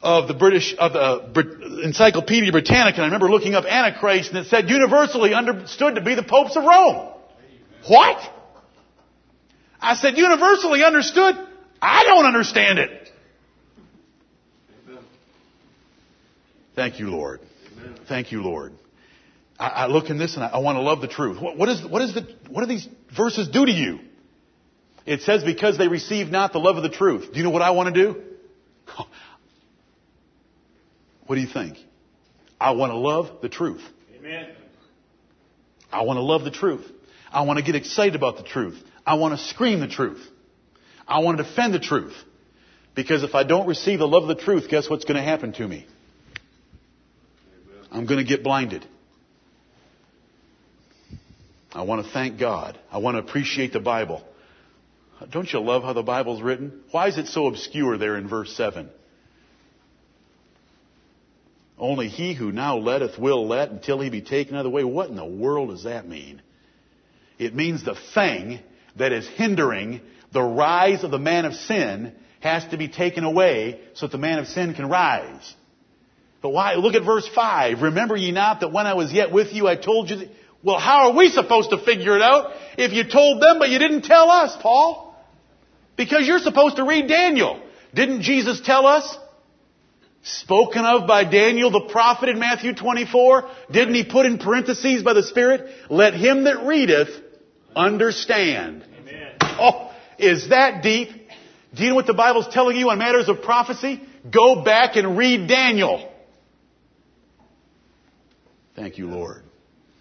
of 0.00 0.28
the 0.28 0.34
British 0.34 0.74
of 0.78 0.94
the 0.94 1.82
Encyclopedia 1.84 2.52
Britannica, 2.52 2.96
and 2.96 3.02
I 3.02 3.06
remember 3.08 3.30
looking 3.30 3.54
up 3.54 3.66
Antichrist, 3.66 4.30
and 4.30 4.38
it 4.38 4.46
said 4.46 4.70
universally 4.70 5.34
understood 5.34 5.96
to 5.96 6.00
be 6.00 6.14
the 6.14 6.22
popes 6.22 6.56
of 6.56 6.64
Rome. 6.64 7.08
What? 7.86 8.18
I 9.78 9.94
said 9.94 10.16
universally 10.16 10.84
understood. 10.84 11.48
I 11.80 12.04
don't 12.04 12.26
understand 12.26 12.78
it. 12.78 13.10
Amen. 14.86 15.02
Thank 16.74 16.98
you, 16.98 17.10
Lord. 17.10 17.40
Amen. 17.72 17.98
Thank 18.08 18.32
you, 18.32 18.42
Lord. 18.42 18.72
I, 19.58 19.68
I 19.68 19.86
look 19.86 20.10
in 20.10 20.18
this 20.18 20.34
and 20.34 20.44
I, 20.44 20.48
I 20.48 20.58
want 20.58 20.76
to 20.76 20.82
love 20.82 21.00
the 21.00 21.08
truth. 21.08 21.40
What, 21.40 21.56
what 21.56 21.68
is 21.68 21.84
what 21.84 22.02
is 22.02 22.14
the 22.14 22.26
what 22.48 22.62
do 22.62 22.66
these 22.66 22.88
verses 23.16 23.48
do 23.48 23.64
to 23.64 23.72
you? 23.72 24.00
It 25.06 25.22
says 25.22 25.42
because 25.42 25.78
they 25.78 25.88
receive 25.88 26.28
not 26.28 26.52
the 26.52 26.58
love 26.58 26.76
of 26.76 26.82
the 26.82 26.90
truth. 26.90 27.32
Do 27.32 27.38
you 27.38 27.44
know 27.44 27.50
what 27.50 27.62
I 27.62 27.70
want 27.70 27.94
to 27.94 28.04
do? 28.04 28.22
What 31.26 31.36
do 31.36 31.42
you 31.42 31.46
think? 31.46 31.78
I 32.60 32.72
want 32.72 32.90
to 32.90 32.96
love 32.96 33.40
the 33.40 33.48
truth. 33.48 33.82
Amen. 34.18 34.48
I 35.92 36.02
want 36.02 36.16
to 36.16 36.22
love 36.22 36.42
the 36.42 36.50
truth. 36.50 36.84
I 37.30 37.42
want 37.42 37.60
to 37.60 37.64
get 37.64 37.76
excited 37.76 38.16
about 38.16 38.36
the 38.36 38.42
truth. 38.42 38.76
I 39.06 39.14
want 39.14 39.38
to 39.38 39.46
scream 39.46 39.78
the 39.78 39.86
truth. 39.86 40.20
I 41.10 41.18
want 41.18 41.38
to 41.38 41.44
defend 41.44 41.74
the 41.74 41.80
truth. 41.80 42.14
Because 42.94 43.22
if 43.22 43.34
I 43.34 43.42
don't 43.42 43.66
receive 43.66 43.98
the 43.98 44.06
love 44.06 44.22
of 44.22 44.28
the 44.28 44.42
truth, 44.42 44.68
guess 44.68 44.88
what's 44.88 45.04
going 45.04 45.16
to 45.16 45.22
happen 45.22 45.52
to 45.54 45.66
me? 45.66 45.86
I'm 47.90 48.06
going 48.06 48.18
to 48.18 48.28
get 48.28 48.44
blinded. 48.44 48.86
I 51.72 51.82
want 51.82 52.04
to 52.04 52.12
thank 52.12 52.38
God. 52.38 52.78
I 52.90 52.98
want 52.98 53.16
to 53.16 53.18
appreciate 53.18 53.72
the 53.72 53.80
Bible. 53.80 54.24
Don't 55.30 55.52
you 55.52 55.60
love 55.60 55.82
how 55.82 55.92
the 55.92 56.02
Bible's 56.02 56.40
written? 56.40 56.80
Why 56.90 57.08
is 57.08 57.18
it 57.18 57.26
so 57.26 57.46
obscure 57.46 57.98
there 57.98 58.16
in 58.16 58.28
verse 58.28 58.56
7? 58.56 58.88
Only 61.78 62.08
he 62.08 62.34
who 62.34 62.52
now 62.52 62.76
letteth 62.76 63.18
will 63.18 63.46
let 63.46 63.70
until 63.70 64.00
he 64.00 64.10
be 64.10 64.20
taken 64.20 64.54
out 64.54 64.60
of 64.60 64.64
the 64.64 64.70
way. 64.70 64.84
What 64.84 65.08
in 65.08 65.16
the 65.16 65.24
world 65.24 65.70
does 65.70 65.84
that 65.84 66.06
mean? 66.06 66.42
It 67.38 67.54
means 67.54 67.84
the 67.84 67.96
thing 68.14 68.60
that 68.96 69.12
is 69.12 69.26
hindering 69.26 70.00
the 70.32 70.42
rise 70.42 71.04
of 71.04 71.10
the 71.10 71.18
man 71.18 71.44
of 71.44 71.54
sin 71.54 72.14
has 72.40 72.64
to 72.66 72.76
be 72.76 72.88
taken 72.88 73.24
away 73.24 73.80
so 73.94 74.06
that 74.06 74.12
the 74.12 74.18
man 74.18 74.38
of 74.38 74.46
sin 74.46 74.74
can 74.74 74.88
rise. 74.88 75.54
But 76.42 76.50
why? 76.50 76.74
Look 76.74 76.94
at 76.94 77.04
verse 77.04 77.28
5. 77.34 77.82
Remember 77.82 78.16
ye 78.16 78.32
not 78.32 78.60
that 78.60 78.72
when 78.72 78.86
I 78.86 78.94
was 78.94 79.12
yet 79.12 79.30
with 79.30 79.52
you 79.52 79.68
I 79.68 79.76
told 79.76 80.10
you 80.10 80.16
that, 80.16 80.28
well, 80.62 80.78
how 80.78 81.10
are 81.10 81.16
we 81.16 81.28
supposed 81.28 81.70
to 81.70 81.78
figure 81.78 82.16
it 82.16 82.22
out 82.22 82.52
if 82.76 82.92
you 82.92 83.04
told 83.04 83.42
them 83.42 83.58
but 83.58 83.70
you 83.70 83.78
didn't 83.78 84.02
tell 84.02 84.30
us, 84.30 84.56
Paul? 84.60 85.14
Because 85.96 86.26
you're 86.26 86.38
supposed 86.38 86.76
to 86.76 86.84
read 86.84 87.08
Daniel. 87.08 87.62
Didn't 87.94 88.22
Jesus 88.22 88.60
tell 88.60 88.86
us? 88.86 89.18
Spoken 90.22 90.84
of 90.84 91.06
by 91.06 91.24
Daniel 91.24 91.70
the 91.70 91.88
prophet 91.90 92.28
in 92.28 92.38
Matthew 92.38 92.74
24? 92.74 93.50
Didn't 93.70 93.94
he 93.94 94.04
put 94.04 94.26
in 94.26 94.38
parentheses 94.38 95.02
by 95.02 95.14
the 95.14 95.22
Spirit? 95.22 95.70
Let 95.88 96.14
him 96.14 96.44
that 96.44 96.66
readeth 96.66 97.08
understand. 97.74 98.84
Amen. 99.00 99.32
Oh, 99.40 99.89
is 100.22 100.48
that 100.50 100.82
deep? 100.82 101.08
Do 101.74 101.82
you 101.82 101.90
know 101.90 101.94
what 101.94 102.06
the 102.06 102.14
Bible's 102.14 102.48
telling 102.48 102.76
you 102.76 102.90
on 102.90 102.98
matters 102.98 103.28
of 103.28 103.42
prophecy? 103.42 104.02
Go 104.30 104.62
back 104.64 104.96
and 104.96 105.16
read 105.16 105.48
Daniel. 105.48 106.10
Thank 108.74 108.98
you, 108.98 109.06
Lord. 109.06 109.42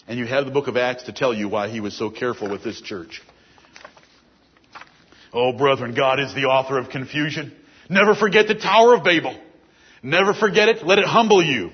And 0.07 0.17
you 0.17 0.25
have 0.25 0.45
the 0.45 0.51
book 0.51 0.67
of 0.67 0.77
Acts 0.77 1.03
to 1.03 1.13
tell 1.13 1.33
you 1.33 1.47
why 1.47 1.69
he 1.69 1.79
was 1.79 1.95
so 1.95 2.09
careful 2.09 2.49
with 2.49 2.63
this 2.63 2.81
church. 2.81 3.21
Oh, 5.31 5.53
brethren, 5.53 5.93
God 5.93 6.19
is 6.19 6.33
the 6.33 6.45
author 6.45 6.79
of 6.79 6.89
confusion. 6.89 7.53
Never 7.89 8.15
forget 8.15 8.47
the 8.47 8.55
Tower 8.55 8.95
of 8.95 9.03
Babel. 9.03 9.39
Never 10.01 10.33
forget 10.33 10.69
it. 10.69 10.85
Let 10.85 10.97
it 10.97 11.05
humble 11.05 11.43
you. 11.43 11.71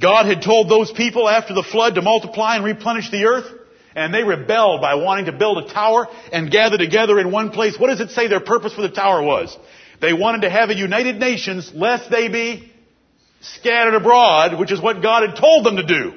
God 0.00 0.26
had 0.26 0.42
told 0.42 0.70
those 0.70 0.92
people 0.92 1.28
after 1.28 1.52
the 1.52 1.62
flood 1.64 1.96
to 1.96 2.02
multiply 2.02 2.56
and 2.56 2.64
replenish 2.64 3.10
the 3.10 3.24
earth, 3.24 3.52
and 3.94 4.14
they 4.14 4.22
rebelled 4.22 4.80
by 4.80 4.94
wanting 4.94 5.26
to 5.26 5.32
build 5.32 5.58
a 5.58 5.72
tower 5.72 6.08
and 6.32 6.50
gather 6.50 6.78
together 6.78 7.18
in 7.18 7.30
one 7.30 7.50
place. 7.50 7.78
What 7.78 7.88
does 7.88 8.00
it 8.00 8.10
say 8.10 8.28
their 8.28 8.40
purpose 8.40 8.72
for 8.74 8.82
the 8.82 8.90
tower 8.90 9.22
was? 9.22 9.56
They 10.00 10.12
wanted 10.12 10.42
to 10.42 10.50
have 10.50 10.70
a 10.70 10.74
united 10.74 11.18
nations 11.18 11.72
lest 11.74 12.10
they 12.10 12.28
be 12.28 12.72
scattered 13.40 13.94
abroad, 13.94 14.58
which 14.58 14.72
is 14.72 14.80
what 14.80 15.02
God 15.02 15.28
had 15.28 15.36
told 15.36 15.66
them 15.66 15.76
to 15.76 15.86
do. 15.86 16.14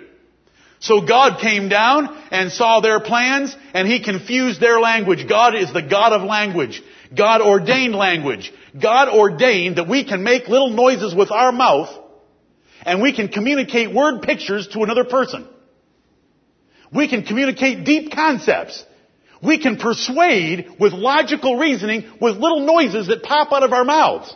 So 0.79 1.01
God 1.01 1.39
came 1.39 1.69
down 1.69 2.09
and 2.29 2.51
saw 2.51 2.81
their 2.81 2.99
plans 2.99 3.55
and 3.73 3.87
He 3.87 4.03
confused 4.03 4.59
their 4.59 4.79
language. 4.81 5.27
God 5.29 5.55
is 5.55 5.71
the 5.71 5.81
God 5.81 6.11
of 6.11 6.23
language. 6.23 6.81
God 7.15 7.41
ordained 7.41 7.95
language. 7.95 8.51
God 8.79 9.07
ordained 9.07 9.77
that 9.77 9.87
we 9.87 10.03
can 10.03 10.23
make 10.23 10.49
little 10.49 10.71
noises 10.71 11.15
with 11.15 11.31
our 11.31 11.53
mouth 11.53 11.89
and 12.85 13.01
we 13.01 13.13
can 13.13 13.29
communicate 13.29 13.93
word 13.93 14.23
pictures 14.23 14.67
to 14.69 14.83
another 14.83 15.05
person. 15.05 15.47
We 16.93 17.07
can 17.07 17.23
communicate 17.23 17.85
deep 17.85 18.11
concepts. 18.11 18.83
We 19.41 19.57
can 19.57 19.77
persuade 19.77 20.75
with 20.79 20.93
logical 20.93 21.57
reasoning 21.57 22.05
with 22.21 22.37
little 22.37 22.61
noises 22.61 23.07
that 23.07 23.23
pop 23.23 23.51
out 23.51 23.63
of 23.63 23.73
our 23.73 23.83
mouths. 23.83 24.33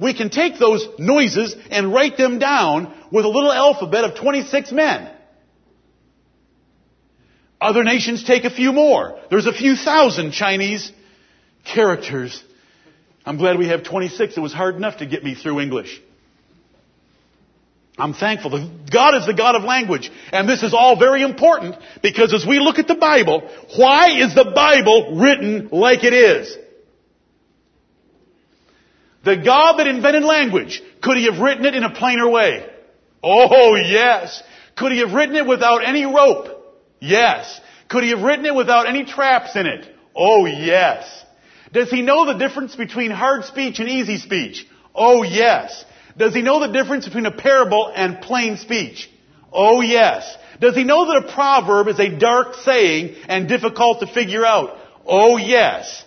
We 0.00 0.14
can 0.14 0.30
take 0.30 0.58
those 0.58 0.86
noises 0.98 1.54
and 1.70 1.92
write 1.92 2.16
them 2.16 2.38
down 2.38 2.94
with 3.12 3.24
a 3.24 3.28
little 3.28 3.52
alphabet 3.52 4.04
of 4.04 4.16
26 4.16 4.72
men. 4.72 5.10
Other 7.60 7.84
nations 7.84 8.24
take 8.24 8.44
a 8.44 8.50
few 8.50 8.72
more. 8.72 9.20
There's 9.28 9.46
a 9.46 9.52
few 9.52 9.76
thousand 9.76 10.32
Chinese 10.32 10.90
characters. 11.64 12.42
I'm 13.26 13.36
glad 13.36 13.58
we 13.58 13.68
have 13.68 13.84
26. 13.84 14.38
It 14.38 14.40
was 14.40 14.54
hard 14.54 14.76
enough 14.76 14.98
to 14.98 15.06
get 15.06 15.22
me 15.22 15.34
through 15.34 15.60
English. 15.60 16.00
I'm 18.00 18.14
thankful. 18.14 18.50
God 18.90 19.16
is 19.16 19.26
the 19.26 19.34
God 19.34 19.56
of 19.56 19.64
language. 19.64 20.10
And 20.32 20.48
this 20.48 20.62
is 20.62 20.74
all 20.74 20.98
very 20.98 21.22
important 21.22 21.76
because 22.02 22.32
as 22.32 22.46
we 22.46 22.58
look 22.58 22.78
at 22.78 22.88
the 22.88 22.94
Bible, 22.94 23.48
why 23.76 24.18
is 24.20 24.34
the 24.34 24.52
Bible 24.54 25.16
written 25.16 25.68
like 25.70 26.04
it 26.04 26.14
is? 26.14 26.56
The 29.24 29.36
God 29.36 29.78
that 29.78 29.86
invented 29.86 30.24
language, 30.24 30.82
could 31.02 31.18
he 31.18 31.26
have 31.26 31.38
written 31.38 31.66
it 31.66 31.74
in 31.74 31.84
a 31.84 31.92
plainer 31.92 32.28
way? 32.28 32.66
Oh 33.22 33.74
yes. 33.76 34.42
Could 34.76 34.92
he 34.92 35.00
have 35.00 35.12
written 35.12 35.36
it 35.36 35.46
without 35.46 35.86
any 35.86 36.06
rope? 36.06 36.48
Yes. 37.00 37.60
Could 37.88 38.04
he 38.04 38.10
have 38.10 38.22
written 38.22 38.46
it 38.46 38.54
without 38.54 38.88
any 38.88 39.04
traps 39.04 39.56
in 39.56 39.66
it? 39.66 39.86
Oh 40.16 40.46
yes. 40.46 41.06
Does 41.72 41.90
he 41.90 42.02
know 42.02 42.24
the 42.24 42.38
difference 42.38 42.74
between 42.74 43.10
hard 43.10 43.44
speech 43.44 43.78
and 43.78 43.88
easy 43.88 44.16
speech? 44.16 44.66
Oh 44.94 45.22
yes. 45.22 45.84
Does 46.16 46.34
he 46.34 46.42
know 46.42 46.60
the 46.60 46.72
difference 46.72 47.04
between 47.04 47.26
a 47.26 47.32
parable 47.32 47.92
and 47.94 48.20
plain 48.20 48.56
speech? 48.56 49.10
Oh 49.52 49.80
yes. 49.80 50.36
Does 50.60 50.74
he 50.74 50.84
know 50.84 51.06
that 51.06 51.28
a 51.28 51.32
proverb 51.32 51.88
is 51.88 51.98
a 51.98 52.08
dark 52.08 52.54
saying 52.56 53.16
and 53.28 53.48
difficult 53.48 54.00
to 54.00 54.06
figure 54.06 54.44
out? 54.44 54.76
Oh 55.06 55.36
yes. 55.36 56.04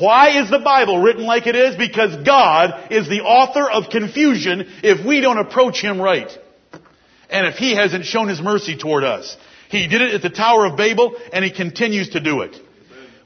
Why 0.00 0.42
is 0.42 0.50
the 0.50 0.58
Bible 0.58 1.00
written 1.00 1.24
like 1.24 1.46
it 1.46 1.54
is? 1.54 1.76
Because 1.76 2.24
God 2.24 2.90
is 2.90 3.08
the 3.08 3.20
author 3.20 3.70
of 3.70 3.90
confusion 3.90 4.66
if 4.82 5.06
we 5.06 5.20
don't 5.20 5.38
approach 5.38 5.80
Him 5.80 6.00
right. 6.00 6.30
And 7.30 7.46
if 7.46 7.54
He 7.54 7.74
hasn't 7.74 8.04
shown 8.04 8.28
His 8.28 8.40
mercy 8.40 8.76
toward 8.76 9.04
us. 9.04 9.36
He 9.70 9.86
did 9.86 10.02
it 10.02 10.14
at 10.14 10.22
the 10.22 10.30
Tower 10.30 10.66
of 10.66 10.76
Babel 10.76 11.16
and 11.32 11.44
He 11.44 11.52
continues 11.52 12.10
to 12.10 12.20
do 12.20 12.42
it. 12.42 12.56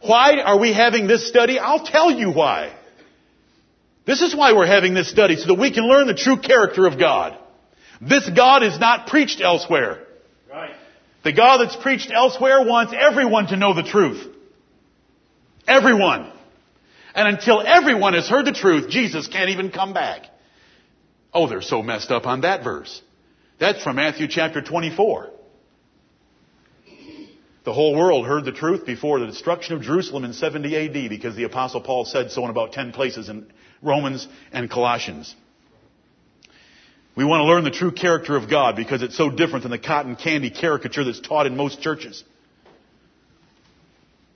Why 0.02 0.40
are 0.40 0.59
we 0.59 0.72
having 0.72 1.06
this 1.06 1.26
study? 1.26 1.59
I'll 1.59 1.84
tell 1.84 2.11
you 2.11 2.30
why. 2.30 2.78
This 4.09 4.22
is 4.22 4.34
why 4.34 4.54
we're 4.54 4.66
having 4.66 4.94
this 4.94 5.11
study, 5.11 5.36
so 5.36 5.48
that 5.48 5.61
we 5.61 5.70
can 5.70 5.86
learn 5.86 6.06
the 6.06 6.14
true 6.14 6.38
character 6.38 6.86
of 6.86 6.98
God. 6.98 7.38
This 8.00 8.26
God 8.30 8.62
is 8.62 8.78
not 8.78 9.06
preached 9.06 9.42
elsewhere. 9.42 10.02
Right. 10.50 10.74
The 11.24 11.34
God 11.34 11.59
that's 11.59 11.76
preached 11.76 12.11
elsewhere 12.11 12.64
wants 12.64 12.94
everyone 12.98 13.48
to 13.48 13.56
know 13.59 13.74
the 13.74 13.82
truth. 13.82 14.26
Everyone. 15.66 16.32
And 17.14 17.28
until 17.28 17.61
everyone 17.61 18.14
has 18.14 18.26
heard 18.26 18.46
the 18.46 18.52
truth, 18.52 18.88
Jesus 18.88 19.28
can't 19.28 19.50
even 19.50 19.70
come 19.70 19.92
back. 19.92 20.22
Oh, 21.34 21.46
they're 21.46 21.61
so 21.61 21.82
messed 21.82 22.11
up 22.11 22.26
on 22.26 22.40
that 22.40 22.64
verse. 22.64 23.02
That's 23.61 23.82
from 23.82 23.96
Matthew 23.96 24.26
chapter 24.26 24.62
24. 24.62 25.28
The 27.64 27.74
whole 27.74 27.94
world 27.94 28.26
heard 28.26 28.46
the 28.46 28.52
truth 28.52 28.86
before 28.86 29.20
the 29.20 29.26
destruction 29.26 29.76
of 29.76 29.82
Jerusalem 29.82 30.24
in 30.24 30.32
70 30.32 30.74
AD 30.74 31.11
because 31.11 31.36
the 31.36 31.44
apostle 31.44 31.82
Paul 31.82 32.06
said 32.06 32.30
so 32.30 32.42
in 32.44 32.50
about 32.50 32.72
10 32.72 32.92
places 32.92 33.28
in 33.28 33.52
Romans 33.83 34.26
and 34.53 34.70
Colossians. 34.70 35.35
We 37.16 37.24
want 37.24 37.41
to 37.41 37.45
learn 37.45 37.64
the 37.64 37.70
true 37.70 37.91
character 37.91 38.37
of 38.37 38.49
God 38.49 38.76
because 38.76 39.03
it's 39.03 39.16
so 39.16 39.29
different 39.29 39.64
than 39.64 39.72
the 39.72 39.79
cotton 39.79 40.14
candy 40.14 40.51
caricature 40.51 41.05
that's 41.05 41.20
taught 41.20 41.47
in 41.47 41.57
most 41.57 41.83
churches. 41.83 42.22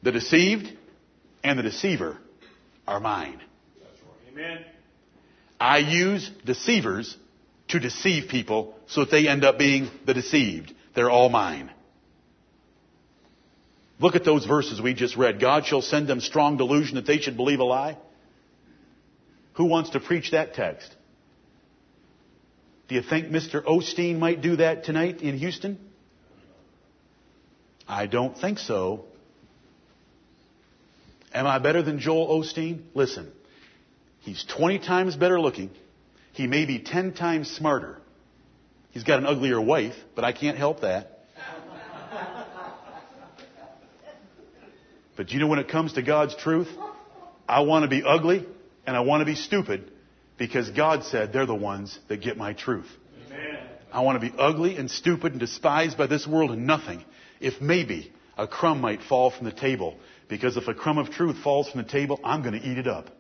The 0.03 0.11
deceived 0.11 0.73
and 1.45 1.59
the 1.59 1.63
deceiver 1.63 2.19
are 2.87 2.99
mine. 2.99 3.41
Amen. 4.33 4.65
I 5.61 5.79
use 5.79 6.29
deceivers 6.45 7.17
to 7.69 7.79
deceive 7.79 8.29
people 8.29 8.75
so 8.87 9.05
that 9.05 9.11
they 9.11 9.29
end 9.29 9.45
up 9.45 9.59
being 9.59 9.89
the 10.05 10.15
deceived. 10.15 10.75
They're 10.95 11.11
all 11.11 11.29
mine. 11.29 11.71
Look 14.01 14.17
at 14.17 14.25
those 14.25 14.45
verses 14.45 14.81
we 14.81 14.95
just 14.95 15.17
read. 15.17 15.41
God 15.41 15.65
shall 15.67 15.83
send 15.83 16.09
them 16.09 16.21
strong 16.21 16.57
delusion 16.57 16.97
that 16.97 17.07
they 17.07 17.19
should 17.19 17.37
believe 17.37 17.61
a 17.61 17.65
lie. 17.65 17.97
Who 19.55 19.65
wants 19.65 19.91
to 19.91 20.01
preach 20.01 20.31
that 20.31 20.55
text? 20.55 20.95
Do 22.89 22.95
you 22.95 23.03
think 23.03 23.29
Mr. 23.29 23.63
Osteen 23.63 24.19
might 24.19 24.41
do 24.41 24.57
that 24.57 24.85
tonight 24.85 25.23
in 25.23 25.39
Houston? 25.39 25.79
I 27.89 28.07
don't 28.07 28.37
think 28.37 28.59
so. 28.59 29.05
Am 31.35 31.47
I 31.47 31.59
better 31.59 31.83
than 31.83 31.99
Joel 31.99 32.41
Osteen? 32.41 32.83
Listen, 32.95 33.33
he's 34.21 34.45
20 34.45 34.79
times 34.79 35.17
better 35.17 35.41
looking. 35.41 35.71
He 36.33 36.47
may 36.47 36.65
be 36.65 36.79
10 36.79 37.13
times 37.15 37.51
smarter. 37.51 37.99
He's 38.91 39.05
got 39.05 39.19
an 39.19 39.27
uglier 39.27 39.61
wife, 39.61 39.95
but 40.15 40.25
I 40.25 40.33
can't 40.33 40.59
help 40.59 40.81
that. 40.81 41.21
But 45.15 45.31
you 45.31 45.41
know 45.41 45.47
when 45.47 45.59
it 45.59 45.69
comes 45.69 45.93
to 45.95 46.03
God's 46.03 46.35
truth, 46.35 46.69
I 47.47 47.61
want 47.61 47.85
to 47.85 47.89
be 47.89 48.03
ugly 48.03 48.47
and 48.87 48.97
I 48.97 49.01
want 49.01 49.21
to 49.21 49.25
be 49.25 49.35
stupid 49.35 49.91
because 50.39 50.71
God 50.71 51.05
said 51.05 51.33
they're 51.33 51.47
the 51.47 51.55
ones 51.55 51.99
that 52.09 52.21
get 52.21 52.37
my 52.37 52.53
truth. 52.53 52.89
Amen. 53.27 53.59
I 53.93 54.01
want 54.01 54.21
to 54.21 54.31
be 54.31 54.35
ugly 54.37 54.77
and 54.77 54.91
stupid 54.91 55.33
and 55.33 55.41
despised 55.41 55.97
by 55.97 56.07
this 56.07 56.27
world 56.27 56.51
and 56.51 56.67
nothing 56.67 57.05
if 57.41 57.61
maybe 57.61 58.13
a 58.37 58.49
crumb 58.49 58.81
might 58.81 59.03
fall 59.03 59.31
from 59.31 59.45
the 59.45 59.53
table. 59.53 59.97
Because 60.29 60.57
if 60.57 60.67
a 60.69 60.75
crumb 60.75 60.99
of 60.99 61.11
truth 61.11 61.37
falls 61.43 61.71
from 61.71 61.83
the 61.83 61.89
table, 61.89 62.19
I'm 62.25 62.43
going 62.43 62.59
to 62.59 62.67
eat 62.67 62.79
it 62.79 62.87
up. 62.87 63.11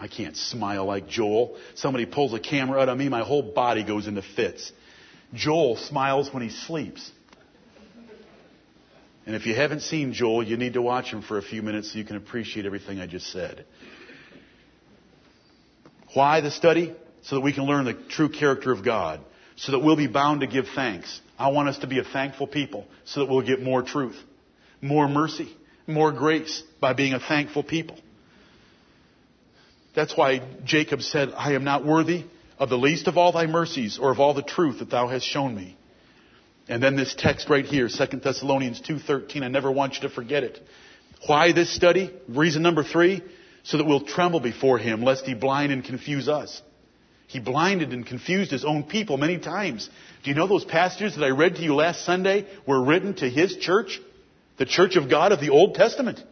I 0.00 0.06
can't 0.06 0.36
smile 0.36 0.84
like 0.84 1.08
Joel. 1.08 1.56
Somebody 1.74 2.06
pulls 2.06 2.32
a 2.32 2.38
camera 2.38 2.80
out 2.80 2.88
on 2.88 2.96
me, 2.96 3.08
my 3.08 3.22
whole 3.22 3.42
body 3.42 3.82
goes 3.82 4.06
into 4.06 4.22
fits. 4.22 4.72
Joel 5.34 5.76
smiles 5.76 6.32
when 6.32 6.42
he 6.42 6.50
sleeps. 6.50 7.10
And 9.28 9.36
if 9.36 9.44
you 9.44 9.54
haven't 9.54 9.80
seen 9.80 10.14
Joel, 10.14 10.42
you 10.42 10.56
need 10.56 10.72
to 10.72 10.80
watch 10.80 11.12
him 11.12 11.20
for 11.20 11.36
a 11.36 11.42
few 11.42 11.60
minutes 11.60 11.92
so 11.92 11.98
you 11.98 12.04
can 12.06 12.16
appreciate 12.16 12.64
everything 12.64 12.98
I 12.98 13.06
just 13.06 13.30
said. 13.30 13.66
Why 16.14 16.40
the 16.40 16.50
study? 16.50 16.96
So 17.20 17.34
that 17.36 17.42
we 17.42 17.52
can 17.52 17.64
learn 17.64 17.84
the 17.84 17.92
true 17.92 18.30
character 18.30 18.72
of 18.72 18.82
God. 18.82 19.20
So 19.56 19.72
that 19.72 19.80
we'll 19.80 19.96
be 19.96 20.06
bound 20.06 20.40
to 20.40 20.46
give 20.46 20.64
thanks. 20.74 21.20
I 21.38 21.48
want 21.48 21.68
us 21.68 21.76
to 21.80 21.86
be 21.86 21.98
a 21.98 22.04
thankful 22.04 22.46
people 22.46 22.86
so 23.04 23.20
that 23.20 23.30
we'll 23.30 23.46
get 23.46 23.60
more 23.60 23.82
truth, 23.82 24.16
more 24.80 25.06
mercy, 25.06 25.54
more 25.86 26.10
grace 26.10 26.62
by 26.80 26.94
being 26.94 27.12
a 27.12 27.20
thankful 27.20 27.62
people. 27.62 27.98
That's 29.94 30.16
why 30.16 30.40
Jacob 30.64 31.02
said, 31.02 31.34
I 31.36 31.52
am 31.52 31.64
not 31.64 31.84
worthy 31.84 32.24
of 32.58 32.70
the 32.70 32.78
least 32.78 33.08
of 33.08 33.18
all 33.18 33.32
thy 33.32 33.44
mercies 33.46 33.98
or 33.98 34.10
of 34.10 34.20
all 34.20 34.32
the 34.32 34.42
truth 34.42 34.78
that 34.78 34.88
thou 34.88 35.06
hast 35.06 35.26
shown 35.26 35.54
me. 35.54 35.76
And 36.68 36.82
then 36.82 36.96
this 36.96 37.14
text 37.16 37.48
right 37.48 37.64
here, 37.64 37.88
2 37.88 38.18
Thessalonians 38.18 38.82
2.13, 38.82 39.42
I 39.42 39.48
never 39.48 39.70
want 39.70 39.94
you 39.94 40.00
to 40.02 40.10
forget 40.10 40.44
it. 40.44 40.60
Why 41.26 41.52
this 41.52 41.74
study? 41.74 42.14
Reason 42.28 42.62
number 42.62 42.84
three, 42.84 43.22
so 43.62 43.78
that 43.78 43.84
we'll 43.84 44.04
tremble 44.04 44.40
before 44.40 44.78
him 44.78 45.02
lest 45.02 45.24
he 45.24 45.34
blind 45.34 45.72
and 45.72 45.82
confuse 45.82 46.28
us. 46.28 46.62
He 47.26 47.40
blinded 47.40 47.92
and 47.92 48.06
confused 48.06 48.50
his 48.50 48.64
own 48.64 48.84
people 48.84 49.16
many 49.16 49.38
times. 49.38 49.88
Do 50.22 50.30
you 50.30 50.36
know 50.36 50.46
those 50.46 50.64
passages 50.64 51.16
that 51.16 51.24
I 51.24 51.30
read 51.30 51.56
to 51.56 51.62
you 51.62 51.74
last 51.74 52.04
Sunday 52.04 52.46
were 52.66 52.82
written 52.82 53.14
to 53.14 53.28
his 53.28 53.56
church? 53.56 54.00
The 54.58 54.66
church 54.66 54.96
of 54.96 55.10
God 55.10 55.32
of 55.32 55.40
the 55.40 55.50
Old 55.50 55.74
Testament. 55.74 56.22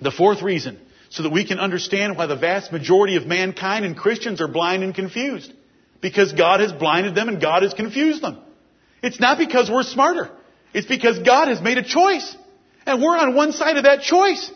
The 0.00 0.10
fourth 0.10 0.42
reason, 0.42 0.78
so 1.10 1.22
that 1.22 1.32
we 1.32 1.46
can 1.46 1.58
understand 1.58 2.16
why 2.16 2.26
the 2.26 2.36
vast 2.36 2.72
majority 2.72 3.16
of 3.16 3.26
mankind 3.26 3.84
and 3.84 3.96
Christians 3.96 4.40
are 4.40 4.48
blind 4.48 4.82
and 4.82 4.94
confused. 4.94 5.52
Because 6.02 6.32
God 6.32 6.60
has 6.60 6.72
blinded 6.72 7.14
them 7.14 7.28
and 7.28 7.40
God 7.40 7.62
has 7.62 7.72
confused 7.72 8.22
them. 8.22 8.38
It's 9.02 9.20
not 9.20 9.38
because 9.38 9.70
we're 9.70 9.84
smarter. 9.84 10.30
It's 10.74 10.86
because 10.86 11.20
God 11.20 11.48
has 11.48 11.62
made 11.62 11.78
a 11.78 11.82
choice. 11.82 12.36
And 12.84 13.00
we're 13.00 13.16
on 13.16 13.34
one 13.34 13.52
side 13.52 13.78
of 13.78 13.84
that 13.84 14.02
choice. 14.02 14.50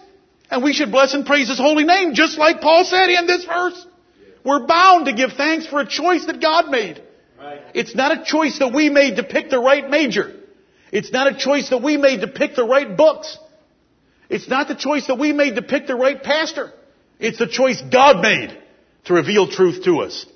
And 0.51 0.63
we 0.63 0.75
should 0.75 0.91
bless 0.91 1.15
and 1.15 1.25
praise 1.25 1.49
His 1.49 1.59
holy 1.59 1.85
name, 1.85 2.15
just 2.15 2.37
like 2.37 2.61
Paul 2.61 2.85
said 2.85 3.09
in 3.09 3.27
this 3.27 3.45
verse. 3.45 3.87
We're 4.45 4.67
bound 4.67 5.07
to 5.07 5.13
give 5.13 5.33
thanks 5.33 5.67
for 5.67 5.81
a 5.81 5.87
choice 5.87 6.27
that 6.27 6.41
God 6.41 6.69
made. 6.69 7.03
Right. 7.39 7.63
It's 7.75 7.95
not 7.95 8.13
a 8.13 8.25
choice 8.25 8.59
that 8.59 8.73
we 8.73 8.91
made 8.91 9.17
to 9.17 9.25
pick 9.25 9.51
the 9.51 9.59
right 9.59 9.89
major. 9.89 10.35
It's 10.93 11.13
not 11.13 11.33
a 11.33 11.37
choice 11.37 11.71
that 11.71 11.83
we 11.83 11.97
made 11.97 12.21
to 12.21 12.29
pick 12.29 12.55
the 12.55 12.65
right 12.65 12.97
books. 12.97 13.39
It's 14.29 14.49
not 14.49 14.69
the 14.69 14.75
choice 14.75 15.07
that 15.09 15.19
we 15.19 15.33
made 15.33 15.57
to 15.57 15.63
pick 15.63 15.87
the 15.87 15.97
right 15.97 16.21
pastor. 16.21 16.73
It's 17.19 17.39
the 17.39 17.47
choice 17.47 17.81
God 17.93 18.23
made 18.23 18.57
to 19.05 19.15
reveal 19.15 19.49
truth 19.49 19.85
to 19.85 20.01
us. 20.01 20.27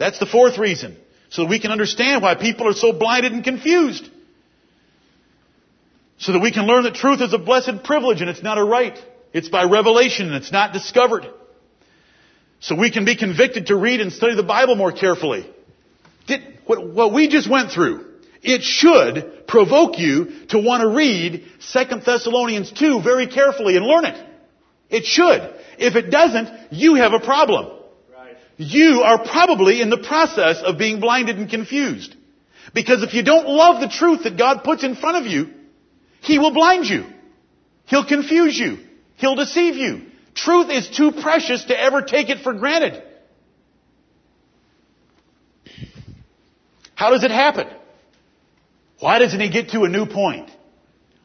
That's 0.00 0.18
the 0.18 0.26
fourth 0.26 0.56
reason. 0.56 0.96
So 1.28 1.42
that 1.42 1.50
we 1.50 1.60
can 1.60 1.70
understand 1.70 2.22
why 2.22 2.34
people 2.34 2.66
are 2.66 2.72
so 2.72 2.92
blinded 2.92 3.32
and 3.32 3.44
confused. 3.44 4.08
So 6.18 6.32
that 6.32 6.40
we 6.40 6.50
can 6.50 6.66
learn 6.66 6.84
that 6.84 6.94
truth 6.94 7.20
is 7.20 7.34
a 7.34 7.38
blessed 7.38 7.84
privilege 7.84 8.22
and 8.22 8.30
it's 8.30 8.42
not 8.42 8.56
a 8.56 8.64
right. 8.64 8.98
It's 9.34 9.50
by 9.50 9.64
revelation 9.64 10.26
and 10.26 10.34
it's 10.36 10.50
not 10.50 10.72
discovered. 10.72 11.26
So 12.60 12.74
we 12.74 12.90
can 12.90 13.04
be 13.04 13.14
convicted 13.14 13.66
to 13.66 13.76
read 13.76 14.00
and 14.00 14.10
study 14.10 14.34
the 14.34 14.42
Bible 14.42 14.74
more 14.74 14.90
carefully. 14.90 15.48
Did, 16.26 16.58
what, 16.64 16.82
what 16.84 17.12
we 17.12 17.28
just 17.28 17.48
went 17.48 17.70
through, 17.70 18.06
it 18.42 18.62
should 18.62 19.46
provoke 19.46 19.98
you 19.98 20.46
to 20.48 20.58
want 20.58 20.80
to 20.80 20.88
read 20.88 21.44
2 21.72 21.84
Thessalonians 22.06 22.72
2 22.72 23.02
very 23.02 23.26
carefully 23.26 23.76
and 23.76 23.84
learn 23.84 24.06
it. 24.06 24.26
It 24.88 25.04
should. 25.04 25.54
If 25.78 25.94
it 25.94 26.10
doesn't, 26.10 26.72
you 26.72 26.94
have 26.94 27.12
a 27.12 27.20
problem. 27.20 27.79
You 28.62 29.00
are 29.06 29.24
probably 29.24 29.80
in 29.80 29.88
the 29.88 29.96
process 29.96 30.60
of 30.62 30.76
being 30.76 31.00
blinded 31.00 31.38
and 31.38 31.48
confused. 31.48 32.14
Because 32.74 33.02
if 33.02 33.14
you 33.14 33.22
don't 33.22 33.48
love 33.48 33.80
the 33.80 33.88
truth 33.88 34.24
that 34.24 34.36
God 34.36 34.64
puts 34.64 34.84
in 34.84 34.96
front 34.96 35.16
of 35.16 35.32
you, 35.32 35.48
He 36.20 36.38
will 36.38 36.52
blind 36.52 36.84
you. 36.84 37.06
He'll 37.86 38.04
confuse 38.04 38.58
you. 38.58 38.76
He'll 39.16 39.34
deceive 39.34 39.76
you. 39.76 40.02
Truth 40.34 40.68
is 40.68 40.90
too 40.90 41.10
precious 41.10 41.64
to 41.64 41.80
ever 41.80 42.02
take 42.02 42.28
it 42.28 42.42
for 42.42 42.52
granted. 42.52 43.02
How 46.94 47.08
does 47.12 47.24
it 47.24 47.30
happen? 47.30 47.66
Why 48.98 49.20
doesn't 49.20 49.40
he 49.40 49.48
get 49.48 49.70
to 49.70 49.84
a 49.84 49.88
new 49.88 50.04
point? 50.04 50.50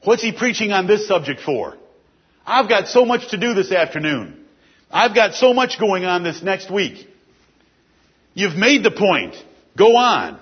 What's 0.05 0.23
he 0.23 0.31
preaching 0.31 0.71
on 0.71 0.87
this 0.87 1.05
subject 1.05 1.41
for? 1.41 1.75
I've 2.45 2.69
got 2.69 2.87
so 2.87 3.03
much 3.03 3.31
to 3.31 3.37
do 3.37 3.53
this 3.53 3.73
afternoon. 3.73 4.45
I've 4.89 5.13
got 5.13 5.33
so 5.33 5.53
much 5.53 5.77
going 5.81 6.05
on 6.05 6.23
this 6.23 6.41
next 6.41 6.71
week. 6.71 7.09
You've 8.35 8.55
made 8.55 8.83
the 8.83 8.91
point. 8.91 9.33
Go 9.75 9.95
on. 9.95 10.39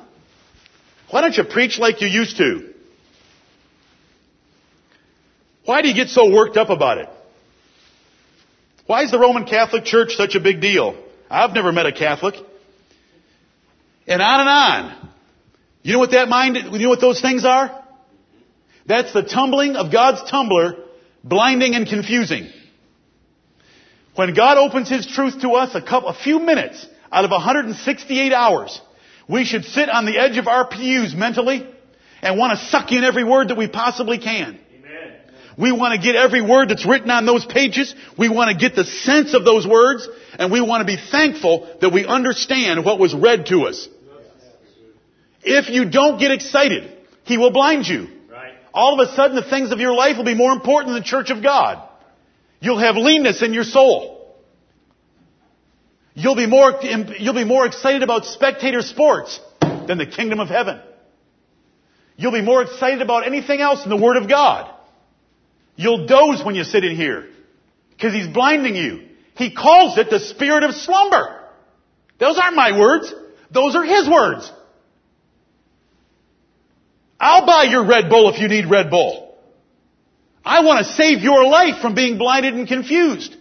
Why 1.09 1.21
don't 1.21 1.37
you 1.37 1.43
preach 1.43 1.79
like 1.79 2.01
you 2.01 2.07
used 2.07 2.37
to? 2.37 2.73
Why 5.65 5.81
do 5.81 5.87
you 5.87 5.93
get 5.93 6.09
so 6.09 6.29
worked 6.29 6.57
up 6.57 6.69
about 6.69 6.97
it? 6.97 7.07
Why 8.87 9.03
is 9.03 9.11
the 9.11 9.19
Roman 9.19 9.45
Catholic 9.45 9.85
Church 9.85 10.15
such 10.15 10.35
a 10.35 10.39
big 10.39 10.59
deal? 10.59 11.01
I've 11.29 11.53
never 11.53 11.71
met 11.71 11.85
a 11.85 11.93
Catholic. 11.93 12.35
And 14.07 14.21
on 14.21 14.39
and 14.41 14.49
on. 14.49 15.09
You 15.83 15.93
know 15.93 15.99
what 15.99 16.11
that 16.11 16.27
mind, 16.27 16.57
you 16.57 16.79
know 16.79 16.89
what 16.89 16.99
those 16.99 17.21
things 17.21 17.45
are? 17.45 17.83
That's 18.87 19.13
the 19.13 19.21
tumbling 19.21 19.75
of 19.75 19.91
God's 19.91 20.29
tumbler, 20.29 20.75
blinding 21.23 21.75
and 21.75 21.87
confusing. 21.87 22.49
When 24.15 24.33
God 24.33 24.57
opens 24.57 24.89
His 24.89 25.05
truth 25.07 25.41
to 25.41 25.51
us 25.51 25.75
a 25.75 25.81
couple, 25.81 26.09
a 26.09 26.13
few 26.13 26.39
minutes 26.39 26.85
out 27.13 27.25
of 27.25 27.31
168 27.31 28.33
hours, 28.33 28.81
we 29.29 29.45
should 29.45 29.65
sit 29.65 29.87
on 29.87 30.05
the 30.05 30.17
edge 30.17 30.37
of 30.37 30.47
our 30.47 30.67
pews 30.67 31.13
mentally 31.15 31.65
and 32.21 32.39
want 32.39 32.57
to 32.57 32.65
suck 32.65 32.91
in 32.91 33.03
every 33.03 33.23
word 33.23 33.49
that 33.49 33.57
we 33.57 33.67
possibly 33.67 34.17
can. 34.17 34.59
Amen. 34.75 35.13
We 35.57 35.71
want 35.71 35.93
to 35.93 36.01
get 36.01 36.15
every 36.15 36.41
word 36.41 36.69
that's 36.69 36.85
written 36.85 37.11
on 37.11 37.25
those 37.25 37.45
pages. 37.45 37.93
We 38.17 38.29
want 38.29 38.49
to 38.49 38.57
get 38.57 38.75
the 38.75 38.83
sense 38.83 39.35
of 39.35 39.45
those 39.45 39.67
words 39.67 40.07
and 40.39 40.51
we 40.51 40.59
want 40.59 40.81
to 40.81 40.85
be 40.85 40.97
thankful 41.11 41.69
that 41.81 41.93
we 41.93 42.05
understand 42.05 42.83
what 42.83 42.97
was 42.97 43.13
read 43.13 43.45
to 43.47 43.67
us. 43.67 43.87
If 45.43 45.69
you 45.69 45.89
don't 45.89 46.19
get 46.19 46.31
excited, 46.31 46.91
He 47.25 47.37
will 47.37 47.51
blind 47.51 47.85
you. 47.85 48.07
Right. 48.31 48.53
All 48.73 48.99
of 48.99 49.07
a 49.07 49.15
sudden 49.15 49.35
the 49.35 49.47
things 49.47 49.71
of 49.71 49.79
your 49.79 49.93
life 49.93 50.17
will 50.17 50.23
be 50.23 50.33
more 50.33 50.51
important 50.51 50.93
than 50.93 51.01
the 51.01 51.07
church 51.07 51.29
of 51.29 51.43
God. 51.43 51.87
You'll 52.59 52.79
have 52.79 52.95
leanness 52.95 53.43
in 53.43 53.53
your 53.53 53.65
soul. 53.65 54.12
You'll 56.15 56.35
be 56.35 56.45
more, 56.45 56.79
you'll 57.17 57.33
be 57.33 57.43
more 57.43 57.65
excited 57.65 58.03
about 58.03 58.25
spectator 58.25 58.81
sports 58.81 59.39
than 59.59 59.97
the 59.97 60.05
kingdom 60.05 60.39
of 60.39 60.47
heaven. 60.47 60.79
You'll 62.15 62.31
be 62.31 62.41
more 62.41 62.61
excited 62.61 63.01
about 63.01 63.25
anything 63.25 63.59
else 63.61 63.81
than 63.81 63.89
the 63.89 64.03
Word 64.03 64.17
of 64.17 64.29
God. 64.29 64.71
You'll 65.75 66.05
doze 66.05 66.43
when 66.45 66.55
you 66.55 66.63
sit 66.63 66.83
in 66.83 66.95
here. 66.95 67.27
Because 67.89 68.13
He's 68.13 68.27
blinding 68.27 68.75
you. 68.75 69.07
He 69.35 69.53
calls 69.53 69.97
it 69.97 70.09
the 70.11 70.19
spirit 70.19 70.63
of 70.63 70.75
slumber. 70.75 71.39
Those 72.19 72.37
aren't 72.37 72.55
my 72.55 72.77
words. 72.77 73.11
Those 73.49 73.75
are 73.75 73.83
His 73.83 74.07
words. 74.07 74.51
I'll 77.19 77.45
buy 77.45 77.63
your 77.63 77.85
Red 77.85 78.09
Bull 78.09 78.29
if 78.29 78.39
you 78.39 78.47
need 78.47 78.69
Red 78.69 78.91
Bull. 78.91 79.35
I 80.45 80.63
want 80.63 80.85
to 80.85 80.93
save 80.93 81.19
your 81.19 81.45
life 81.45 81.81
from 81.81 81.95
being 81.95 82.17
blinded 82.17 82.53
and 82.53 82.67
confused. 82.67 83.35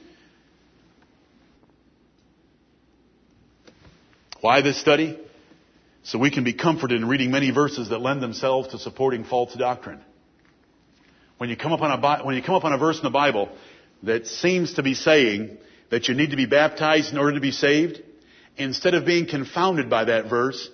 Why 4.42 4.60
this 4.60 4.78
study? 4.80 5.16
So 6.02 6.18
we 6.18 6.32
can 6.32 6.42
be 6.42 6.52
comforted 6.52 7.00
in 7.00 7.06
reading 7.06 7.30
many 7.30 7.52
verses 7.52 7.90
that 7.90 8.00
lend 8.00 8.20
themselves 8.20 8.68
to 8.72 8.78
supporting 8.78 9.22
false 9.22 9.54
doctrine. 9.54 10.00
When 11.38 11.48
you 11.48 11.56
come 11.56 11.72
up 11.72 11.80
on 11.80 11.92
a, 11.92 12.24
when 12.24 12.34
you 12.34 12.42
come 12.42 12.56
up 12.56 12.64
on 12.64 12.72
a 12.72 12.78
verse 12.78 12.96
in 12.96 13.04
the 13.04 13.10
Bible 13.10 13.48
that 14.02 14.26
seems 14.26 14.74
to 14.74 14.82
be 14.82 14.94
saying 14.94 15.58
that 15.90 16.08
you 16.08 16.14
need 16.14 16.30
to 16.30 16.36
be 16.36 16.46
baptized 16.46 17.12
in 17.12 17.18
order 17.18 17.34
to 17.34 17.40
be 17.40 17.52
saved, 17.52 18.02
instead 18.56 18.94
of 18.94 19.06
being 19.06 19.28
confounded 19.28 19.88
by 19.88 20.06
that 20.06 20.28
verse, 20.28 20.68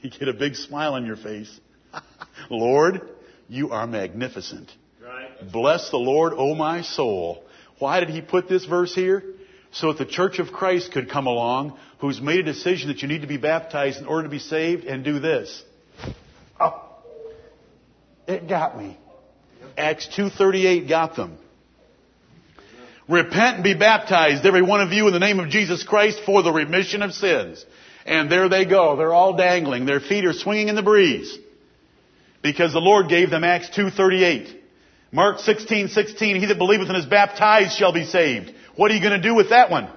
you 0.00 0.08
get 0.08 0.28
a 0.28 0.32
big 0.32 0.54
smile 0.54 0.94
on 0.94 1.04
your 1.04 1.16
face. 1.16 1.60
Lord, 2.50 3.02
you 3.46 3.72
are 3.72 3.86
magnificent. 3.86 4.72
Right. 5.04 5.52
Bless 5.52 5.90
the 5.90 5.98
Lord, 5.98 6.32
O 6.34 6.54
my 6.54 6.80
soul. 6.80 7.44
Why 7.78 8.00
did 8.00 8.08
he 8.08 8.22
put 8.22 8.48
this 8.48 8.64
verse 8.64 8.94
here? 8.94 9.22
So 9.70 9.92
that 9.92 9.98
the 9.98 10.10
Church 10.10 10.38
of 10.38 10.52
Christ 10.52 10.92
could 10.92 11.10
come 11.10 11.26
along, 11.26 11.78
who's 12.02 12.20
made 12.20 12.40
a 12.40 12.42
decision 12.42 12.88
that 12.88 13.00
you 13.00 13.06
need 13.06 13.20
to 13.20 13.28
be 13.28 13.36
baptized 13.36 14.00
in 14.00 14.06
order 14.06 14.24
to 14.24 14.28
be 14.28 14.40
saved, 14.40 14.84
and 14.84 15.04
do 15.04 15.20
this. 15.20 15.62
Oh, 16.58 16.82
it 18.26 18.48
got 18.48 18.76
me. 18.76 18.98
Acts 19.78 20.08
2.38 20.18 20.88
got 20.88 21.14
them. 21.14 21.38
Repent 23.08 23.56
and 23.56 23.64
be 23.64 23.74
baptized, 23.74 24.44
every 24.44 24.62
one 24.62 24.80
of 24.80 24.90
you, 24.92 25.06
in 25.06 25.12
the 25.12 25.20
name 25.20 25.38
of 25.38 25.48
Jesus 25.48 25.84
Christ 25.84 26.20
for 26.26 26.42
the 26.42 26.50
remission 26.50 27.02
of 27.02 27.12
sins. 27.12 27.64
And 28.04 28.30
there 28.30 28.48
they 28.48 28.64
go. 28.64 28.96
They're 28.96 29.14
all 29.14 29.36
dangling. 29.36 29.86
Their 29.86 30.00
feet 30.00 30.24
are 30.24 30.32
swinging 30.32 30.66
in 30.66 30.74
the 30.74 30.82
breeze. 30.82 31.38
Because 32.42 32.72
the 32.72 32.80
Lord 32.80 33.08
gave 33.08 33.30
them 33.30 33.44
Acts 33.44 33.70
2.38. 33.70 34.52
Mark 35.12 35.38
16:16, 35.38 36.40
he 36.40 36.46
that 36.46 36.58
believeth 36.58 36.88
and 36.88 36.96
is 36.96 37.06
baptized 37.06 37.76
shall 37.76 37.92
be 37.92 38.04
saved. 38.04 38.52
What 38.74 38.90
are 38.90 38.94
you 38.94 39.00
going 39.00 39.22
to 39.22 39.28
do 39.28 39.36
with 39.36 39.50
that 39.50 39.70
one? 39.70 39.88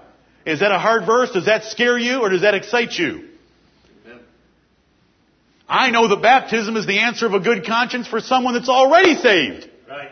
Is 0.46 0.60
that 0.60 0.72
a 0.72 0.78
hard 0.78 1.06
verse? 1.06 1.32
Does 1.32 1.46
that 1.46 1.64
scare 1.66 1.98
you 1.98 2.22
or 2.22 2.30
does 2.30 2.42
that 2.42 2.54
excite 2.54 2.94
you? 2.94 3.28
Amen. 4.06 4.20
I 5.68 5.90
know 5.90 6.08
that 6.08 6.22
baptism 6.22 6.78
is 6.78 6.86
the 6.86 7.00
answer 7.00 7.26
of 7.26 7.34
a 7.34 7.40
good 7.40 7.66
conscience 7.66 8.08
for 8.08 8.20
someone 8.20 8.54
that's 8.54 8.70
already 8.70 9.16
saved. 9.16 9.70
Right. 9.90 10.12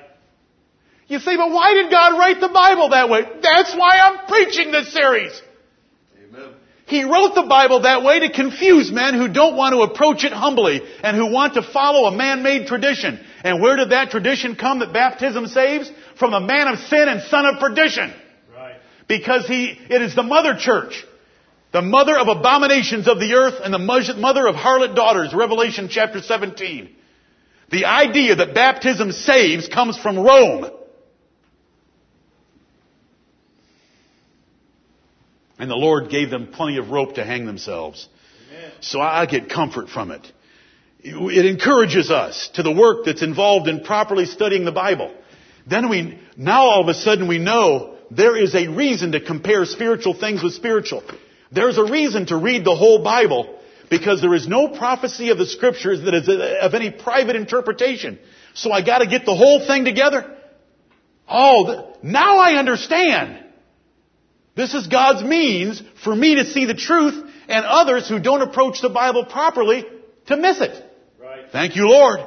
You 1.07 1.19
say, 1.19 1.37
but 1.37 1.51
why 1.51 1.75
did 1.75 1.91
God 1.91 2.17
write 2.17 2.39
the 2.41 2.49
Bible 2.49 2.89
that 2.89 3.09
way? 3.09 3.21
That's 3.41 3.75
why 3.75 3.99
I'm 3.99 4.25
preaching 4.27 4.71
this 4.71 4.91
series. 4.91 5.39
Amen. 6.17 6.49
He 6.87 7.03
wrote 7.03 7.35
the 7.35 7.43
Bible 7.43 7.81
that 7.81 8.03
way 8.03 8.21
to 8.21 8.31
confuse 8.31 8.91
men 8.91 9.13
who 9.13 9.27
don't 9.27 9.55
want 9.55 9.73
to 9.73 9.81
approach 9.81 10.23
it 10.23 10.33
humbly 10.33 10.81
and 11.03 11.15
who 11.15 11.31
want 11.31 11.53
to 11.53 11.61
follow 11.61 12.07
a 12.07 12.17
man-made 12.17 12.65
tradition. 12.65 13.23
And 13.43 13.61
where 13.61 13.75
did 13.75 13.91
that 13.91 14.09
tradition 14.09 14.55
come 14.55 14.79
that 14.79 14.93
baptism 14.93 15.45
saves? 15.45 15.91
From 16.17 16.31
the 16.31 16.39
man 16.39 16.67
of 16.67 16.79
sin 16.79 17.07
and 17.07 17.21
son 17.23 17.45
of 17.45 17.59
perdition. 17.59 18.13
Because 19.07 19.47
he, 19.47 19.77
it 19.89 20.01
is 20.01 20.15
the 20.15 20.23
mother 20.23 20.55
church. 20.57 21.03
The 21.71 21.81
mother 21.81 22.17
of 22.17 22.27
abominations 22.27 23.07
of 23.07 23.19
the 23.19 23.33
earth 23.33 23.55
and 23.63 23.73
the 23.73 23.79
mother 23.79 24.47
of 24.47 24.55
harlot 24.55 24.95
daughters, 24.95 25.33
Revelation 25.33 25.89
chapter 25.89 26.21
17. 26.21 26.95
The 27.71 27.85
idea 27.85 28.35
that 28.35 28.53
baptism 28.53 29.11
saves 29.11 29.67
comes 29.67 29.97
from 29.97 30.19
Rome. 30.19 30.69
And 35.57 35.71
the 35.71 35.75
Lord 35.75 36.09
gave 36.09 36.29
them 36.29 36.47
plenty 36.47 36.77
of 36.77 36.91
rope 36.91 37.15
to 37.15 37.23
hang 37.23 37.45
themselves. 37.45 38.07
Amen. 38.51 38.71
So 38.81 39.01
I 39.01 39.25
get 39.25 39.49
comfort 39.49 39.89
from 39.89 40.11
it. 40.11 40.31
It 40.99 41.45
encourages 41.45 42.11
us 42.11 42.49
to 42.53 42.63
the 42.63 42.71
work 42.71 43.05
that's 43.05 43.23
involved 43.23 43.67
in 43.67 43.83
properly 43.83 44.25
studying 44.25 44.63
the 44.63 44.71
Bible. 44.71 45.13
Then 45.65 45.89
we, 45.89 46.19
now 46.37 46.63
all 46.63 46.81
of 46.81 46.87
a 46.87 46.93
sudden 46.93 47.27
we 47.27 47.39
know 47.39 47.92
there 48.15 48.35
is 48.37 48.55
a 48.55 48.67
reason 48.67 49.13
to 49.13 49.19
compare 49.19 49.65
spiritual 49.65 50.13
things 50.13 50.43
with 50.43 50.53
spiritual. 50.53 51.03
There's 51.51 51.77
a 51.77 51.83
reason 51.83 52.27
to 52.27 52.37
read 52.37 52.65
the 52.65 52.75
whole 52.75 53.03
Bible 53.03 53.59
because 53.89 54.21
there 54.21 54.33
is 54.33 54.47
no 54.47 54.69
prophecy 54.69 55.29
of 55.29 55.37
the 55.37 55.45
scriptures 55.45 56.01
that 56.01 56.13
is 56.13 56.27
uh, 56.27 56.59
of 56.61 56.73
any 56.73 56.91
private 56.91 57.35
interpretation. 57.35 58.19
So 58.53 58.71
I 58.71 58.83
gotta 58.83 59.07
get 59.07 59.25
the 59.25 59.35
whole 59.35 59.65
thing 59.65 59.85
together. 59.85 60.35
Oh, 61.27 61.95
now 62.01 62.37
I 62.37 62.53
understand. 62.55 63.39
This 64.55 64.73
is 64.73 64.87
God's 64.87 65.23
means 65.23 65.81
for 66.03 66.15
me 66.15 66.35
to 66.35 66.45
see 66.45 66.65
the 66.65 66.75
truth 66.75 67.31
and 67.47 67.65
others 67.65 68.07
who 68.07 68.19
don't 68.19 68.41
approach 68.41 68.81
the 68.81 68.89
Bible 68.89 69.25
properly 69.25 69.85
to 70.27 70.37
miss 70.37 70.61
it. 70.61 70.83
Right. 71.19 71.45
Thank 71.51 71.75
you, 71.75 71.87
Lord. 71.89 72.19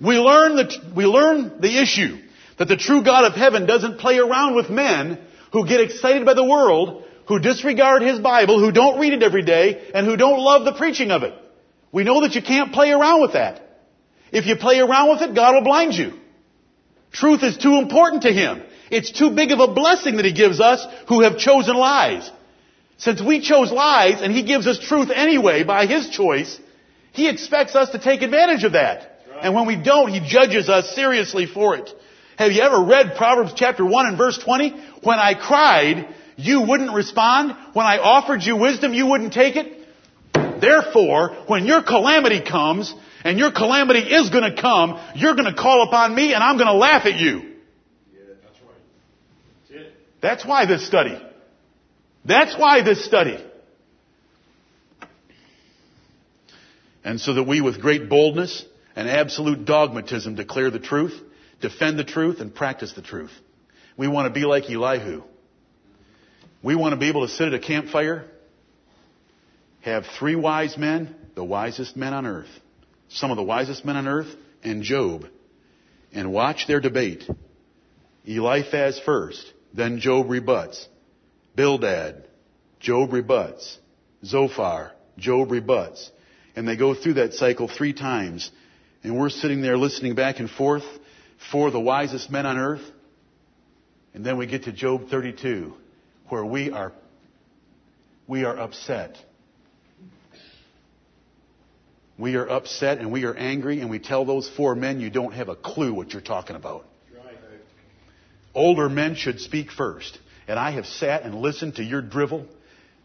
We 0.00 0.16
learn 0.18 0.56
the, 0.56 0.92
we 0.94 1.04
learn 1.06 1.60
the 1.60 1.82
issue 1.82 2.18
that 2.58 2.68
the 2.68 2.76
true 2.76 3.02
God 3.02 3.24
of 3.24 3.34
heaven 3.34 3.66
doesn't 3.66 3.98
play 3.98 4.18
around 4.18 4.54
with 4.54 4.70
men 4.70 5.18
who 5.52 5.66
get 5.66 5.80
excited 5.80 6.24
by 6.24 6.34
the 6.34 6.44
world, 6.44 7.04
who 7.28 7.38
disregard 7.38 8.02
His 8.02 8.18
Bible, 8.18 8.60
who 8.60 8.72
don't 8.72 8.98
read 8.98 9.12
it 9.12 9.22
every 9.22 9.42
day, 9.42 9.90
and 9.94 10.06
who 10.06 10.16
don't 10.16 10.40
love 10.40 10.64
the 10.64 10.74
preaching 10.74 11.10
of 11.10 11.22
it. 11.22 11.34
We 11.92 12.04
know 12.04 12.22
that 12.22 12.34
you 12.34 12.42
can't 12.42 12.72
play 12.72 12.90
around 12.90 13.22
with 13.22 13.32
that. 13.34 13.62
If 14.32 14.46
you 14.46 14.56
play 14.56 14.78
around 14.78 15.10
with 15.10 15.22
it, 15.22 15.34
God 15.34 15.54
will 15.54 15.62
blind 15.62 15.94
you. 15.94 16.12
Truth 17.12 17.42
is 17.42 17.56
too 17.56 17.76
important 17.76 18.22
to 18.22 18.32
Him. 18.32 18.62
It's 18.90 19.10
too 19.10 19.30
big 19.30 19.50
of 19.50 19.60
a 19.60 19.72
blessing 19.72 20.16
that 20.16 20.24
He 20.24 20.32
gives 20.32 20.60
us 20.60 20.86
who 21.08 21.22
have 21.22 21.38
chosen 21.38 21.76
lies. 21.76 22.30
Since 22.98 23.22
we 23.22 23.40
chose 23.40 23.70
lies 23.72 24.22
and 24.22 24.32
He 24.32 24.42
gives 24.42 24.66
us 24.66 24.78
truth 24.78 25.10
anyway 25.14 25.64
by 25.64 25.86
His 25.86 26.08
choice, 26.08 26.58
He 27.12 27.28
expects 27.28 27.74
us 27.74 27.90
to 27.90 27.98
take 27.98 28.22
advantage 28.22 28.64
of 28.64 28.72
that. 28.72 29.22
Right. 29.30 29.44
And 29.44 29.54
when 29.54 29.66
we 29.66 29.76
don't, 29.76 30.12
He 30.12 30.20
judges 30.20 30.68
us 30.68 30.94
seriously 30.94 31.46
for 31.46 31.76
it. 31.76 31.90
Have 32.36 32.52
you 32.52 32.62
ever 32.62 32.84
read 32.84 33.16
Proverbs 33.16 33.52
chapter 33.54 33.84
1 33.84 34.06
and 34.06 34.18
verse 34.18 34.38
20? 34.38 34.70
When 35.02 35.18
I 35.18 35.34
cried, 35.34 36.14
you 36.36 36.62
wouldn't 36.62 36.92
respond. 36.92 37.56
When 37.72 37.86
I 37.86 37.98
offered 37.98 38.42
you 38.42 38.56
wisdom, 38.56 38.92
you 38.92 39.06
wouldn't 39.06 39.32
take 39.32 39.56
it. 39.56 39.86
Therefore, 40.60 41.36
when 41.46 41.66
your 41.66 41.82
calamity 41.82 42.40
comes, 42.40 42.94
and 43.26 43.40
your 43.40 43.50
calamity 43.50 43.98
is 43.98 44.30
going 44.30 44.54
to 44.54 44.62
come, 44.62 45.00
you're 45.16 45.34
going 45.34 45.52
to 45.52 45.60
call 45.60 45.82
upon 45.82 46.14
me 46.14 46.32
and 46.32 46.44
I'm 46.44 46.56
going 46.56 46.68
to 46.68 46.74
laugh 46.74 47.06
at 47.06 47.18
you. 47.18 47.40
Yeah, 48.14 48.20
that's 48.40 48.60
right. 48.62 48.78
That's. 49.68 49.92
That's 50.20 50.46
why 50.46 50.66
this 50.66 50.86
study. 50.86 51.20
That's 52.24 52.56
why 52.56 52.82
this 52.82 53.04
study. 53.04 53.44
And 57.02 57.20
so 57.20 57.34
that 57.34 57.42
we 57.42 57.60
with 57.60 57.80
great 57.80 58.08
boldness 58.08 58.64
and 58.94 59.08
absolute 59.08 59.64
dogmatism, 59.64 60.36
declare 60.36 60.70
the 60.70 60.78
truth, 60.78 61.20
defend 61.60 61.98
the 61.98 62.04
truth, 62.04 62.40
and 62.40 62.54
practice 62.54 62.92
the 62.92 63.02
truth. 63.02 63.32
We 63.96 64.08
want 64.08 64.32
to 64.32 64.38
be 64.38 64.46
like 64.46 64.70
Elihu. 64.70 65.22
We 66.62 66.74
want 66.74 66.92
to 66.92 66.96
be 66.96 67.08
able 67.08 67.26
to 67.26 67.32
sit 67.32 67.48
at 67.48 67.54
a 67.54 67.58
campfire, 67.58 68.24
have 69.82 70.04
three 70.18 70.34
wise 70.34 70.76
men, 70.76 71.14
the 71.34 71.44
wisest 71.44 71.96
men 71.96 72.12
on 72.12 72.26
earth, 72.26 72.48
some 73.08 73.30
of 73.30 73.36
the 73.36 73.42
wisest 73.42 73.84
men 73.84 73.96
on 73.96 74.08
earth, 74.08 74.34
and 74.64 74.82
Job, 74.82 75.26
and 76.12 76.32
watch 76.32 76.66
their 76.66 76.80
debate. 76.80 77.24
Eliphaz 78.24 79.00
first, 79.04 79.52
then 79.72 80.00
Job 80.00 80.28
rebuts. 80.28 80.88
Bildad, 81.54 82.26
Job 82.80 83.12
rebuts. 83.12 83.78
Zophar, 84.24 84.92
Job 85.18 85.50
rebuts. 85.50 86.10
And 86.56 86.66
they 86.66 86.76
go 86.76 86.94
through 86.94 87.14
that 87.14 87.34
cycle 87.34 87.68
three 87.68 87.92
times. 87.92 88.50
And 89.04 89.16
we're 89.16 89.30
sitting 89.30 89.62
there 89.62 89.76
listening 89.76 90.14
back 90.14 90.40
and 90.40 90.50
forth 90.50 90.84
for 91.50 91.70
the 91.70 91.80
wisest 91.80 92.30
men 92.30 92.46
on 92.46 92.58
earth. 92.58 92.82
And 94.14 94.24
then 94.24 94.38
we 94.38 94.46
get 94.46 94.64
to 94.64 94.72
Job 94.72 95.08
32, 95.08 95.74
where 96.28 96.44
we 96.44 96.70
are, 96.70 96.92
we 98.26 98.44
are 98.44 98.58
upset. 98.58 99.16
We 102.18 102.36
are 102.36 102.48
upset 102.48 102.98
and 102.98 103.12
we 103.12 103.24
are 103.24 103.34
angry 103.34 103.80
and 103.80 103.90
we 103.90 103.98
tell 103.98 104.24
those 104.24 104.48
four 104.48 104.74
men 104.74 105.00
you 105.00 105.10
don't 105.10 105.34
have 105.34 105.50
a 105.50 105.56
clue 105.56 105.92
what 105.92 106.12
you're 106.12 106.22
talking 106.22 106.56
about. 106.56 106.86
Older 108.54 108.88
men 108.88 109.16
should 109.16 109.40
speak 109.40 109.70
first. 109.70 110.18
And 110.48 110.58
I 110.58 110.70
have 110.70 110.86
sat 110.86 111.24
and 111.24 111.34
listened 111.34 111.76
to 111.76 111.84
your 111.84 112.00
drivel, 112.00 112.46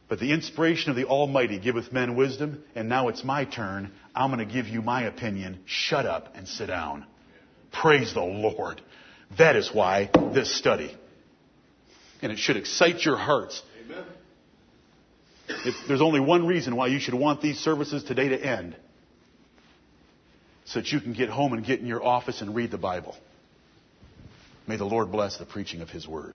but 0.07 0.19
the 0.19 0.31
inspiration 0.31 0.91
of 0.91 0.95
the 0.95 1.05
Almighty 1.05 1.59
giveth 1.59 1.91
men 1.91 2.15
wisdom, 2.15 2.63
and 2.75 2.87
now 2.87 3.09
it's 3.09 3.23
my 3.23 3.45
turn. 3.45 3.91
I'm 4.15 4.31
going 4.31 4.47
to 4.47 4.53
give 4.53 4.67
you 4.67 4.81
my 4.81 5.03
opinion. 5.03 5.59
Shut 5.65 6.05
up 6.05 6.33
and 6.35 6.47
sit 6.47 6.67
down. 6.67 7.05
Praise 7.71 8.13
the 8.13 8.21
Lord. 8.21 8.81
That 9.37 9.55
is 9.55 9.71
why 9.73 10.09
this 10.33 10.53
study. 10.55 10.95
And 12.21 12.31
it 12.31 12.37
should 12.37 12.57
excite 12.57 13.03
your 13.03 13.17
hearts. 13.17 13.61
Amen. 13.85 14.05
If 15.65 15.75
there's 15.87 16.01
only 16.01 16.19
one 16.19 16.45
reason 16.45 16.75
why 16.75 16.87
you 16.87 16.99
should 16.99 17.13
want 17.13 17.41
these 17.41 17.59
services 17.59 18.03
today 18.03 18.29
to 18.29 18.39
end. 18.39 18.75
So 20.65 20.79
that 20.79 20.91
you 20.91 21.01
can 21.01 21.13
get 21.13 21.29
home 21.29 21.53
and 21.53 21.65
get 21.65 21.79
in 21.79 21.87
your 21.87 22.03
office 22.03 22.41
and 22.41 22.55
read 22.55 22.71
the 22.71 22.77
Bible. 22.77 23.15
May 24.67 24.77
the 24.77 24.85
Lord 24.85 25.11
bless 25.11 25.37
the 25.37 25.45
preaching 25.45 25.81
of 25.81 25.89
His 25.89 26.07
Word. 26.07 26.33